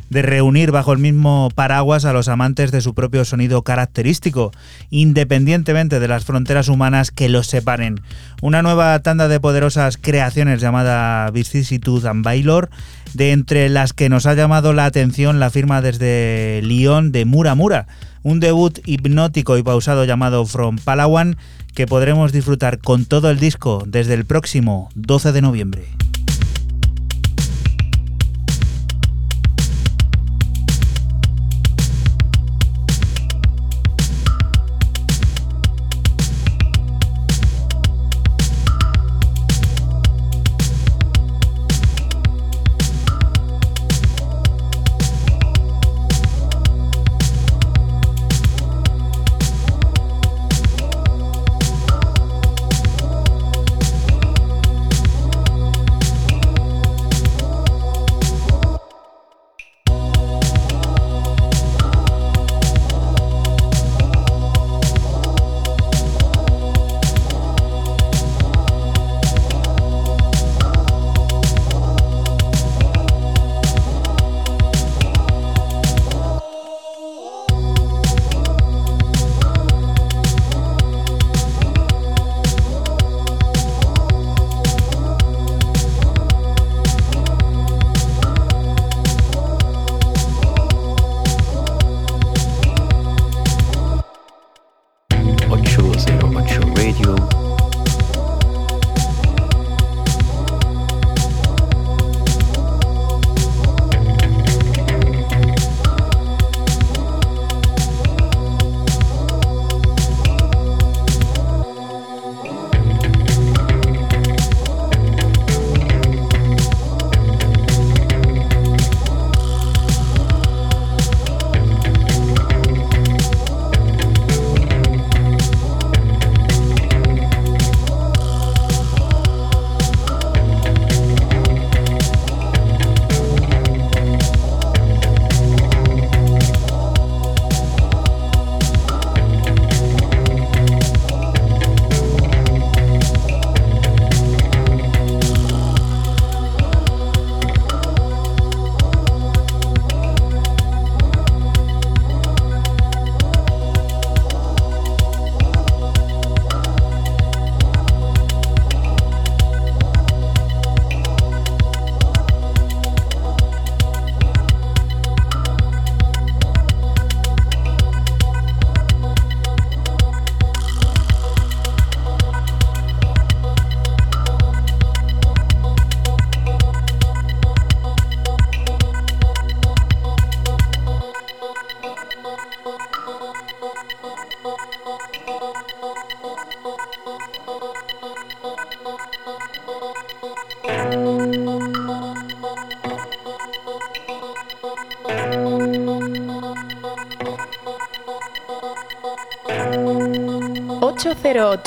de 0.08 0.22
reunir 0.22 0.70
bajo 0.70 0.94
el 0.94 0.98
mismo 0.98 1.50
paraguas 1.54 2.06
a 2.06 2.14
los 2.14 2.28
amantes 2.28 2.72
de 2.72 2.80
su 2.80 2.94
propio 2.94 3.26
sonido 3.26 3.60
característico, 3.60 4.52
independientemente 4.88 6.00
de 6.00 6.08
las 6.08 6.24
fronteras 6.24 6.68
humanas 6.68 7.10
que 7.10 7.28
los 7.28 7.46
separen. 7.46 8.00
Una 8.40 8.62
nueva 8.62 8.98
tanda 9.00 9.28
de 9.28 9.38
poderosas 9.38 9.98
creaciones 9.98 10.62
llamada 10.62 11.30
Vicissitude 11.30 12.08
and 12.08 12.24
Baylor, 12.24 12.70
de 13.12 13.32
entre 13.32 13.68
las 13.68 13.92
que 13.92 14.08
nos 14.08 14.24
ha 14.24 14.32
llamado 14.32 14.72
la 14.72 14.86
atención 14.86 15.40
la 15.40 15.50
firma 15.50 15.82
desde 15.82 16.60
Lyon 16.62 17.12
de 17.12 17.26
Mura 17.26 17.54
Mura, 17.54 17.86
un 18.22 18.40
debut 18.40 18.78
hipnótico 18.86 19.58
y 19.58 19.62
pausado 19.62 20.04
llamado 20.04 20.46
From 20.46 20.78
Palawan, 20.78 21.36
que 21.74 21.86
podremos 21.86 22.32
disfrutar 22.32 22.78
con 22.78 23.04
todo 23.04 23.30
el 23.30 23.38
disco 23.38 23.82
desde 23.86 24.14
el 24.14 24.24
próximo 24.24 24.90
12 24.94 25.32
de 25.32 25.42
noviembre. 25.42 26.11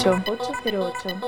808. 0.06 0.38
808. 0.64 1.25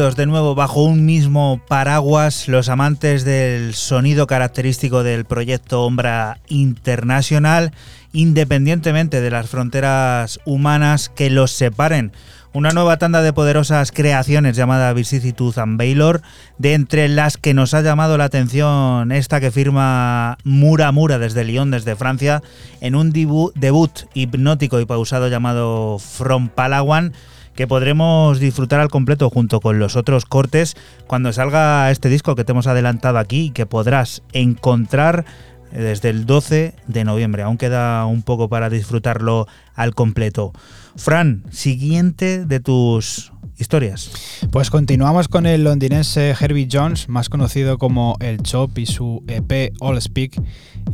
De 0.00 0.24
nuevo 0.24 0.54
bajo 0.54 0.82
un 0.82 1.04
mismo 1.04 1.60
paraguas, 1.68 2.48
los 2.48 2.70
amantes 2.70 3.22
del 3.26 3.74
sonido 3.74 4.26
característico 4.26 5.02
del 5.02 5.26
proyecto 5.26 5.84
Ombra 5.84 6.38
International, 6.48 7.72
independientemente 8.14 9.20
de 9.20 9.30
las 9.30 9.50
fronteras 9.50 10.40
humanas 10.46 11.10
que 11.10 11.28
los 11.28 11.50
separen. 11.50 12.12
Una 12.54 12.70
nueva 12.70 12.96
tanda 12.96 13.20
de 13.20 13.34
poderosas 13.34 13.92
creaciones 13.92 14.56
llamada 14.56 14.94
Vicissitude 14.94 15.60
and 15.60 15.76
Baylor, 15.76 16.22
de 16.56 16.72
entre 16.72 17.06
las 17.08 17.36
que 17.36 17.52
nos 17.52 17.74
ha 17.74 17.82
llamado 17.82 18.16
la 18.16 18.24
atención 18.24 19.12
esta 19.12 19.38
que 19.38 19.50
firma 19.50 20.38
Mura 20.44 20.92
Mura 20.92 21.18
desde 21.18 21.44
Lyon, 21.44 21.70
desde 21.70 21.94
Francia, 21.94 22.42
en 22.80 22.94
un 22.94 23.12
debu- 23.12 23.52
debut 23.54 23.90
hipnótico 24.14 24.80
y 24.80 24.86
pausado 24.86 25.28
llamado 25.28 25.98
From 25.98 26.48
Palawan, 26.48 27.12
que 27.54 27.66
podremos 27.66 28.40
disfrutar 28.40 28.80
al 28.80 28.88
completo 28.88 29.30
junto 29.30 29.60
con 29.60 29.78
los 29.78 29.96
otros 29.96 30.24
cortes 30.24 30.76
cuando 31.06 31.32
salga 31.32 31.90
este 31.90 32.08
disco 32.08 32.34
que 32.34 32.44
te 32.44 32.52
hemos 32.52 32.66
adelantado 32.66 33.18
aquí 33.18 33.46
y 33.46 33.50
que 33.50 33.66
podrás 33.66 34.22
encontrar 34.32 35.24
eh, 35.72 35.80
desde 35.80 36.10
el 36.10 36.26
12 36.26 36.74
de 36.86 37.04
noviembre. 37.04 37.42
Aún 37.42 37.58
queda 37.58 38.04
un 38.06 38.22
poco 38.22 38.48
para 38.48 38.70
disfrutarlo 38.70 39.46
al 39.74 39.94
completo. 39.94 40.52
Fran, 40.96 41.44
siguiente 41.50 42.44
de 42.44 42.60
tus 42.60 43.32
historias. 43.58 44.10
Pues 44.50 44.70
continuamos 44.70 45.28
con 45.28 45.46
el 45.46 45.64
londinense 45.64 46.34
Herbie 46.38 46.68
Jones, 46.70 47.08
más 47.08 47.28
conocido 47.28 47.78
como 47.78 48.16
El 48.20 48.42
Chop 48.42 48.78
y 48.78 48.86
su 48.86 49.22
EP 49.28 49.72
All 49.80 50.00
Speak 50.00 50.40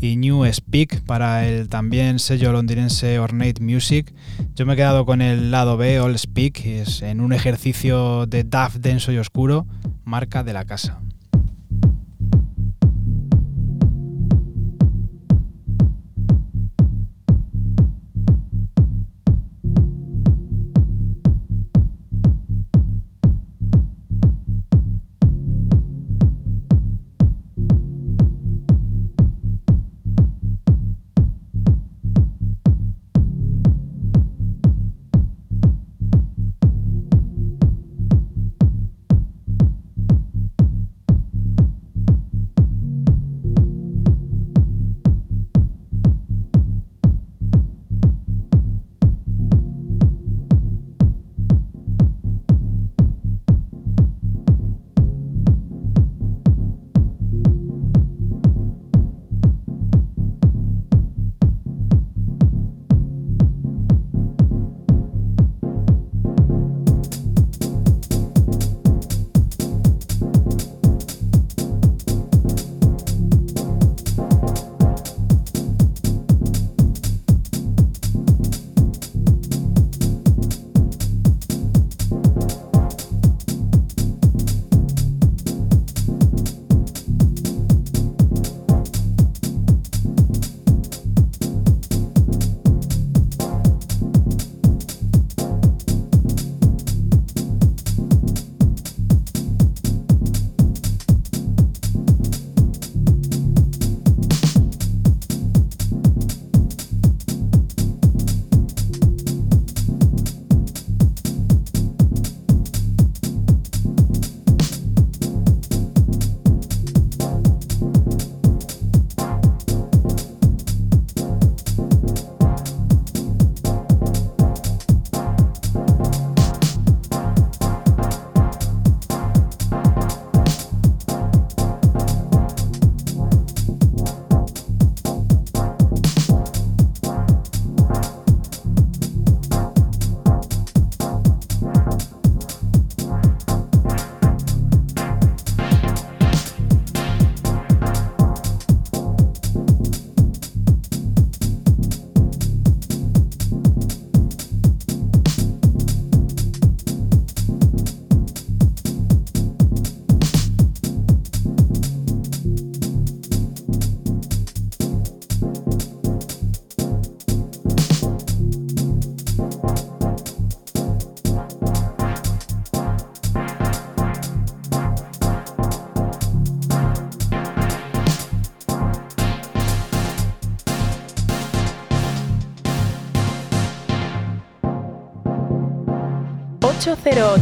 y 0.01 0.17
New 0.17 0.45
Speak 0.53 1.03
para 1.03 1.47
el 1.47 1.69
también 1.69 2.19
sello 2.19 2.53
londinense 2.53 3.19
Ornate 3.19 3.63
Music. 3.63 4.13
Yo 4.55 4.67
me 4.67 4.75
he 4.75 4.77
quedado 4.77 5.07
con 5.07 5.23
el 5.23 5.51
lado 5.51 5.77
B, 5.77 6.01
All 6.01 6.19
Speak, 6.19 6.65
es 6.67 7.03
en 7.03 7.21
un 7.21 7.33
ejercicio 7.33 8.27
de 8.27 8.45
DAF 8.45 8.77
denso 8.77 9.13
y 9.13 9.19
oscuro, 9.19 9.67
marca 10.05 10.45
de 10.45 10.53
la 10.53 10.65
casa. 10.65 11.01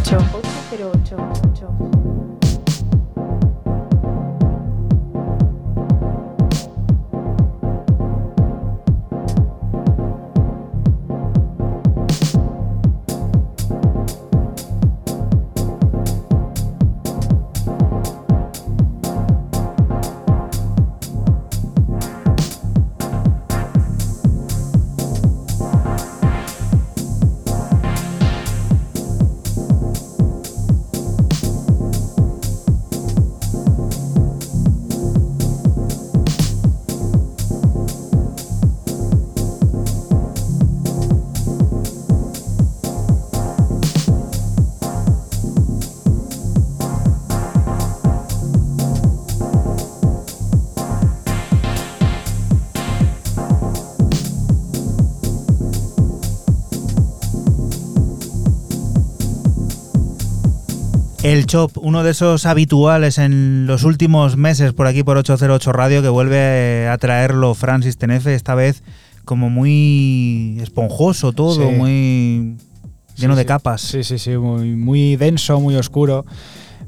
Cero 0.05 0.44
El 61.35 61.47
Chop, 61.47 61.73
uno 61.79 62.05
de 62.05 62.13
esos 62.13 62.47
habituales 62.47 63.19
en 63.19 63.67
los 63.67 63.83
últimos 63.83 64.37
meses 64.37 64.73
por 64.73 64.87
aquí 64.87 65.03
por 65.03 65.17
808 65.17 65.73
Radio 65.73 66.01
que 66.01 66.09
vuelve 66.09 66.87
a 66.89 66.97
traerlo 66.99 67.55
Francis 67.55 67.97
Tenefe, 67.97 68.35
esta 68.35 68.55
vez 68.55 68.85
como 69.25 69.51
muy 69.51 70.59
esponjoso 70.63 71.33
todo, 71.33 71.55
Sí. 71.69 71.75
muy 71.77 72.57
lleno 73.17 73.35
Sí, 73.35 73.39
de 73.39 73.43
sí. 73.43 73.47
capas. 73.47 73.81
Sí, 73.81 74.05
sí, 74.05 74.19
sí, 74.21 74.37
muy, 74.37 74.77
muy 74.77 75.17
denso, 75.17 75.59
muy 75.61 75.75
oscuro. 75.75 76.25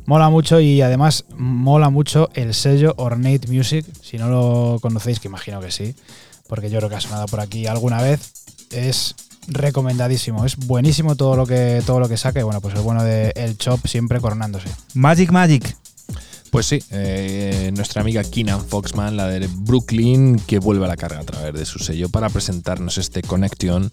Mola 0.07 0.31
mucho 0.31 0.61
y 0.61 0.81
además 0.81 1.25
mola 1.37 1.91
mucho 1.91 2.29
el 2.35 2.55
sello 2.55 2.95
Ornate 2.99 3.49
Music. 3.49 3.85
Si 4.01 4.17
no 4.17 4.29
lo 4.29 4.79
conocéis, 4.81 5.19
que 5.19 5.27
imagino 5.27 5.61
que 5.61 5.73
sí, 5.73 5.97
porque 6.49 6.71
yo 6.71 6.79
creo 6.79 6.89
que 6.89 6.95
ha 6.95 7.01
sonado 7.01 7.27
por 7.27 7.41
aquí 7.41 7.67
alguna 7.67 8.01
vez. 8.01 8.33
Es 8.71 9.17
recomendadísimo, 9.49 10.45
es 10.45 10.57
buenísimo 10.57 11.17
todo 11.17 11.37
lo 11.37 11.47
que 11.47 11.83
todo 11.87 12.01
lo 12.01 12.09
que 12.09 12.17
saca 12.17 12.41
y 12.41 12.43
bueno, 12.43 12.61
pues 12.61 12.75
el 12.75 12.81
bueno 12.81 13.03
de 13.03 13.33
El 13.37 13.57
Chop 13.59 13.87
siempre 13.87 14.21
coronándose. 14.21 14.69
Magic 14.95 15.31
Magic. 15.31 15.77
Pues 16.51 16.67
sí, 16.67 16.83
eh, 16.91 17.71
nuestra 17.75 18.01
amiga 18.01 18.23
Keenan 18.25 18.65
Foxman, 18.65 19.17
la 19.17 19.27
de 19.27 19.47
Brooklyn, 19.47 20.39
que 20.39 20.59
vuelve 20.59 20.85
a 20.85 20.89
la 20.89 20.97
carga 20.97 21.21
a 21.21 21.25
través 21.25 21.53
de 21.53 21.67
su 21.67 21.81
sello 21.81 22.09
para 22.09 22.31
presentarnos 22.31 22.99
este 22.99 23.21
Connection, 23.21 23.91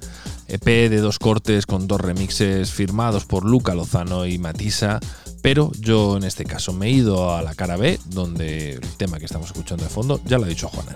EP 0.47 0.63
de 0.63 0.97
dos 0.97 1.19
cortes 1.19 1.65
con 1.65 1.87
dos 1.87 1.99
remixes 1.99 2.71
firmados 2.71 3.25
por 3.25 3.43
Luca 3.43 3.73
Lozano 3.73 4.25
y 4.25 4.37
Matisa. 4.37 4.99
Pero 5.41 5.73
yo 5.77 6.15
en 6.15 6.23
este 6.23 6.45
caso 6.45 6.71
me 6.71 6.87
he 6.87 6.91
ido 6.91 7.35
a 7.35 7.41
la 7.41 7.53
cara 7.53 7.75
B, 7.75 7.99
donde 8.05 8.75
el 8.75 8.95
tema 8.95 9.19
que 9.19 9.25
estamos 9.25 9.47
escuchando 9.47 9.83
de 9.83 9.89
fondo 9.89 10.21
ya 10.23 10.37
lo 10.37 10.45
ha 10.45 10.47
dicho 10.47 10.69
Juana. 10.69 10.95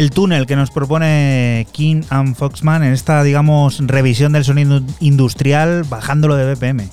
el 0.00 0.10
túnel 0.10 0.46
que 0.46 0.56
nos 0.56 0.70
propone 0.70 1.66
King 1.72 2.04
and 2.08 2.34
Foxman 2.34 2.82
en 2.82 2.94
esta, 2.94 3.22
digamos, 3.22 3.86
revisión 3.86 4.32
del 4.32 4.46
sonido 4.46 4.80
industrial 4.98 5.84
bajándolo 5.84 6.36
de 6.36 6.54
BPM. 6.54 6.88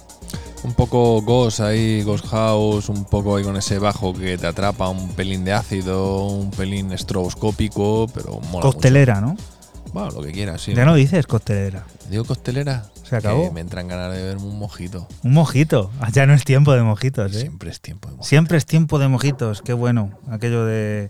Un 0.65 0.73
poco 0.73 1.21
Ghost 1.21 1.61
ahí, 1.61 2.03
Ghost 2.03 2.25
House, 2.27 2.89
un 2.89 3.05
poco 3.05 3.37
ahí 3.37 3.45
con 3.45 3.55
ese 3.55 3.79
bajo 3.79 4.13
que 4.13 4.37
te 4.37 4.45
atrapa, 4.45 4.89
un 4.89 5.07
pelín 5.13 5.45
de 5.45 5.53
ácido, 5.53 6.25
un 6.25 6.51
pelín 6.51 6.91
estroboscópico, 6.91 8.09
pero 8.13 8.41
mola 8.51 8.63
Costelera, 8.63 9.21
¿no? 9.21 9.37
Bueno, 9.93 10.11
lo 10.11 10.21
que 10.21 10.33
quieras, 10.33 10.61
sí. 10.61 10.73
Ya 10.73 10.83
no 10.83 10.93
dices 10.93 11.25
costelera. 11.27 11.85
Digo 12.09 12.25
costelera. 12.25 12.87
Se 13.03 13.15
acabó. 13.15 13.45
Que 13.45 13.51
me 13.51 13.61
entran 13.61 13.87
ganas 13.87 14.11
de 14.11 14.21
beberme 14.21 14.43
un 14.43 14.59
mojito. 14.59 15.07
Un 15.23 15.31
mojito. 15.31 15.91
Ah, 16.01 16.09
Ya 16.11 16.25
no 16.25 16.33
es 16.33 16.43
tiempo 16.43 16.73
de 16.73 16.83
mojitos, 16.83 17.33
¿eh? 17.33 17.39
Siempre 17.39 17.69
es 17.69 17.79
tiempo 17.79 18.09
de 18.09 18.15
mojitos. 18.15 18.27
Siempre 18.27 18.57
es 18.57 18.65
tiempo 18.65 18.99
de 18.99 19.07
mojitos. 19.07 19.61
Qué 19.61 19.71
bueno. 19.71 20.11
Aquello 20.29 20.65
de, 20.65 21.09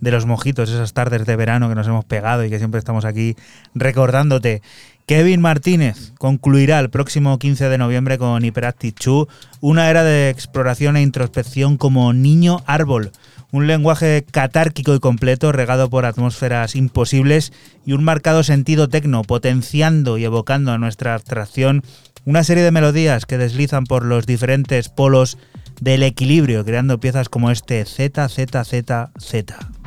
de 0.00 0.10
los 0.10 0.26
mojitos, 0.26 0.70
esas 0.70 0.92
tardes 0.92 1.26
de 1.26 1.36
verano 1.36 1.68
que 1.68 1.74
nos 1.74 1.86
hemos 1.86 2.04
pegado 2.04 2.44
y 2.44 2.50
que 2.50 2.58
siempre 2.58 2.78
estamos 2.78 3.04
aquí 3.04 3.36
recordándote. 3.74 4.62
Kevin 5.06 5.40
Martínez 5.40 6.12
concluirá 6.18 6.78
el 6.78 6.88
próximo 6.88 7.38
15 7.38 7.68
de 7.68 7.78
noviembre 7.78 8.16
con 8.16 8.44
Hyperactive 8.44 8.94
2, 9.04 9.26
una 9.60 9.90
era 9.90 10.04
de 10.04 10.30
exploración 10.30 10.96
e 10.96 11.02
introspección 11.02 11.78
como 11.78 12.12
niño 12.12 12.62
árbol, 12.66 13.10
un 13.50 13.66
lenguaje 13.66 14.24
catárquico 14.30 14.94
y 14.94 15.00
completo 15.00 15.50
regado 15.50 15.90
por 15.90 16.04
atmósferas 16.04 16.76
imposibles 16.76 17.52
y 17.84 17.92
un 17.92 18.04
marcado 18.04 18.44
sentido 18.44 18.88
tecno, 18.88 19.24
potenciando 19.24 20.16
y 20.16 20.24
evocando 20.24 20.70
a 20.70 20.78
nuestra 20.78 21.14
abstracción 21.14 21.82
una 22.24 22.44
serie 22.44 22.62
de 22.62 22.70
melodías 22.70 23.26
que 23.26 23.38
deslizan 23.38 23.84
por 23.84 24.04
los 24.04 24.26
diferentes 24.26 24.88
polos 24.88 25.38
del 25.80 26.02
equilibrio, 26.02 26.64
creando 26.64 27.00
piezas 27.00 27.28
como 27.28 27.50
este 27.50 27.84
ZZZZ. 27.84 29.79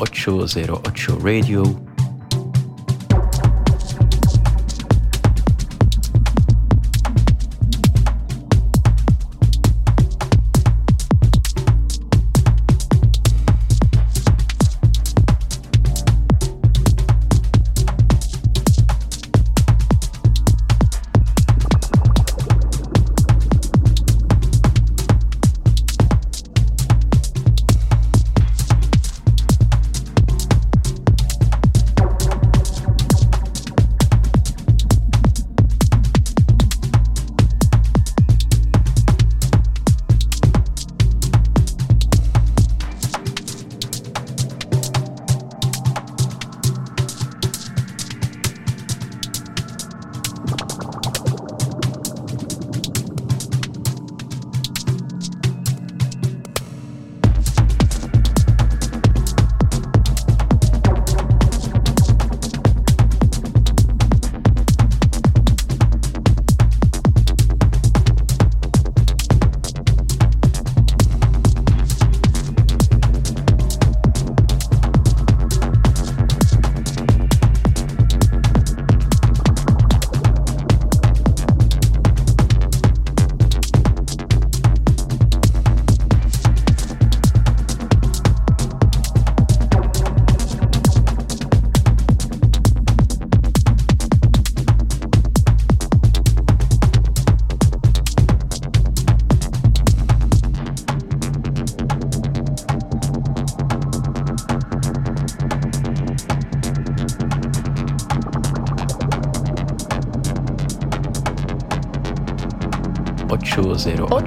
Ocho 0.00 0.46
zero 0.46 0.80
ocho 0.86 1.18
Radio. 1.20 1.87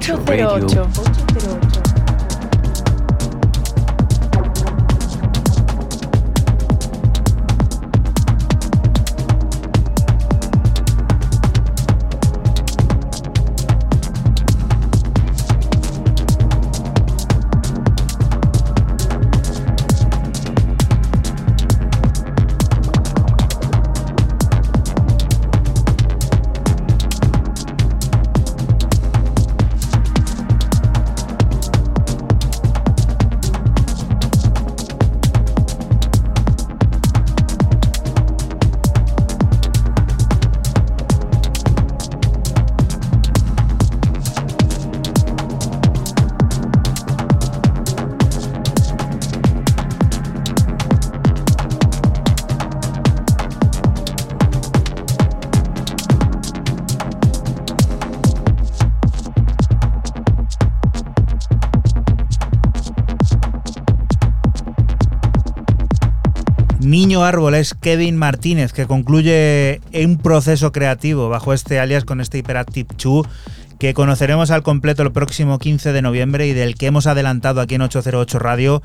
Radio. 0.08 0.71
Árbol 67.24 67.54
es 67.54 67.74
Kevin 67.74 68.16
Martínez, 68.16 68.72
que 68.72 68.86
concluye 68.86 69.80
un 69.92 70.18
proceso 70.18 70.72
creativo 70.72 71.28
bajo 71.28 71.52
este 71.52 71.80
alias 71.80 72.04
con 72.04 72.20
este 72.20 72.38
Hyperactive 72.38 72.88
2 73.02 73.26
que 73.82 73.94
conoceremos 73.94 74.52
al 74.52 74.62
completo 74.62 75.02
el 75.02 75.10
próximo 75.10 75.58
15 75.58 75.92
de 75.92 76.02
noviembre 76.02 76.46
y 76.46 76.52
del 76.52 76.76
que 76.76 76.86
hemos 76.86 77.08
adelantado 77.08 77.60
aquí 77.60 77.74
en 77.74 77.82
808 77.82 78.38
Radio, 78.38 78.80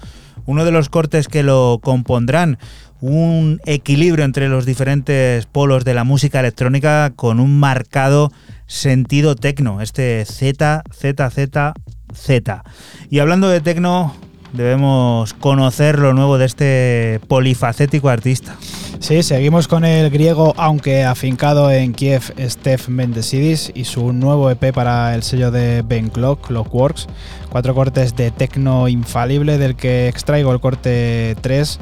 uno 0.47 0.65
de 0.65 0.71
los 0.71 0.89
cortes 0.89 1.27
que 1.27 1.43
lo 1.43 1.79
compondrán, 1.83 2.57
un 2.99 3.61
equilibrio 3.67 4.25
entre 4.25 4.49
los 4.49 4.65
diferentes 4.65 5.45
polos 5.45 5.85
de 5.85 5.93
la 5.93 6.03
música 6.03 6.39
electrónica 6.39 7.11
con 7.15 7.39
un 7.39 7.59
marcado 7.59 8.31
sentido 8.65 9.35
tecno, 9.35 9.81
este 9.81 10.25
Z, 10.25 10.81
Z, 10.91 11.29
Z, 11.29 11.73
Z. 12.15 12.63
Y 13.11 13.19
hablando 13.19 13.49
de 13.49 13.61
tecno, 13.61 14.15
debemos 14.53 15.33
conocer 15.33 15.99
lo 15.99 16.13
nuevo 16.13 16.37
de 16.37 16.45
este 16.45 17.19
polifacético 17.27 18.09
artista. 18.09 18.55
Sí, 18.99 19.21
seguimos 19.21 19.67
con 19.67 19.85
el 19.85 20.09
griego, 20.09 20.53
aunque 20.57 21.05
afincado 21.05 21.69
en 21.71 21.93
Kiev, 21.93 22.33
Steph 22.39 22.87
Mendesidis 22.87 23.71
y 23.75 23.85
su 23.85 24.11
nuevo 24.11 24.49
EP 24.49 24.73
para 24.73 25.13
el 25.13 25.21
sello 25.23 25.51
de 25.51 25.83
Ben 25.83 26.09
Clock, 26.09 26.47
Clockworks. 26.47 27.07
Cuatro 27.49 27.75
cortes 27.75 28.15
de 28.15 28.31
tecno 28.31 28.87
infalible, 28.87 29.57
del 29.57 29.75
que 29.75 30.07
extraigo 30.07 30.51
el 30.51 30.59
corte 30.59 31.35
3, 31.41 31.79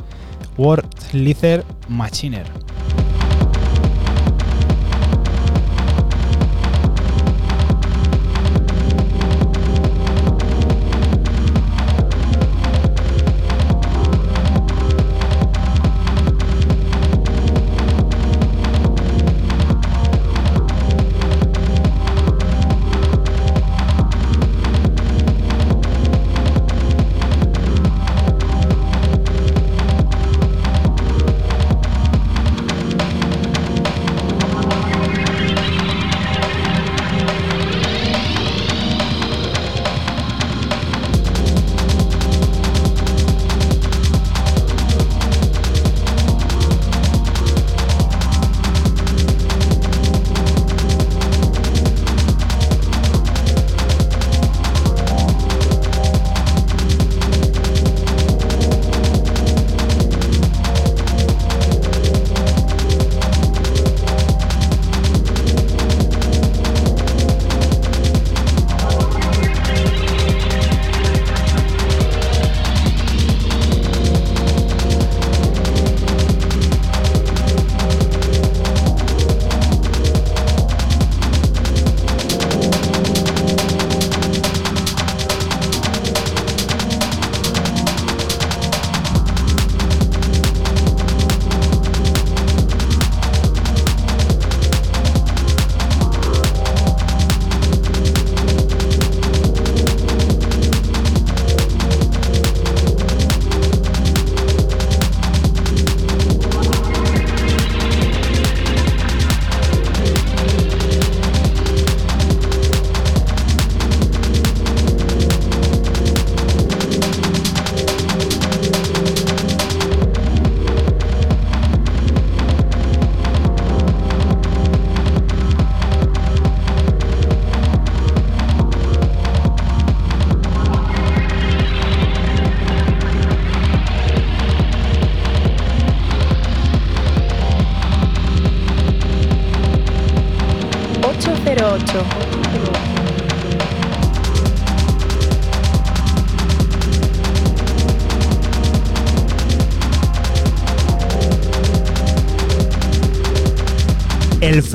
Word 0.58 0.86
Lither 1.14 1.64
Machiner. 1.88 2.65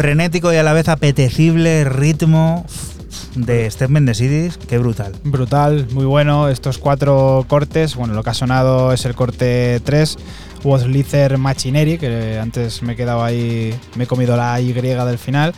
Frenético 0.00 0.50
y 0.50 0.56
a 0.56 0.62
la 0.62 0.72
vez 0.72 0.88
apetecible 0.88 1.84
ritmo 1.84 2.64
de 3.34 3.70
Step 3.70 3.90
Mendesidis, 3.90 4.56
qué 4.56 4.78
brutal. 4.78 5.12
Brutal, 5.24 5.88
muy 5.92 6.06
bueno. 6.06 6.48
Estos 6.48 6.78
cuatro 6.78 7.44
cortes, 7.48 7.96
bueno, 7.96 8.14
lo 8.14 8.22
que 8.22 8.30
ha 8.30 8.34
sonado 8.34 8.94
es 8.94 9.04
el 9.04 9.14
corte 9.14 9.78
3, 9.84 10.16
Was 10.64 10.86
Lither 10.86 11.36
Machineri, 11.36 11.98
que 11.98 12.38
antes 12.38 12.82
me 12.82 12.94
he 12.94 12.96
quedado 12.96 13.22
ahí, 13.22 13.78
me 13.94 14.04
he 14.04 14.06
comido 14.06 14.38
la 14.38 14.58
Y 14.62 14.72
del 14.72 15.18
final. 15.18 15.52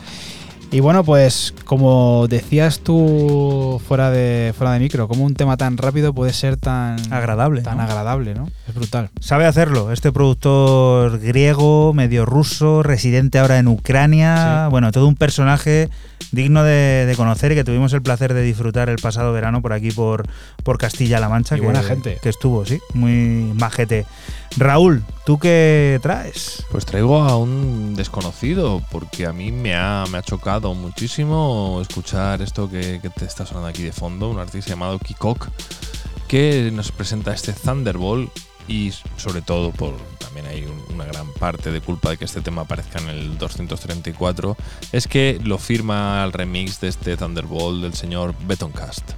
Y 0.71 0.81
bueno, 0.81 1.05
pues 1.05 1.53
como 1.63 2.27
decías 2.27 2.79
tú 2.79 3.81
fuera 3.87 4.11
de, 4.11 4.53
fuera 4.57 4.73
de 4.73 4.79
micro, 4.79 5.07
como 5.07 5.23
un 5.23 5.35
tema 5.35 5.55
tan 5.55 5.77
rápido 5.77 6.13
puede 6.13 6.33
ser 6.33 6.57
tan 6.57 6.97
Agradable, 7.13 7.61
Tan 7.61 7.77
¿no? 7.77 7.83
agradable, 7.83 8.35
¿no? 8.35 8.49
Brutal. 8.83 9.09
Sabe 9.21 9.45
hacerlo, 9.45 9.93
este 9.93 10.11
productor 10.11 11.19
griego, 11.19 11.93
medio 11.93 12.25
ruso, 12.25 12.83
residente 12.83 13.39
ahora 13.39 13.57
en 13.59 13.69
Ucrania, 13.69 14.65
Sí. 14.65 14.71
bueno, 14.71 14.91
todo 14.91 15.07
un 15.07 15.15
personaje 15.15 15.89
digno 16.33 16.63
de, 16.63 17.05
de 17.05 17.15
conocer 17.15 17.51
y 17.53 17.55
que 17.55 17.63
tuvimos 17.63 17.93
el 17.93 18.01
placer 18.01 18.33
de 18.33 18.41
disfrutar 18.41 18.89
el 18.89 18.97
pasado 18.97 19.31
verano 19.31 19.61
por 19.61 19.71
aquí 19.71 19.91
por, 19.91 20.25
por 20.63 20.77
Castilla-La 20.77 21.29
Mancha. 21.29 21.55
Y 21.55 21.59
que, 21.59 21.65
buena 21.65 21.81
gente. 21.81 22.17
Que 22.21 22.27
estuvo, 22.29 22.65
sí, 22.65 22.79
muy 22.93 23.53
majete. 23.55 24.05
Raúl, 24.57 25.03
¿tú 25.25 25.39
qué 25.39 25.99
traes? 26.01 26.65
Pues 26.69 26.85
traigo 26.85 27.21
a 27.21 27.37
un 27.37 27.95
desconocido, 27.95 28.81
porque 28.91 29.25
a 29.27 29.31
mí 29.33 29.51
me 29.53 29.75
ha, 29.75 30.03
me 30.11 30.17
ha 30.17 30.21
chocado 30.23 30.73
muchísimo 30.73 31.79
escuchar 31.81 32.41
esto 32.41 32.69
que, 32.69 32.99
que 33.01 33.09
te 33.09 33.23
está 33.25 33.45
sonando 33.45 33.69
aquí 33.69 33.83
de 33.83 33.93
fondo, 33.93 34.29
un 34.29 34.39
artista 34.39 34.71
llamado 34.71 34.99
Kikok, 34.99 35.47
que 36.27 36.69
nos 36.73 36.91
presenta 36.91 37.33
este 37.33 37.53
Thunderbolt 37.53 38.29
y 38.67 38.91
sobre 39.17 39.41
todo 39.41 39.71
por 39.71 39.95
también 40.19 40.45
hay 40.47 40.65
un- 40.65 40.95
una 40.95 41.05
gran 41.05 41.31
parte 41.33 41.71
de 41.71 41.81
culpa 41.81 42.09
de 42.09 42.17
que 42.17 42.25
este 42.25 42.41
tema 42.41 42.63
aparezca 42.63 42.99
en 42.99 43.09
el 43.09 43.37
234, 43.37 44.57
es 44.91 45.07
que 45.07 45.39
lo 45.43 45.57
firma 45.57 46.23
el 46.23 46.31
remix 46.33 46.79
de 46.81 46.87
este 46.89 47.17
Thunderbolt 47.17 47.81
del 47.83 47.93
señor 47.93 48.33
Betoncast. 48.47 49.12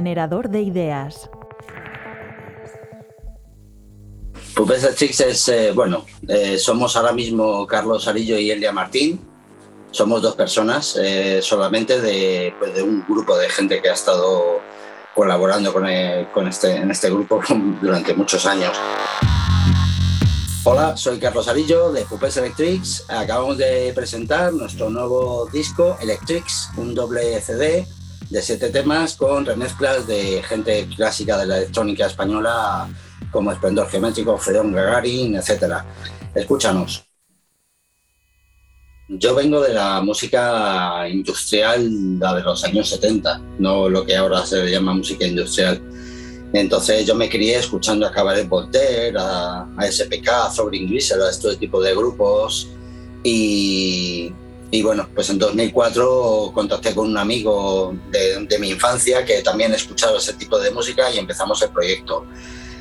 Generador 0.00 0.48
de 0.48 0.62
ideas. 0.62 1.28
Pupesa 4.54 4.94
Chicks 4.94 5.20
es, 5.20 5.48
eh, 5.48 5.72
bueno, 5.72 6.06
eh, 6.26 6.56
somos 6.56 6.96
ahora 6.96 7.12
mismo 7.12 7.66
Carlos 7.66 8.08
Arillo 8.08 8.38
y 8.38 8.50
Elia 8.50 8.72
Martín. 8.72 9.20
Somos 9.90 10.22
dos 10.22 10.36
personas 10.36 10.96
eh, 10.98 11.40
solamente 11.42 12.00
de, 12.00 12.54
pues, 12.58 12.74
de 12.74 12.82
un 12.82 13.04
grupo 13.06 13.36
de 13.36 13.50
gente 13.50 13.82
que 13.82 13.90
ha 13.90 13.92
estado 13.92 14.62
colaborando 15.14 15.70
con 15.70 16.48
este, 16.48 16.76
en 16.76 16.90
este 16.90 17.10
grupo 17.10 17.42
durante 17.82 18.14
muchos 18.14 18.46
años. 18.46 18.72
Hola, 20.64 20.96
soy 20.96 21.18
Carlos 21.18 21.46
Arillo 21.46 21.92
de 21.92 22.06
Pupes 22.06 22.38
Electrics. 22.38 23.04
Acabamos 23.06 23.58
de 23.58 23.92
presentar 23.94 24.50
nuestro 24.54 24.88
nuevo 24.88 25.46
disco 25.52 25.98
Electrics, 26.00 26.70
un 26.78 26.94
doble 26.94 27.38
CD 27.42 27.86
de 28.30 28.40
siete 28.40 28.70
temas 28.70 29.16
con 29.16 29.44
remezclas 29.44 30.06
de 30.06 30.42
gente 30.42 30.86
clásica 30.94 31.36
de 31.36 31.46
la 31.46 31.56
electrónica 31.58 32.06
española 32.06 32.88
como 33.32 33.52
Esplendor 33.52 33.88
Geométrico, 33.88 34.38
Fedón 34.38 34.72
Gagarin, 34.72 35.34
etc. 35.36 35.82
Escúchanos. 36.34 37.04
Yo 39.08 39.34
vengo 39.34 39.60
de 39.60 39.74
la 39.74 40.00
música 40.00 41.08
industrial, 41.08 42.20
la 42.20 42.34
de 42.36 42.42
los 42.42 42.62
años 42.62 42.88
70, 42.88 43.40
no 43.58 43.88
lo 43.88 44.06
que 44.06 44.16
ahora 44.16 44.46
se 44.46 44.70
llama 44.70 44.94
música 44.94 45.26
industrial. 45.26 45.82
Entonces 46.52 47.04
yo 47.06 47.16
me 47.16 47.28
crié 47.28 47.56
escuchando 47.56 48.06
a 48.06 48.12
Cabaret 48.12 48.48
Voltaire, 48.48 49.16
a, 49.18 49.68
a 49.76 49.90
SPK, 49.90 50.28
a 50.28 50.50
Sobrin 50.50 50.88
Grisel, 50.88 51.22
a 51.22 51.30
este 51.30 51.56
tipo 51.56 51.80
de 51.82 51.94
grupos. 51.94 52.68
Y, 53.24 54.32
y 54.72 54.82
bueno, 54.82 55.08
pues 55.14 55.28
en 55.30 55.38
2004 55.38 56.52
contacté 56.54 56.94
con 56.94 57.08
un 57.08 57.18
amigo 57.18 57.92
de, 58.10 58.58
mi 58.60 58.70
infancia 58.70 59.24
que 59.24 59.42
también 59.42 59.74
escuchaba 59.74 60.18
ese 60.18 60.34
tipo 60.34 60.58
de 60.60 60.70
música 60.70 61.10
y 61.10 61.18
empezamos 61.18 61.60
el 61.62 61.70
proyecto. 61.70 62.24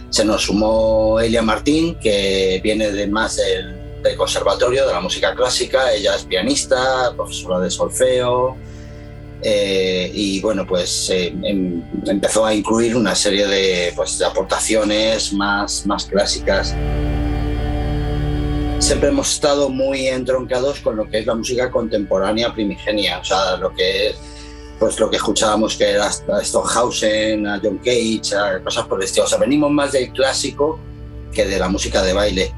Se 0.10 0.24
nos 0.24 0.44
sumó 0.44 1.20
Elia 1.20 1.42
Martín, 1.42 1.98
que 2.00 2.60
viene 2.64 2.92
de 2.92 3.08
más 3.08 3.38
del, 3.38 4.16
conservatorio, 4.18 4.86
de 4.86 4.94
la 4.94 5.02
música 5.02 5.34
clásica. 5.34 5.92
Ella 5.92 6.16
es 6.16 6.24
pianista, 6.26 7.14
profesora 7.16 7.60
de 7.60 7.72
solfeo. 7.72 8.56
eh, 9.42 10.12
y 10.14 10.42
bueno, 10.42 10.68
pues 10.68 11.10
eh, 11.12 11.34
em- 11.44 11.82
empezó 12.06 12.46
a 12.46 12.54
incluir 12.54 12.96
una 12.96 13.16
serie 13.16 13.48
de, 13.48 13.94
pues, 13.96 14.22
aportaciones 14.22 15.32
más, 15.32 15.86
más 15.86 16.06
clásicas. 16.06 16.76
Siempre 18.80 19.10
hemos 19.10 19.34
estado 19.34 19.70
muy 19.70 20.08
entroncados 20.08 20.80
con 20.80 20.96
lo 20.96 21.10
que 21.10 21.20
es 21.20 21.26
la 21.26 21.36
música 21.36 21.70
contemporánea 21.70 22.54
primigenia, 22.54 23.20
o 23.20 23.24
sea, 23.24 23.58
lo 23.58 23.74
que 23.74 24.08
es 24.08 24.16
pues 24.80 24.98
lo 25.00 25.10
que 25.10 25.18
escuchábamos 25.18 25.76
que 25.76 25.90
era 25.90 26.06
a 26.06 26.44
Stockhausen, 26.44 27.46
a 27.46 27.60
John 27.62 27.80
Cage, 27.80 28.34
a 28.36 28.64
cosas 28.64 28.88
por 28.88 29.00
el 29.00 29.06
estilo. 29.06 29.26
O 29.26 29.28
sea, 29.28 29.38
venimos 29.38 29.70
más 29.70 29.92
del 29.92 30.12
clásico 30.14 30.80
que 31.34 31.46
de 31.46 31.60
la 31.60 31.68
música 31.68 32.02
de 32.02 32.14
baile. 32.14 32.54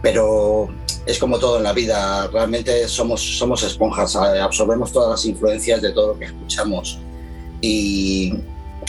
Pero 0.00 0.68
es 1.04 1.18
como 1.18 1.38
todo 1.40 1.56
en 1.56 1.64
la 1.64 1.72
vida, 1.72 2.28
realmente 2.28 2.86
somos, 2.86 3.20
somos 3.20 3.64
esponjas, 3.64 4.14
absorbemos 4.14 4.92
todas 4.92 5.10
las 5.10 5.24
influencias 5.24 5.82
de 5.82 5.90
todo 5.90 6.08
lo 6.08 6.18
que 6.18 6.26
escuchamos. 6.26 7.00
Y 7.60 8.32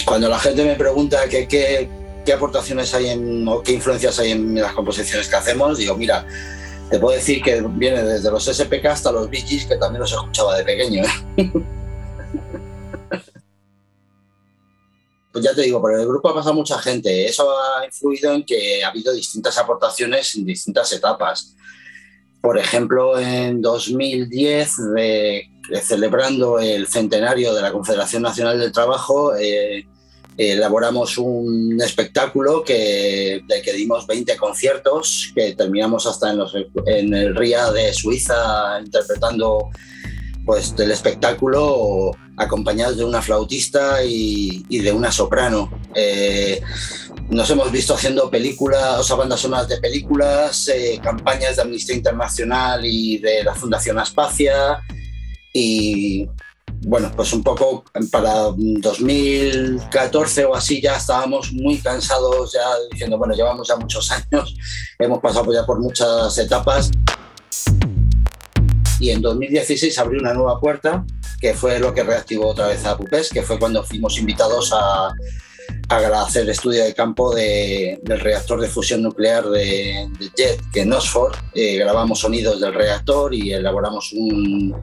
cuando 0.05 0.29
la 0.29 0.37
gente 0.37 0.63
me 0.63 0.75
pregunta 0.75 1.27
que, 1.27 1.47
qué, 1.47 1.89
qué 2.23 2.33
aportaciones 2.33 2.93
hay 2.93 3.09
en, 3.09 3.47
o 3.47 3.63
qué 3.63 3.71
influencias 3.71 4.19
hay 4.19 4.31
en 4.31 4.53
las 4.53 4.73
composiciones 4.73 5.27
que 5.27 5.35
hacemos, 5.35 5.79
digo, 5.79 5.97
mira, 5.97 6.27
te 6.89 6.99
puedo 6.99 7.15
decir 7.15 7.41
que 7.41 7.61
viene 7.61 8.03
desde 8.03 8.31
los 8.31 8.45
SPK 8.45 8.85
hasta 8.85 9.11
los 9.11 9.29
Bee 9.29 9.41
Gees, 9.41 9.65
que 9.65 9.75
también 9.77 10.01
los 10.01 10.11
escuchaba 10.11 10.57
de 10.57 10.63
pequeño. 10.63 11.03
¿eh? 11.37 11.51
Pues 15.37 15.45
ya 15.45 15.53
te 15.53 15.61
digo, 15.61 15.79
por 15.79 15.93
el 15.93 16.07
grupo 16.07 16.29
ha 16.29 16.33
pasado 16.33 16.55
mucha 16.55 16.79
gente. 16.79 17.27
Eso 17.27 17.47
ha 17.55 17.85
influido 17.85 18.33
en 18.33 18.43
que 18.43 18.83
ha 18.83 18.87
habido 18.87 19.13
distintas 19.13 19.55
aportaciones 19.59 20.35
en 20.35 20.45
distintas 20.45 20.91
etapas. 20.93 21.55
Por 22.41 22.57
ejemplo, 22.57 23.19
en 23.19 23.61
2010, 23.61 24.71
eh, 24.97 25.43
celebrando 25.83 26.57
el 26.57 26.87
centenario 26.87 27.53
de 27.53 27.61
la 27.61 27.71
Confederación 27.71 28.23
Nacional 28.23 28.59
del 28.59 28.71
Trabajo, 28.71 29.35
eh, 29.35 29.85
elaboramos 30.37 31.17
un 31.17 31.81
espectáculo 31.81 32.63
que, 32.63 33.41
del 33.47 33.61
que 33.63 33.73
dimos 33.73 34.05
20 34.05 34.37
conciertos, 34.37 35.31
que 35.35 35.53
terminamos 35.55 36.05
hasta 36.05 36.29
en, 36.31 36.37
los- 36.37 36.53
en 36.85 37.13
el 37.13 37.35
RIA 37.35 37.71
de 37.71 37.93
Suiza 37.93 38.79
interpretando 38.83 39.69
pues 40.45 40.73
del 40.77 40.91
espectáculo 40.91 42.11
acompañados 42.37 42.95
de 42.97 43.03
una 43.03 43.21
flautista 43.21 44.03
y, 44.05 44.63
y 44.69 44.79
de 44.79 44.93
una 44.93 45.11
soprano. 45.11 45.69
Eh, 45.93 46.61
nos 47.29 47.49
hemos 47.49 47.69
visto 47.69 47.93
haciendo 47.95 48.29
películas, 48.29 48.99
o 48.99 49.03
sea, 49.03 49.17
bandas 49.17 49.41
sonoras 49.41 49.67
de 49.67 49.77
películas, 49.81 50.69
eh, 50.69 50.99
campañas 51.03 51.57
de 51.57 51.63
Amnistía 51.63 51.95
Internacional 51.97 52.85
y 52.85 53.17
de 53.17 53.43
la 53.43 53.53
Fundación 53.55 53.99
Aspacia. 53.99 54.79
Y 55.51 56.27
bueno, 56.81 57.11
pues 57.15 57.33
un 57.33 57.43
poco 57.43 57.83
para 58.11 58.51
2014 58.51 60.45
o 60.45 60.55
así 60.55 60.81
ya 60.81 60.97
estábamos 60.97 61.51
muy 61.53 61.77
cansados, 61.79 62.53
ya 62.53 62.65
diciendo, 62.91 63.17
bueno, 63.17 63.33
llevamos 63.33 63.67
ya 63.67 63.75
muchos 63.75 64.11
años, 64.31 64.55
hemos 64.99 65.19
pasado 65.19 65.51
ya 65.53 65.65
por 65.65 65.79
muchas 65.79 66.37
etapas. 66.37 66.91
Y 68.99 69.11
en 69.11 69.21
2016 69.21 69.97
abrió 69.99 70.19
una 70.19 70.33
nueva 70.33 70.59
puerta, 70.59 71.05
que 71.39 71.53
fue 71.53 71.79
lo 71.79 71.93
que 71.93 72.03
reactivó 72.03 72.47
otra 72.47 72.67
vez 72.67 72.83
a 72.85 72.97
Pupés, 72.97 73.29
que 73.29 73.43
fue 73.43 73.59
cuando 73.59 73.83
fuimos 73.83 74.17
invitados 74.17 74.71
a, 74.73 75.13
a 75.89 76.21
hacer 76.21 76.43
el 76.43 76.49
estudio 76.49 76.83
de 76.83 76.93
campo 76.93 77.33
de, 77.33 77.99
del 78.03 78.19
reactor 78.19 78.59
de 78.59 78.67
fusión 78.67 79.01
nuclear 79.01 79.45
de, 79.45 80.09
JET, 80.35 80.59
que 80.71 80.81
en 80.81 80.93
Oxford 80.93 81.33
eh, 81.53 81.77
grabamos 81.77 82.19
sonidos 82.19 82.59
del 82.59 82.73
reactor 82.73 83.33
y 83.33 83.53
elaboramos 83.53 84.11
un, 84.13 84.75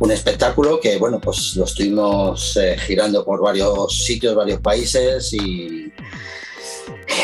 un 0.00 0.10
espectáculo 0.10 0.80
que, 0.80 0.98
bueno, 0.98 1.20
pues 1.20 1.54
lo 1.56 1.64
estuvimos 1.64 2.56
eh, 2.56 2.76
girando 2.76 3.24
por 3.24 3.40
varios 3.40 4.04
sitios, 4.04 4.34
varios 4.34 4.60
países 4.60 5.32
y, 5.32 5.92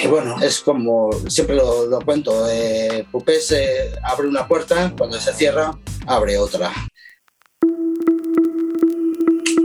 bueno, 0.08 0.36
es 0.40 0.60
como, 0.60 1.10
siempre 1.28 1.56
lo, 1.56 1.86
lo 1.86 2.00
cuento, 2.00 2.48
eh, 2.48 3.04
Pupés 3.10 3.50
eh, 3.52 3.92
abre 4.04 4.28
una 4.28 4.46
puerta, 4.46 4.94
cuando 4.96 5.18
se 5.18 5.32
cierra, 5.34 5.76
abre 6.06 6.38
otra. 6.38 6.72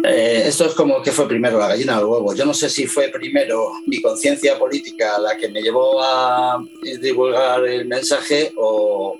Eh, 0.05 0.43
esto 0.47 0.65
es 0.65 0.73
como 0.73 1.01
que 1.01 1.13
fue 1.13 1.30
primero 1.30 1.57
la 1.57 1.69
gallina 1.69 1.97
o 1.97 2.01
el 2.01 2.05
huevo. 2.07 2.35
Yo 2.35 2.45
no 2.45 2.53
sé 2.53 2.69
si 2.69 2.88
fue 2.88 3.07
primero 3.07 3.71
mi 3.88 4.01
conciencia 4.01 4.59
política 4.59 5.17
la 5.17 5.38
que 5.38 5.47
me 5.47 5.61
llevó 5.61 6.01
a 6.03 6.61
divulgar 6.99 7.65
el 7.65 7.85
mensaje 7.85 8.51
o, 8.57 9.17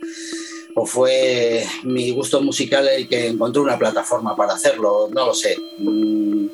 o 0.76 0.86
fue 0.86 1.66
mi 1.84 2.12
gusto 2.12 2.42
musical 2.42 2.86
el 2.90 3.08
que 3.08 3.28
encontró 3.28 3.62
una 3.62 3.80
plataforma 3.80 4.36
para 4.36 4.54
hacerlo. 4.56 5.08
No 5.14 5.28
lo 5.28 5.34
sé. 5.34 5.56
Mm, 5.78 6.48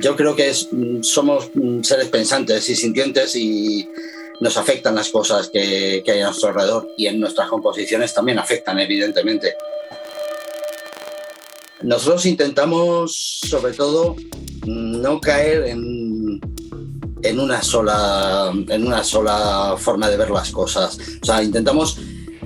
Yo 0.00 0.16
creo 0.16 0.34
que 0.34 0.48
es, 0.48 0.68
mm, 0.72 1.02
somos 1.02 1.50
mm, 1.54 1.82
seres 1.82 2.08
pensantes 2.08 2.68
y 2.70 2.76
sintientes 2.76 3.36
y 3.36 3.86
nos 4.40 4.56
afectan 4.56 4.94
las 4.94 5.10
cosas 5.10 5.50
que, 5.50 6.02
que 6.04 6.12
hay 6.12 6.20
a 6.20 6.26
nuestro 6.26 6.48
alrededor 6.50 6.88
y 6.96 7.06
en 7.06 7.20
nuestras 7.20 7.48
composiciones 7.48 8.14
también 8.14 8.38
afectan, 8.38 8.78
evidentemente. 8.78 9.54
Nosotros 11.82 12.26
intentamos, 12.26 13.40
sobre 13.48 13.72
todo, 13.72 14.16
no 14.66 15.20
caer 15.20 15.64
en, 15.68 16.40
en, 17.22 17.40
una 17.40 17.62
sola, 17.62 18.52
en 18.68 18.86
una 18.86 19.04
sola 19.04 19.76
forma 19.78 20.08
de 20.08 20.16
ver 20.16 20.30
las 20.30 20.50
cosas. 20.50 20.98
O 21.22 21.24
sea, 21.24 21.42
intentamos 21.42 21.98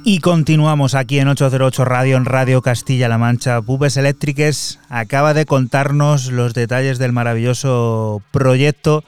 Y 0.03 0.19
continuamos 0.19 0.97
aquí 0.97 1.21
en 1.21 1.29
808 1.29 1.85
Radio, 1.85 2.17
en 2.17 2.25
Radio 2.25 2.63
Castilla-La 2.63 3.17
Mancha. 3.17 3.63
Pubes 3.63 3.97
Eléctriques 3.97 4.81
acaba 4.89 5.35
de 5.35 5.47
contarnos 5.47 6.33
los 6.33 6.53
detalles 6.53 6.99
del 6.99 7.13
maravilloso 7.13 8.23
proyecto 8.33 9.05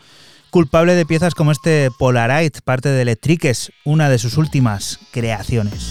culpable 0.57 0.95
de 0.95 1.05
piezas 1.05 1.35
como 1.35 1.53
este 1.53 1.91
Polaroid, 1.99 2.51
parte 2.65 2.89
de 2.89 3.03
Electriques, 3.03 3.73
una 3.85 4.09
de 4.09 4.19
sus 4.19 4.39
últimas 4.39 4.99
creaciones. 5.11 5.85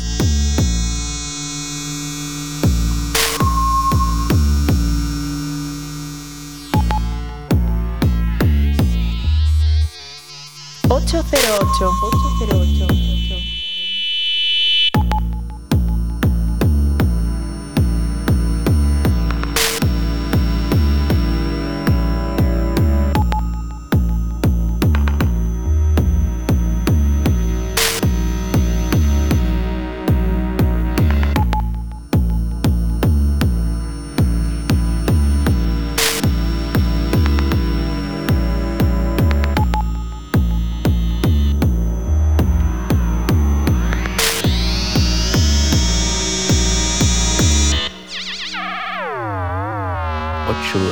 ocho 10.90 11.24
cero 11.30 11.48
ocho 11.62 11.92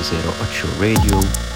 ocho 0.03 0.17
cero 0.17 0.33
ocho 0.41 0.43
ocho 0.43 0.67
cero 0.79 0.79
ocho 0.81 0.81
Radio. 0.81 1.52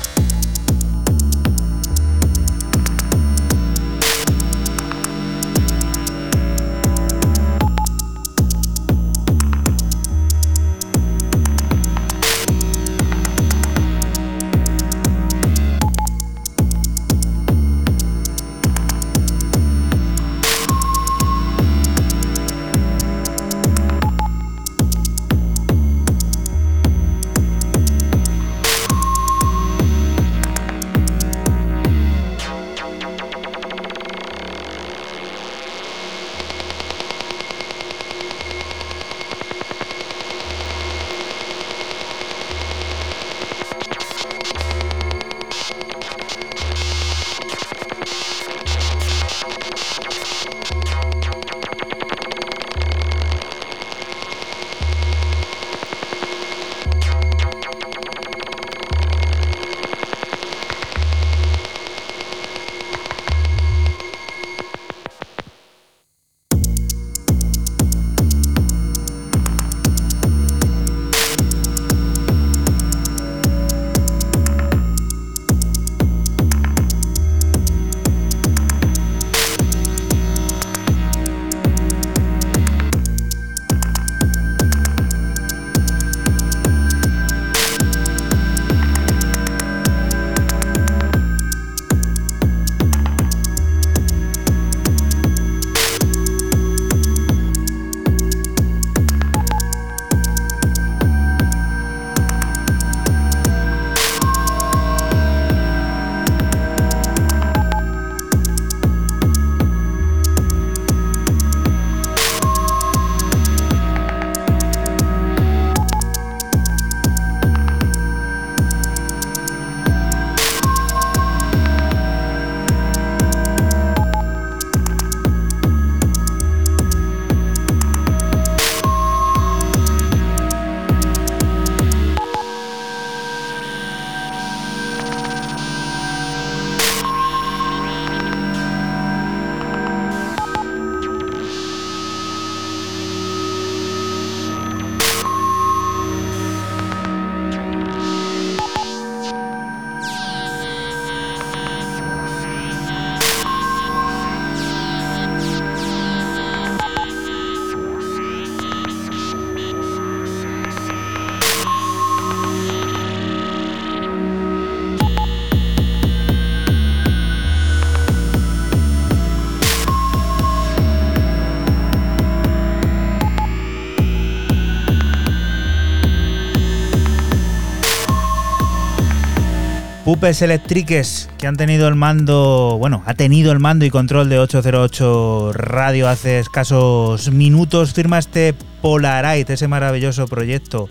Pupes 180.08 180.42
Electriques, 180.42 181.30
que 181.38 181.48
han 181.48 181.58
tenido 181.58 181.90
el 181.90 181.96
mando, 181.96 182.78
bueno, 182.80 183.04
ha 183.06 183.14
tenido 183.14 183.52
el 183.52 183.60
mando 183.60 183.84
y 183.84 183.90
control 183.90 184.30
de 184.30 184.40
808 184.40 185.52
Radio 185.52 186.08
hace 186.08 186.40
escasos 186.40 187.30
minutos, 187.30 187.94
firma 187.94 188.18
este 188.18 188.56
Polarite, 188.82 189.56
ese 189.56 189.68
maravilloso 189.68 190.26
proyecto 190.26 190.88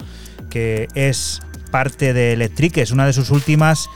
que 0.51 0.89
es 0.95 1.41
parte 1.71 2.13
de 2.13 2.35
Electriques, 2.35 2.91
una 2.91 3.07
de 3.07 3.15
sus 3.15 3.31
últimas 3.31 3.89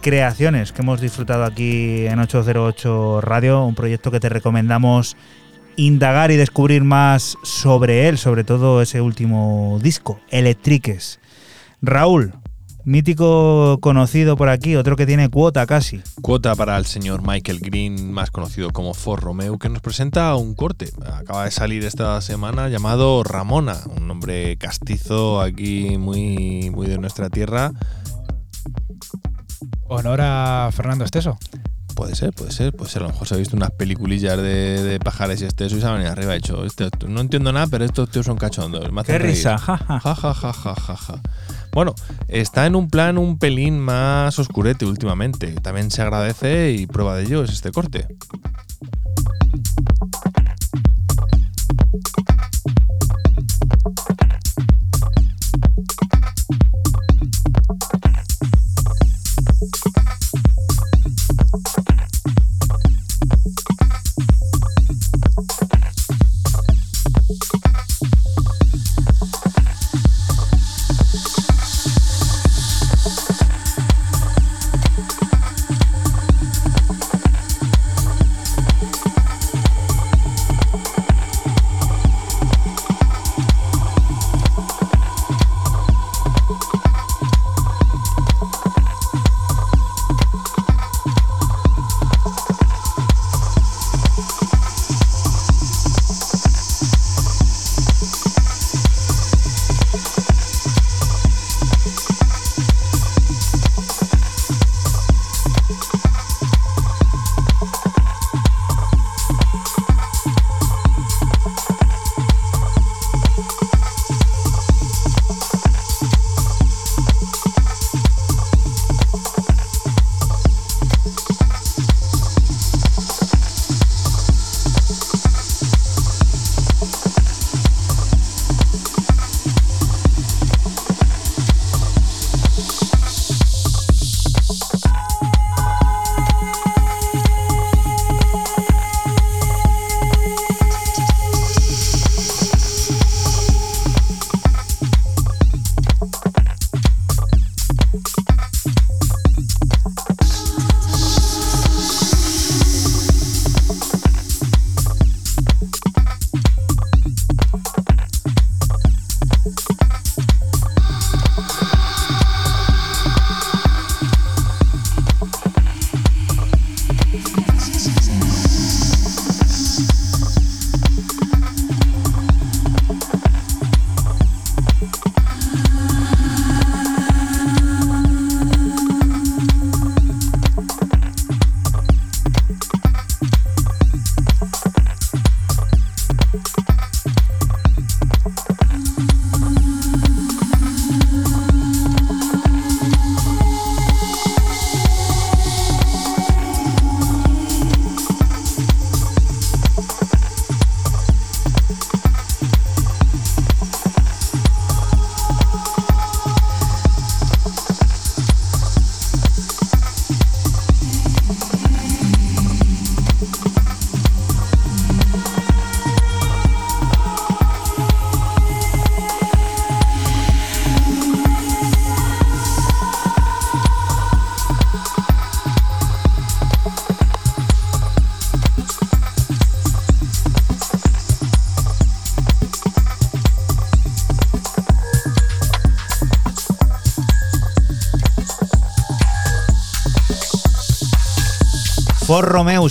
creaciones 0.00 0.72
que 0.72 0.80
hemos 0.80 1.02
disfrutado 1.02 1.44
aquí 1.44 2.06
en 2.06 2.18
808 2.18 3.20
Radio, 3.20 3.66
un 3.66 3.74
proyecto 3.74 4.10
que 4.10 4.20
te 4.20 4.30
recomendamos 4.30 5.18
indagar 5.76 6.30
y 6.30 6.36
descubrir 6.36 6.82
más 6.82 7.36
sobre 7.42 8.08
él, 8.08 8.16
sobre 8.16 8.42
todo 8.42 8.80
ese 8.80 9.02
último 9.02 9.78
disco, 9.82 10.18
Electriques. 10.30 11.20
Raúl, 11.82 12.32
mítico 12.84 13.78
conocido 13.80 14.36
por 14.36 14.48
aquí, 14.48 14.76
otro 14.76 14.96
que 14.96 15.06
tiene 15.06 15.28
cuota 15.28 15.66
casi. 15.66 16.00
Cuota 16.20 16.54
para 16.54 16.76
el 16.78 16.86
señor 16.86 17.22
Michael 17.26 17.60
Green, 17.60 18.12
más 18.12 18.30
conocido 18.30 18.70
como 18.70 18.94
For 18.94 19.20
Romeo, 19.20 19.58
que 19.58 19.68
nos 19.68 19.80
presenta 19.80 20.34
un 20.36 20.54
corte. 20.54 20.90
Acaba 21.04 21.44
de 21.44 21.50
salir 21.50 21.84
esta 21.84 22.20
semana 22.20 22.68
llamado 22.68 23.22
Ramona, 23.22 23.76
un 23.96 24.06
nombre 24.06 24.56
castizo 24.58 25.40
aquí 25.40 25.96
muy, 25.98 26.70
muy 26.70 26.86
de 26.86 26.98
nuestra 26.98 27.28
tierra. 27.30 27.72
Honor 29.88 30.20
a 30.22 30.70
Fernando 30.72 31.04
Esteso. 31.04 31.38
Puede 31.94 32.14
ser, 32.14 32.32
puede 32.32 32.50
ser, 32.52 32.72
puede 32.74 32.90
ser. 32.90 33.02
A 33.02 33.06
lo 33.06 33.12
mejor 33.12 33.28
se 33.28 33.34
ha 33.34 33.36
visto 33.36 33.54
unas 33.54 33.70
peliculillas 33.72 34.38
de, 34.38 34.82
de 34.82 34.98
pajares 34.98 35.42
y 35.42 35.44
este 35.44 35.66
y 35.66 35.68
se 35.68 35.86
ha 35.86 35.92
venido 35.92 36.10
arriba 36.10 36.28
y 36.32 36.32
ha 36.32 36.34
dicho, 36.36 36.64
"Este- 36.64 36.84
esto- 36.84 37.06
no 37.06 37.20
entiendo 37.20 37.52
nada, 37.52 37.66
pero 37.66 37.84
estos 37.84 38.08
tíos 38.10 38.24
son 38.24 38.38
cachondos. 38.38 38.90
me 38.90 39.04
Qué 39.04 39.18
reír". 39.18 39.34
risa, 39.36 39.58
ja, 39.58 39.76
ja. 39.76 40.00
Ja, 40.00 40.14
ja, 40.14 40.32
ja, 40.34 40.52
ja, 40.54 40.74
ja, 40.74 40.96
ja. 40.96 41.20
Bueno, 41.72 41.94
está 42.28 42.66
en 42.66 42.76
un 42.76 42.88
plan 42.90 43.16
un 43.16 43.38
pelín 43.38 43.78
más 43.78 44.38
oscurete 44.38 44.84
últimamente. 44.84 45.52
También 45.54 45.90
se 45.90 46.02
agradece 46.02 46.72
y 46.72 46.86
prueba 46.86 47.16
de 47.16 47.24
ello 47.24 47.42
es 47.44 47.50
este 47.50 47.72
corte. 47.72 48.06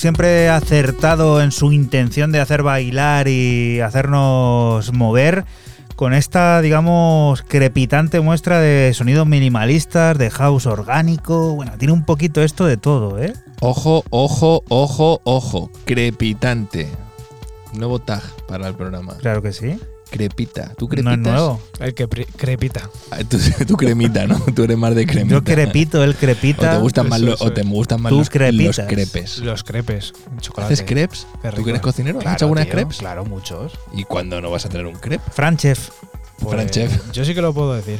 Siempre 0.01 0.49
acertado 0.49 1.43
en 1.43 1.51
su 1.51 1.71
intención 1.71 2.31
de 2.31 2.39
hacer 2.39 2.63
bailar 2.63 3.27
y 3.27 3.81
hacernos 3.81 4.91
mover 4.93 5.45
con 5.95 6.15
esta, 6.15 6.59
digamos, 6.61 7.43
crepitante 7.43 8.19
muestra 8.19 8.59
de 8.59 8.95
sonidos 8.95 9.27
minimalistas, 9.27 10.17
de 10.17 10.31
house 10.31 10.65
orgánico. 10.65 11.53
Bueno, 11.53 11.73
tiene 11.77 11.93
un 11.93 12.03
poquito 12.03 12.41
esto 12.41 12.65
de 12.65 12.77
todo, 12.77 13.21
¿eh? 13.21 13.33
Ojo, 13.59 14.03
ojo, 14.09 14.63
ojo, 14.69 15.21
ojo. 15.23 15.69
Crepitante. 15.85 16.89
Nuevo 17.73 17.99
tag 17.99 18.23
para 18.47 18.67
el 18.67 18.73
programa. 18.73 19.15
Claro 19.19 19.43
que 19.43 19.53
sí. 19.53 19.77
Crepita. 20.11 20.73
¿Tú 20.77 20.85
No 20.85 20.89
crepitas? 20.89 21.13
es 21.13 21.19
nuevo. 21.19 21.61
El 21.79 21.93
que 21.95 22.07
crepita. 22.07 22.89
Ah, 23.11 23.19
Tú, 23.27 23.37
tú 23.67 23.77
cremita, 23.77 24.27
¿no? 24.27 24.37
Tú 24.53 24.63
eres 24.63 24.77
más 24.77 24.93
de 24.93 25.07
cremita. 25.07 25.35
Yo 25.35 25.43
crepito, 25.43 26.01
O 26.03 26.13
crepita. 26.13 26.71
te 26.71 26.77
gustan 26.77 27.07
más, 27.09 27.21
lo- 27.21 27.35
o 27.39 27.51
te 27.53 27.63
gustan 27.63 28.01
más 28.01 28.09
Tú 28.11 28.17
los, 28.19 28.29
crepitas. 28.29 28.77
los 28.77 28.87
crepes. 28.87 29.37
Los 29.39 29.63
crepes. 29.63 30.13
chocolate. 30.41 30.73
¿Haces 30.73 30.85
crepes? 30.85 31.25
¿Tú 31.55 31.67
eres 31.69 31.81
cocinero? 31.81 32.17
¿Has 32.19 32.23
Claro, 32.23 32.35
hecho 32.35 32.45
algunas 32.45 32.65
tío, 32.65 32.73
crepes? 32.73 32.97
Claro, 32.97 33.25
muchos. 33.25 33.71
¿Y 33.93 34.03
cuándo 34.03 34.41
no 34.41 34.51
vas 34.51 34.65
a 34.65 34.69
tener 34.69 34.85
un 34.85 34.95
crepe? 34.95 35.23
Franchef. 35.31 35.89
Pues, 36.39 36.55
Franchef. 36.55 37.11
Yo 37.13 37.23
sí 37.23 37.33
que 37.33 37.41
lo 37.41 37.53
puedo 37.53 37.73
decir. 37.73 37.99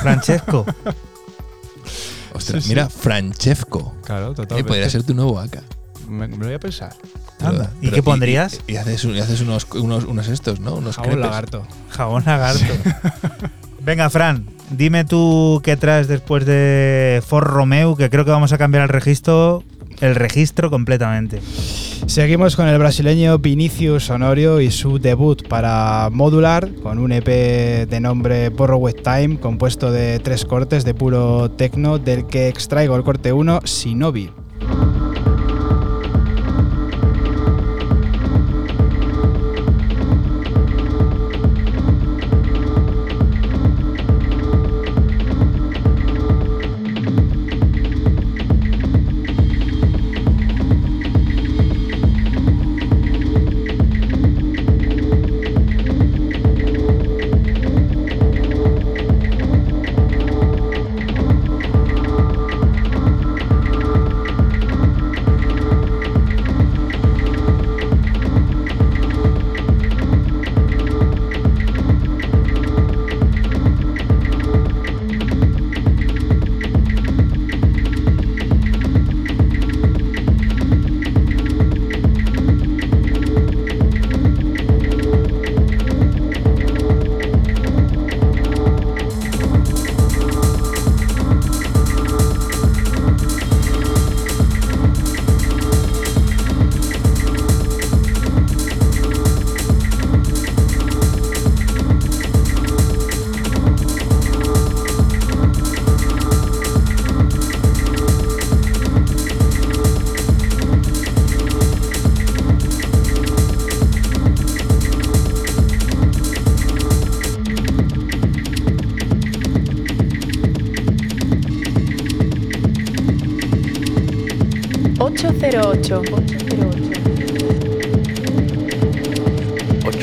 Francesco. 0.00 0.64
Ostras, 2.34 2.62
Sí, 2.62 2.68
sí. 2.70 2.74
mira, 2.74 2.88
Francesco. 2.88 3.94
Claro, 4.04 4.32
Eh, 4.32 4.34
totalmente. 4.36 4.68
podría 4.68 4.88
ser 4.88 5.02
tu 5.02 5.12
nuevo 5.14 5.38
AK. 5.38 5.62
Me, 6.08 6.28
me 6.28 6.36
lo 6.38 6.46
voy 6.46 6.54
a 6.54 6.58
pensar. 6.58 6.94
Anda, 7.44 7.70
¿y 7.80 7.86
Pero- 7.86 7.94
qué 7.96 8.02
pondrías? 8.02 8.60
Y, 8.66 8.72
y 8.72 8.76
haces, 8.76 9.04
y 9.04 9.18
haces 9.18 9.40
unos, 9.40 9.66
unos, 9.74 10.04
unos 10.04 10.28
estos, 10.28 10.60
¿no? 10.60 10.74
Unos 10.74 10.96
Jabón 10.96 11.12
crepes. 11.12 11.26
lagarto. 11.30 11.66
Jabón 11.90 12.22
lagarto. 12.26 12.64
Venga, 13.84 14.08
Fran, 14.10 14.46
dime 14.70 15.04
tú 15.04 15.60
qué 15.64 15.76
traes 15.76 16.06
después 16.08 16.46
de 16.46 17.22
Ford 17.26 17.46
Romeo, 17.46 17.96
que 17.96 18.10
creo 18.10 18.24
que 18.24 18.30
vamos 18.30 18.52
a 18.52 18.58
cambiar 18.58 18.84
el 18.84 18.88
registro, 18.88 19.64
el 20.00 20.14
registro 20.14 20.70
completamente. 20.70 21.40
Seguimos 22.06 22.54
con 22.56 22.66
el 22.68 22.78
brasileño 22.78 23.38
Vinicius 23.38 24.10
Honorio 24.10 24.60
y 24.60 24.70
su 24.70 24.98
debut 24.98 25.46
para 25.48 26.08
Modular 26.12 26.68
con 26.82 26.98
un 26.98 27.10
EP 27.12 27.26
de 27.88 28.00
nombre 28.00 28.48
Borrowed 28.50 28.96
Time 29.02 29.38
compuesto 29.38 29.90
de 29.90 30.18
tres 30.20 30.44
cortes 30.44 30.84
de 30.84 30.94
puro 30.94 31.50
techno 31.50 31.98
del 31.98 32.26
que 32.26 32.48
extraigo 32.48 32.94
el 32.96 33.02
corte 33.04 33.32
1 33.32 33.60
Shinobi. 33.64 34.30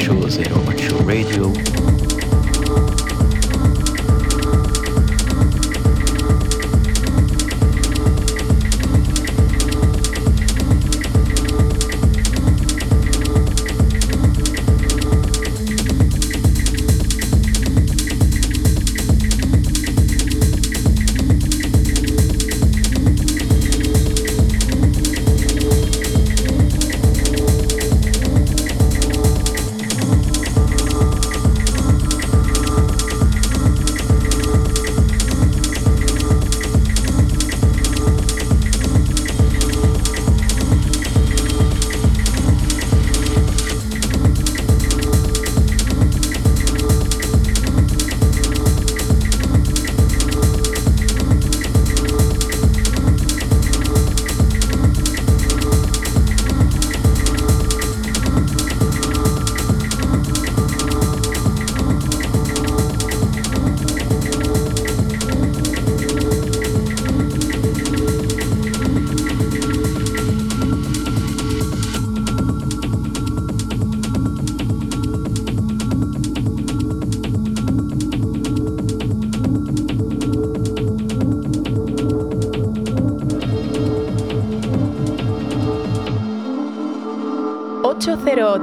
808 0.09 1.05
Radio. 1.05 3.08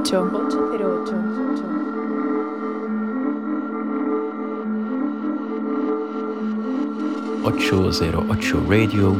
808. 0.07 1.13
808. 7.43 8.23
...808 8.23 8.69
Radio 8.69 9.17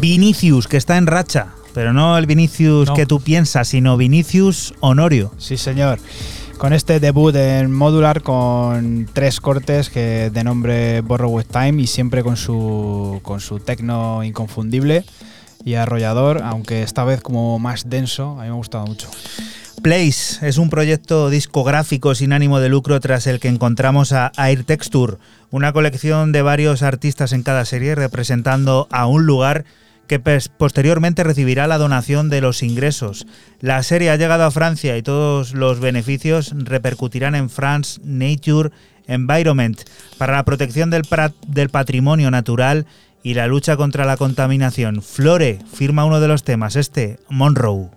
Vinicius, 0.00 0.68
que 0.68 0.76
está 0.76 0.96
en 0.96 1.06
racha 1.08 1.59
pero 1.74 1.92
no 1.92 2.16
el 2.18 2.26
Vinicius 2.26 2.88
No. 2.88 2.94
que 2.94 3.06
tú 3.06 3.20
piensas, 3.20 3.68
sino 3.68 3.96
Vinicius 3.96 4.74
Honorio. 4.80 5.32
Sí, 5.38 5.56
señor. 5.56 5.98
Con 6.58 6.72
este 6.74 7.00
debut 7.00 7.34
en 7.36 7.72
Modular 7.72 8.22
con 8.22 9.08
tres 9.12 9.40
cortes 9.40 9.88
que 9.88 10.28
de 10.30 10.44
nombre 10.44 11.00
Borrowed 11.00 11.46
Time 11.46 11.80
y 11.82 11.86
siempre 11.86 12.22
con 12.22 12.36
su, 12.36 13.20
con 13.22 13.40
su 13.40 13.60
tecno 13.60 14.22
inconfundible 14.24 15.04
y 15.64 15.74
arrollador, 15.74 16.42
aunque 16.42 16.82
esta 16.82 17.04
vez 17.04 17.22
como 17.22 17.58
más 17.58 17.88
denso, 17.88 18.32
a 18.32 18.42
mí 18.42 18.48
me 18.48 18.48
ha 18.48 18.52
gustado 18.52 18.86
mucho. 18.86 19.08
Place 19.82 20.46
es 20.46 20.58
un 20.58 20.68
proyecto 20.68 21.30
discográfico 21.30 22.14
sin 22.14 22.34
ánimo 22.34 22.60
de 22.60 22.68
lucro 22.68 23.00
tras 23.00 23.26
el 23.26 23.40
que 23.40 23.48
encontramos 23.48 24.12
a 24.12 24.30
Air 24.36 24.64
Texture, 24.64 25.14
una 25.50 25.72
colección 25.72 26.32
de 26.32 26.42
varios 26.42 26.82
artistas 26.82 27.32
en 27.32 27.42
cada 27.42 27.64
serie 27.64 27.94
representando 27.94 28.86
a 28.90 29.06
un 29.06 29.24
lugar 29.24 29.64
que 30.10 30.18
posteriormente 30.18 31.22
recibirá 31.22 31.68
la 31.68 31.78
donación 31.78 32.30
de 32.30 32.40
los 32.40 32.64
ingresos. 32.64 33.28
La 33.60 33.80
serie 33.84 34.10
ha 34.10 34.16
llegado 34.16 34.42
a 34.42 34.50
Francia 34.50 34.96
y 34.96 35.02
todos 35.04 35.54
los 35.54 35.78
beneficios 35.78 36.52
repercutirán 36.52 37.36
en 37.36 37.48
France 37.48 38.00
Nature 38.02 38.72
Environment 39.06 39.80
para 40.18 40.32
la 40.32 40.44
protección 40.44 40.90
del, 40.90 41.02
del 41.46 41.68
patrimonio 41.68 42.28
natural 42.32 42.86
y 43.22 43.34
la 43.34 43.46
lucha 43.46 43.76
contra 43.76 44.04
la 44.04 44.16
contaminación. 44.16 45.00
Flore 45.00 45.60
firma 45.72 46.04
uno 46.04 46.18
de 46.18 46.26
los 46.26 46.42
temas, 46.42 46.74
este, 46.74 47.20
Monroe. 47.28 47.90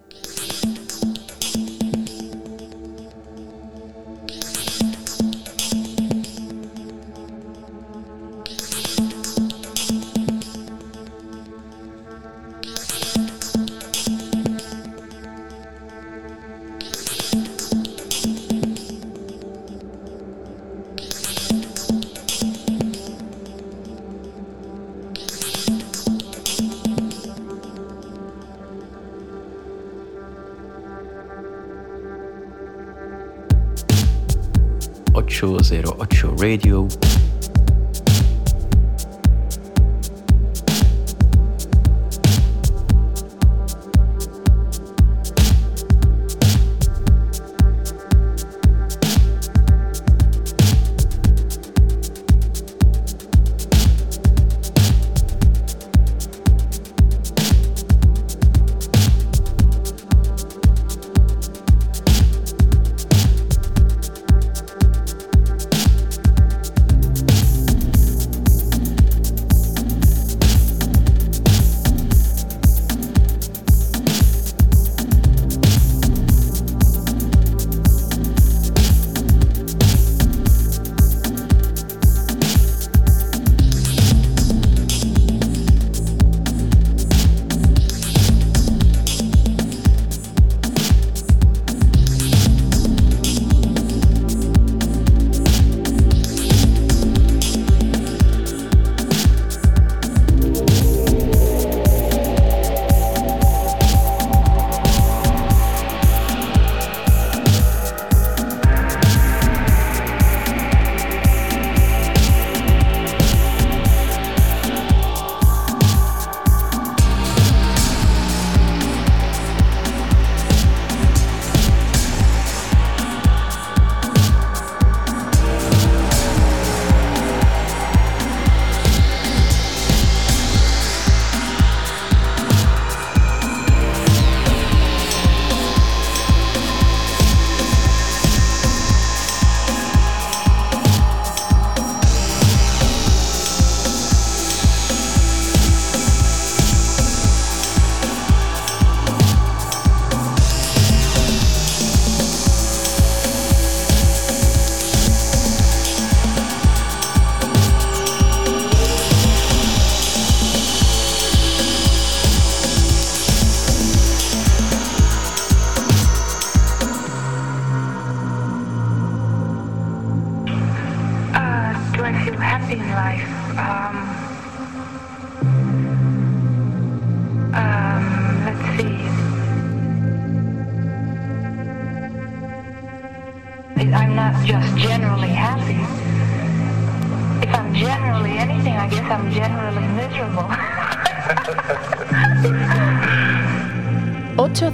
Radio. 36.53 37.02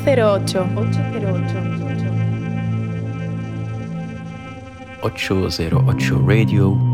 808. 0.10 0.65
808 5.03 6.18
Radio. 6.26 6.89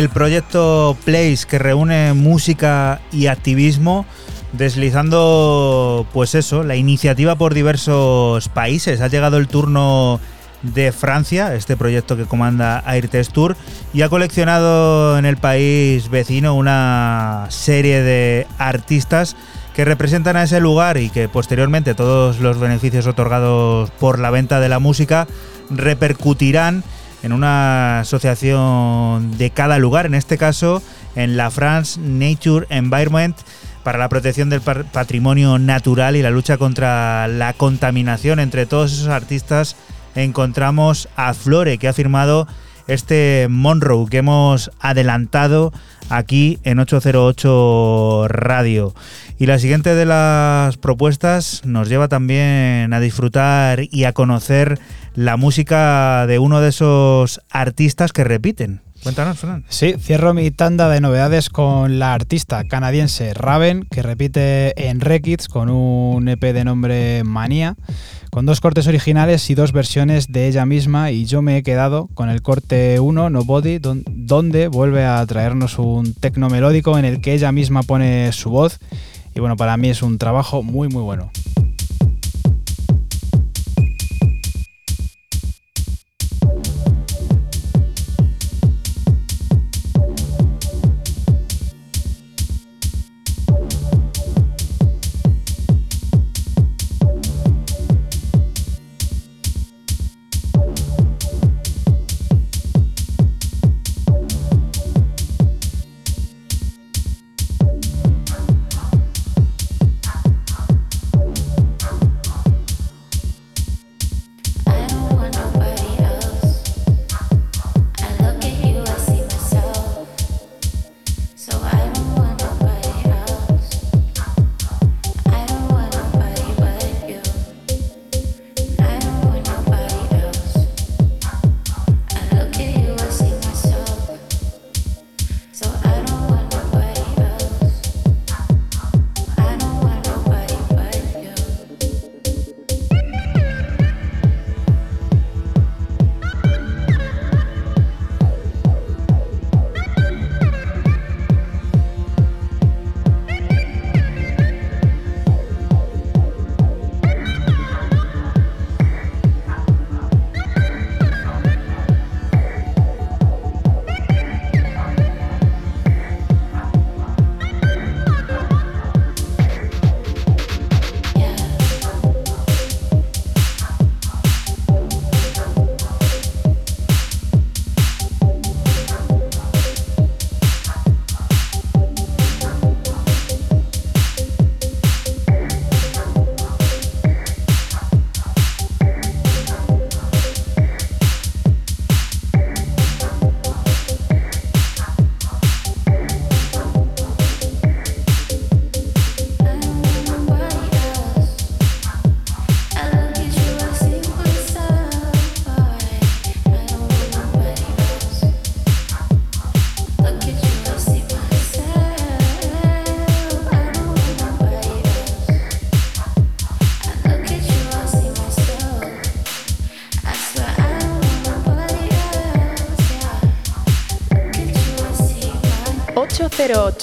El 0.00 0.08
proyecto 0.08 0.96
Place 1.04 1.40
que 1.46 1.58
reúne 1.58 2.14
música 2.14 3.02
y 3.12 3.26
activismo 3.26 4.06
deslizando 4.54 6.06
pues 6.14 6.34
eso, 6.34 6.64
la 6.64 6.74
iniciativa 6.74 7.36
por 7.36 7.52
diversos 7.52 8.48
países. 8.48 9.02
Ha 9.02 9.08
llegado 9.08 9.36
el 9.36 9.46
turno 9.46 10.18
de 10.62 10.90
Francia, 10.92 11.54
este 11.54 11.76
proyecto 11.76 12.16
que 12.16 12.24
comanda 12.24 12.82
Airtest 12.86 13.32
Tour, 13.32 13.58
y 13.92 14.00
ha 14.00 14.08
coleccionado 14.08 15.18
en 15.18 15.26
el 15.26 15.36
país 15.36 16.08
vecino 16.08 16.54
una 16.54 17.44
serie 17.50 18.00
de 18.02 18.46
artistas 18.56 19.36
que 19.74 19.84
representan 19.84 20.36
a 20.36 20.44
ese 20.44 20.60
lugar 20.60 20.96
y 20.96 21.10
que 21.10 21.28
posteriormente 21.28 21.94
todos 21.94 22.40
los 22.40 22.58
beneficios 22.58 23.06
otorgados 23.06 23.90
por 23.90 24.18
la 24.18 24.30
venta 24.30 24.60
de 24.60 24.70
la 24.70 24.78
música 24.78 25.26
repercutirán 25.68 26.84
en 27.22 27.32
una 27.32 28.00
asociación 28.00 29.36
de 29.38 29.50
cada 29.50 29.78
lugar, 29.78 30.06
en 30.06 30.14
este 30.14 30.38
caso 30.38 30.82
en 31.16 31.36
la 31.36 31.50
France 31.50 32.00
Nature 32.00 32.66
Environment 32.70 33.36
para 33.82 33.98
la 33.98 34.08
protección 34.08 34.50
del 34.50 34.60
patrimonio 34.60 35.58
natural 35.58 36.16
y 36.16 36.22
la 36.22 36.30
lucha 36.30 36.58
contra 36.58 37.28
la 37.28 37.52
contaminación. 37.52 38.38
Entre 38.40 38.66
todos 38.66 38.92
esos 38.92 39.08
artistas 39.08 39.76
encontramos 40.14 41.08
a 41.16 41.34
Flore, 41.34 41.78
que 41.78 41.88
ha 41.88 41.92
firmado 41.92 42.46
este 42.86 43.46
Monroe 43.48 44.08
que 44.10 44.18
hemos 44.18 44.70
adelantado 44.80 45.72
aquí 46.08 46.58
en 46.64 46.80
808 46.80 48.26
Radio. 48.28 48.94
Y 49.38 49.46
la 49.46 49.58
siguiente 49.58 49.94
de 49.94 50.04
las 50.04 50.76
propuestas 50.76 51.62
nos 51.64 51.88
lleva 51.88 52.08
también 52.08 52.92
a 52.92 53.00
disfrutar 53.00 53.84
y 53.90 54.04
a 54.04 54.12
conocer 54.12 54.78
la 55.14 55.36
música 55.36 56.26
de 56.26 56.38
uno 56.38 56.60
de 56.60 56.68
esos 56.70 57.40
artistas 57.50 58.12
que 58.12 58.24
repiten. 58.24 58.80
Cuéntanos, 59.02 59.38
Fran. 59.38 59.64
Sí, 59.70 59.94
cierro 59.98 60.34
mi 60.34 60.50
tanda 60.50 60.90
de 60.90 61.00
novedades 61.00 61.48
con 61.48 61.98
la 61.98 62.12
artista 62.12 62.64
canadiense 62.64 63.32
Raven, 63.32 63.86
que 63.90 64.02
repite 64.02 64.88
en 64.88 65.00
Rekids 65.00 65.48
con 65.48 65.70
un 65.70 66.28
EP 66.28 66.40
de 66.52 66.64
nombre 66.64 67.24
Manía, 67.24 67.76
con 68.30 68.44
dos 68.44 68.60
cortes 68.60 68.86
originales 68.86 69.48
y 69.48 69.54
dos 69.54 69.72
versiones 69.72 70.30
de 70.30 70.48
ella 70.48 70.66
misma, 70.66 71.12
y 71.12 71.24
yo 71.24 71.40
me 71.40 71.56
he 71.56 71.62
quedado 71.62 72.08
con 72.12 72.28
el 72.28 72.42
corte 72.42 73.00
1, 73.00 73.30
Nobody, 73.30 73.78
don- 73.78 74.04
donde 74.06 74.68
vuelve 74.68 75.06
a 75.06 75.24
traernos 75.24 75.78
un 75.78 76.12
tecno 76.12 76.50
melódico 76.50 76.98
en 76.98 77.06
el 77.06 77.22
que 77.22 77.32
ella 77.32 77.52
misma 77.52 77.82
pone 77.82 78.30
su 78.32 78.50
voz, 78.50 78.80
y 79.34 79.40
bueno, 79.40 79.56
para 79.56 79.78
mí 79.78 79.88
es 79.88 80.02
un 80.02 80.18
trabajo 80.18 80.62
muy 80.62 80.88
muy 80.88 81.02
bueno. 81.02 81.30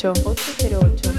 808. 0.06 1.10
808. 1.10 1.18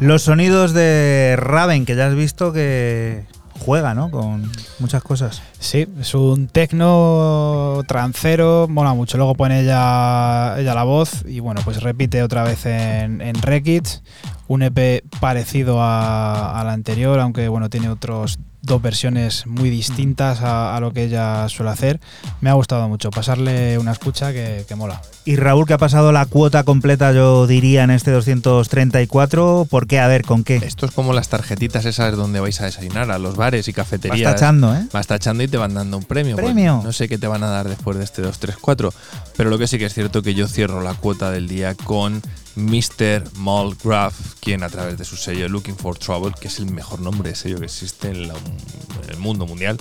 Los 0.00 0.20
sonidos 0.20 0.74
de 0.74 1.34
Raven, 1.38 1.86
que 1.86 1.96
ya 1.96 2.08
has 2.08 2.14
visto 2.14 2.52
que 2.52 3.24
juega, 3.64 3.94
¿no? 3.94 4.10
Con 4.10 4.50
muchas 4.78 5.02
cosas. 5.02 5.42
Sí, 5.58 5.86
es 6.00 6.14
un 6.14 6.48
tecno 6.48 7.82
trancero, 7.86 8.66
mola 8.68 8.94
mucho. 8.94 9.16
Luego 9.16 9.34
pone 9.34 9.60
ella, 9.60 10.58
ella 10.58 10.74
la 10.74 10.84
voz 10.84 11.24
y 11.26 11.40
bueno, 11.40 11.60
pues 11.64 11.82
repite 11.82 12.22
otra 12.22 12.44
vez 12.44 12.66
en, 12.66 13.20
en 13.20 13.34
Rekids, 13.40 14.02
un 14.48 14.62
EP 14.62 15.02
parecido 15.20 15.80
a- 15.82 16.60
al 16.60 16.68
anterior, 16.68 17.18
aunque 17.20 17.48
bueno, 17.48 17.70
tiene 17.70 17.88
otros 17.88 18.38
dos 18.66 18.80
versiones 18.80 19.46
muy 19.46 19.68
distintas 19.68 20.40
a, 20.40 20.74
a 20.74 20.80
lo 20.80 20.90
que 20.94 21.04
ella 21.04 21.46
suele 21.50 21.70
hacer. 21.70 22.00
Me 22.40 22.48
ha 22.48 22.54
gustado 22.54 22.88
mucho 22.88 23.10
pasarle 23.10 23.76
una 23.78 23.92
escucha 23.92 24.32
que, 24.32 24.64
que 24.66 24.74
mola. 24.74 25.02
Y 25.26 25.36
Raúl, 25.36 25.66
que 25.66 25.74
ha 25.74 25.78
pasado 25.78 26.12
la 26.12 26.24
cuota 26.24 26.62
completa, 26.64 27.12
yo 27.12 27.46
diría, 27.46 27.84
en 27.84 27.90
este 27.90 28.10
234. 28.10 29.66
¿Por 29.68 29.86
qué? 29.86 30.00
A 30.00 30.06
ver, 30.08 30.22
¿con 30.24 30.44
qué? 30.44 30.56
Esto 30.56 30.86
es 30.86 30.92
como 30.92 31.12
las 31.12 31.28
tarjetitas 31.28 31.84
esas 31.84 32.16
donde 32.16 32.40
vais 32.40 32.58
a 32.60 32.64
desayunar, 32.64 33.10
a 33.10 33.18
los 33.18 33.36
bares 33.36 33.68
y 33.68 33.72
cafeterías. 33.74 34.24
Vas 34.32 34.40
tachando, 34.40 34.74
¿eh? 34.74 34.86
Vas 34.92 35.06
tachando 35.06 35.42
y 35.42 35.48
te 35.48 35.56
van 35.58 35.74
dando 35.74 35.98
un 35.98 36.04
premio. 36.04 36.36
Pues 36.36 36.46
¿Premio? 36.46 36.80
no 36.82 36.92
sé 36.92 37.06
qué 37.08 37.18
te 37.18 37.26
van 37.26 37.42
a 37.42 37.48
dar 37.48 37.68
después 37.68 37.98
de 37.98 38.04
este 38.04 38.22
234. 38.22 38.92
Pero 39.36 39.50
lo 39.50 39.58
que 39.58 39.66
sí 39.66 39.78
que 39.78 39.86
es 39.86 39.94
cierto 39.94 40.22
que 40.22 40.34
yo 40.34 40.48
cierro 40.48 40.80
la 40.80 40.94
cuota 40.94 41.30
del 41.30 41.48
día 41.48 41.74
con 41.74 42.22
Mr. 42.56 43.32
Mulgrave, 43.34 44.14
quien 44.40 44.62
a 44.62 44.68
través 44.68 44.98
de 44.98 45.04
su 45.04 45.16
sello 45.16 45.48
Looking 45.48 45.76
for 45.76 45.98
Trouble, 45.98 46.34
que 46.40 46.48
es 46.48 46.58
el 46.58 46.66
mejor 46.66 47.00
nombre 47.00 47.30
de 47.30 47.34
sello 47.34 47.58
que 47.58 47.66
existe 47.66 48.08
en, 48.08 48.24
en 48.24 49.10
el 49.10 49.16
mundo 49.18 49.46
mundial, 49.46 49.76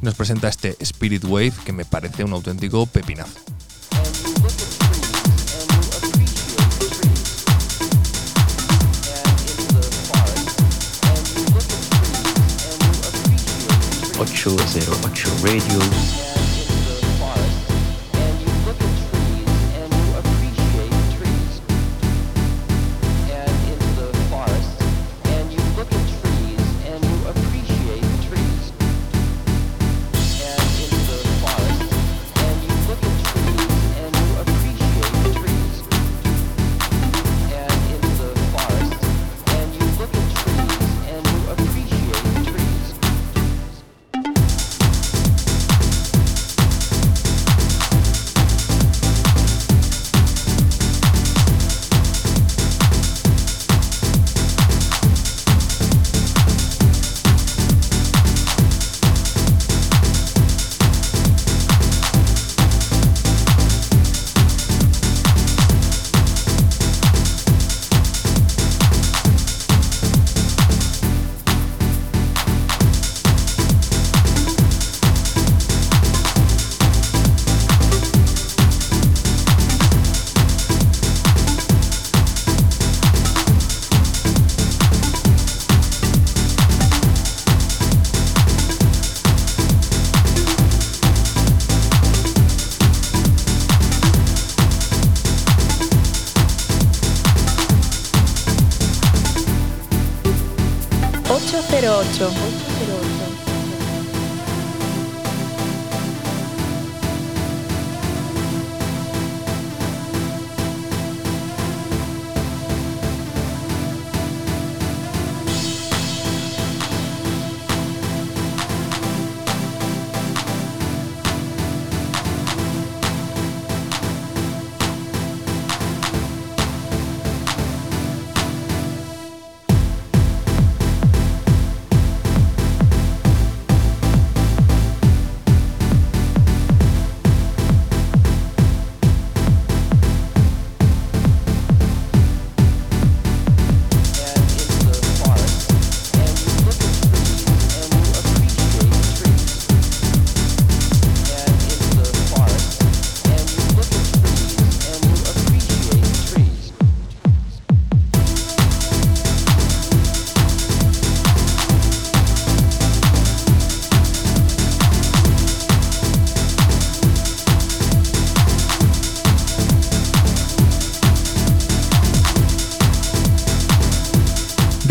nos 0.00 0.14
presenta 0.14 0.48
este 0.48 0.76
Spirit 0.80 1.24
Wave 1.24 1.52
que 1.64 1.72
me 1.72 1.84
parece 1.84 2.24
un 2.24 2.32
auténtico 2.32 2.86
pepinazo. 2.86 3.40
Ocho 14.18 14.56
zero 14.68 14.92
ocho 15.04 15.28
Radio. 15.42 16.31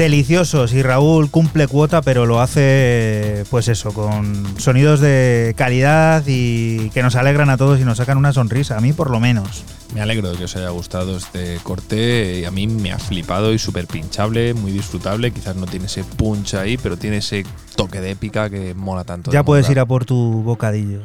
Deliciosos 0.02 0.74
y 0.74 0.82
Raúl 0.82 1.30
cumple 1.30 1.68
cuota, 1.68 2.02
pero 2.02 2.26
lo 2.26 2.42
hace, 2.42 3.44
pues 3.52 3.68
eso, 3.68 3.94
con 3.94 4.60
sonidos 4.60 5.00
de 5.00 5.54
calidad 5.56 6.24
y 6.26 6.90
que 6.90 7.04
nos 7.04 7.16
alegran 7.16 7.52
a 7.52 7.58
todos 7.58 7.80
y 7.80 7.84
nos 7.84 7.98
sacan 7.98 8.18
una 8.18 8.34
sonrisa, 8.34 8.78
a 8.78 8.82
mí 8.82 8.94
por 8.94 9.12
lo 9.12 9.20
menos. 9.20 9.64
Me 9.94 10.02
alegro 10.02 10.32
de 10.32 10.38
que 10.38 10.46
os 10.46 10.56
haya 10.56 10.70
gustado 10.70 11.18
este 11.18 11.60
corte 11.62 12.48
a 12.48 12.52
mí 12.52 12.66
me 12.66 12.92
ha 12.92 12.98
flipado 12.98 13.54
y 13.54 13.60
súper 13.60 13.86
pinchable, 13.86 14.56
muy 14.56 14.72
disfrutable. 14.72 15.30
Quizás 15.30 15.56
no 15.56 15.68
tiene 15.68 15.86
ese 15.86 16.04
punch 16.04 16.56
ahí, 16.56 16.78
pero 16.78 16.98
tiene 16.98 17.18
ese 17.18 17.46
toque 17.76 18.02
de 18.02 18.10
épica 18.10 18.50
que 18.50 18.74
mola 18.74 19.04
tanto. 19.04 19.32
Ya 19.32 19.44
puedes 19.44 19.70
ir 19.70 19.80
a 19.80 19.86
por 19.86 20.06
tu 20.06 20.42
bocadillo. 20.42 21.02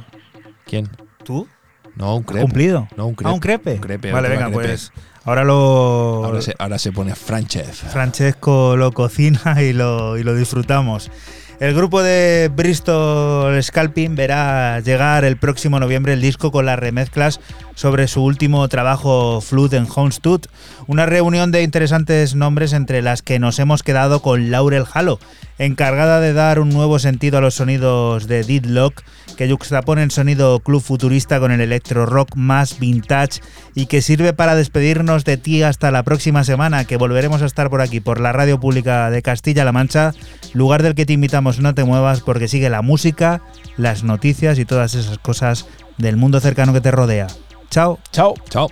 ¿Quién? 0.64 0.89
¿Tú? 1.23 1.47
No, 1.97 2.16
un 2.16 2.23
crepe. 2.23 2.43
¿Cumplido? 2.43 2.89
No, 2.97 3.09
un 3.09 3.14
crepe. 3.14 3.31
¿Ah, 3.31 3.35
un 3.35 3.40
crepe? 3.40 3.73
Un 3.74 3.81
crepe, 3.81 4.12
vale, 4.12 4.28
venga, 4.31 4.47
crepe. 4.47 4.68
pues 4.68 4.93
ahora 5.27 5.44
lo... 5.44 6.23
Ahora 6.24 6.40
se, 6.40 6.55
ahora 6.59 6.78
se 6.78 6.93
pone 6.93 7.15
Franchef. 7.15 7.93
Francesco 7.93 8.77
lo 8.77 8.93
cocina 8.93 9.62
y 9.62 9.74
lo, 9.74 10.16
y 10.16 10.23
lo 10.23 10.35
disfrutamos. 10.35 11.11
El 11.61 11.74
grupo 11.74 12.03
de 12.03 12.51
Bristol 12.55 13.62
Scalping 13.62 14.15
verá 14.15 14.81
llegar 14.81 15.24
el 15.24 15.39
próximo 15.39 15.81
noviembre 15.81 16.12
el 16.12 16.20
disco 16.20 16.51
con 16.53 16.66
las 16.66 16.78
remezclas 16.78 17.40
sobre 17.77 18.09
su 18.09 18.24
último 18.24 18.66
trabajo 18.69 19.40
Flood 19.40 19.74
en 19.74 19.86
Homestud, 19.94 20.40
una 20.89 21.07
reunión 21.07 21.53
de 21.53 21.62
interesantes 21.62 22.35
nombres 22.35 22.73
entre 22.73 23.03
las 23.03 23.23
que 23.23 23.39
nos 23.39 23.59
hemos 23.59 23.82
quedado 23.85 24.23
con 24.23 24.51
Laurel 24.51 24.86
Halo, 24.93 25.20
encargada 25.59 26.19
de 26.20 26.32
dar 26.32 26.59
un 26.59 26.70
nuevo 26.70 26.98
sentido 26.98 27.39
a 27.39 27.40
los 27.43 27.55
sonidos 27.55 28.27
de 28.27 28.44
Deadlock, 28.44 29.03
que 29.36 29.47
yuxtaponen 29.47 30.11
sonido 30.11 30.61
club 30.61 30.82
futurista 30.82 31.39
con 31.39 31.53
el 31.53 31.61
electro 31.61 32.07
rock 32.07 32.35
más 32.35 32.78
vintage 32.78 33.43
y 33.74 33.85
que 33.86 34.01
sirve 34.01 34.32
para 34.32 34.55
despedirnos 34.55 35.24
de 35.24 35.36
ti 35.36 35.62
hasta 35.62 35.90
la 35.90 36.03
próxima 36.03 36.44
semana, 36.44 36.86
que 36.86 36.97
volveremos 36.97 37.43
a 37.43 37.47
estar 37.47 37.69
por 37.69 37.82
aquí, 37.82 38.01
por 38.01 38.20
la 38.20 38.32
radio 38.32 38.59
pública 38.59 39.11
de 39.11 39.20
Castilla-La 39.20 39.73
Mancha, 39.73 40.15
lugar 40.55 40.82
del 40.82 40.94
que 40.94 41.05
te 41.05 41.12
invitamos 41.12 41.61
no 41.61 41.74
te 41.74 41.85
muevas 41.85 42.23
porque 42.23 42.48
sigue 42.48 42.70
la 42.70 42.81
música, 42.81 43.43
las 43.77 44.03
noticias 44.03 44.59
y 44.59 44.65
todas 44.65 44.94
esas 44.94 45.19
cosas 45.19 45.66
del 45.98 46.16
mundo 46.16 46.40
cercano 46.40 46.73
que 46.73 46.81
te 46.81 46.90
rodea. 46.90 47.27
Chao. 47.70 47.98
Chao. 48.12 48.34
Chao. 48.51 48.68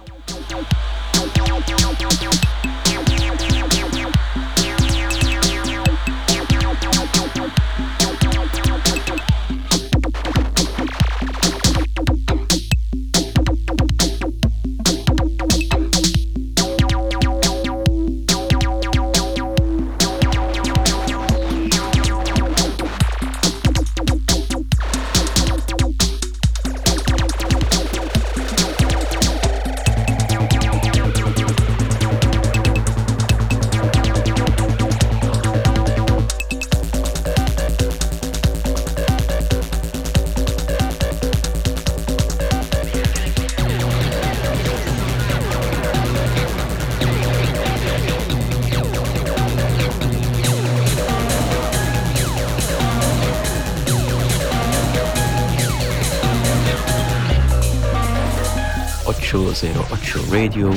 Radio 60.30 60.72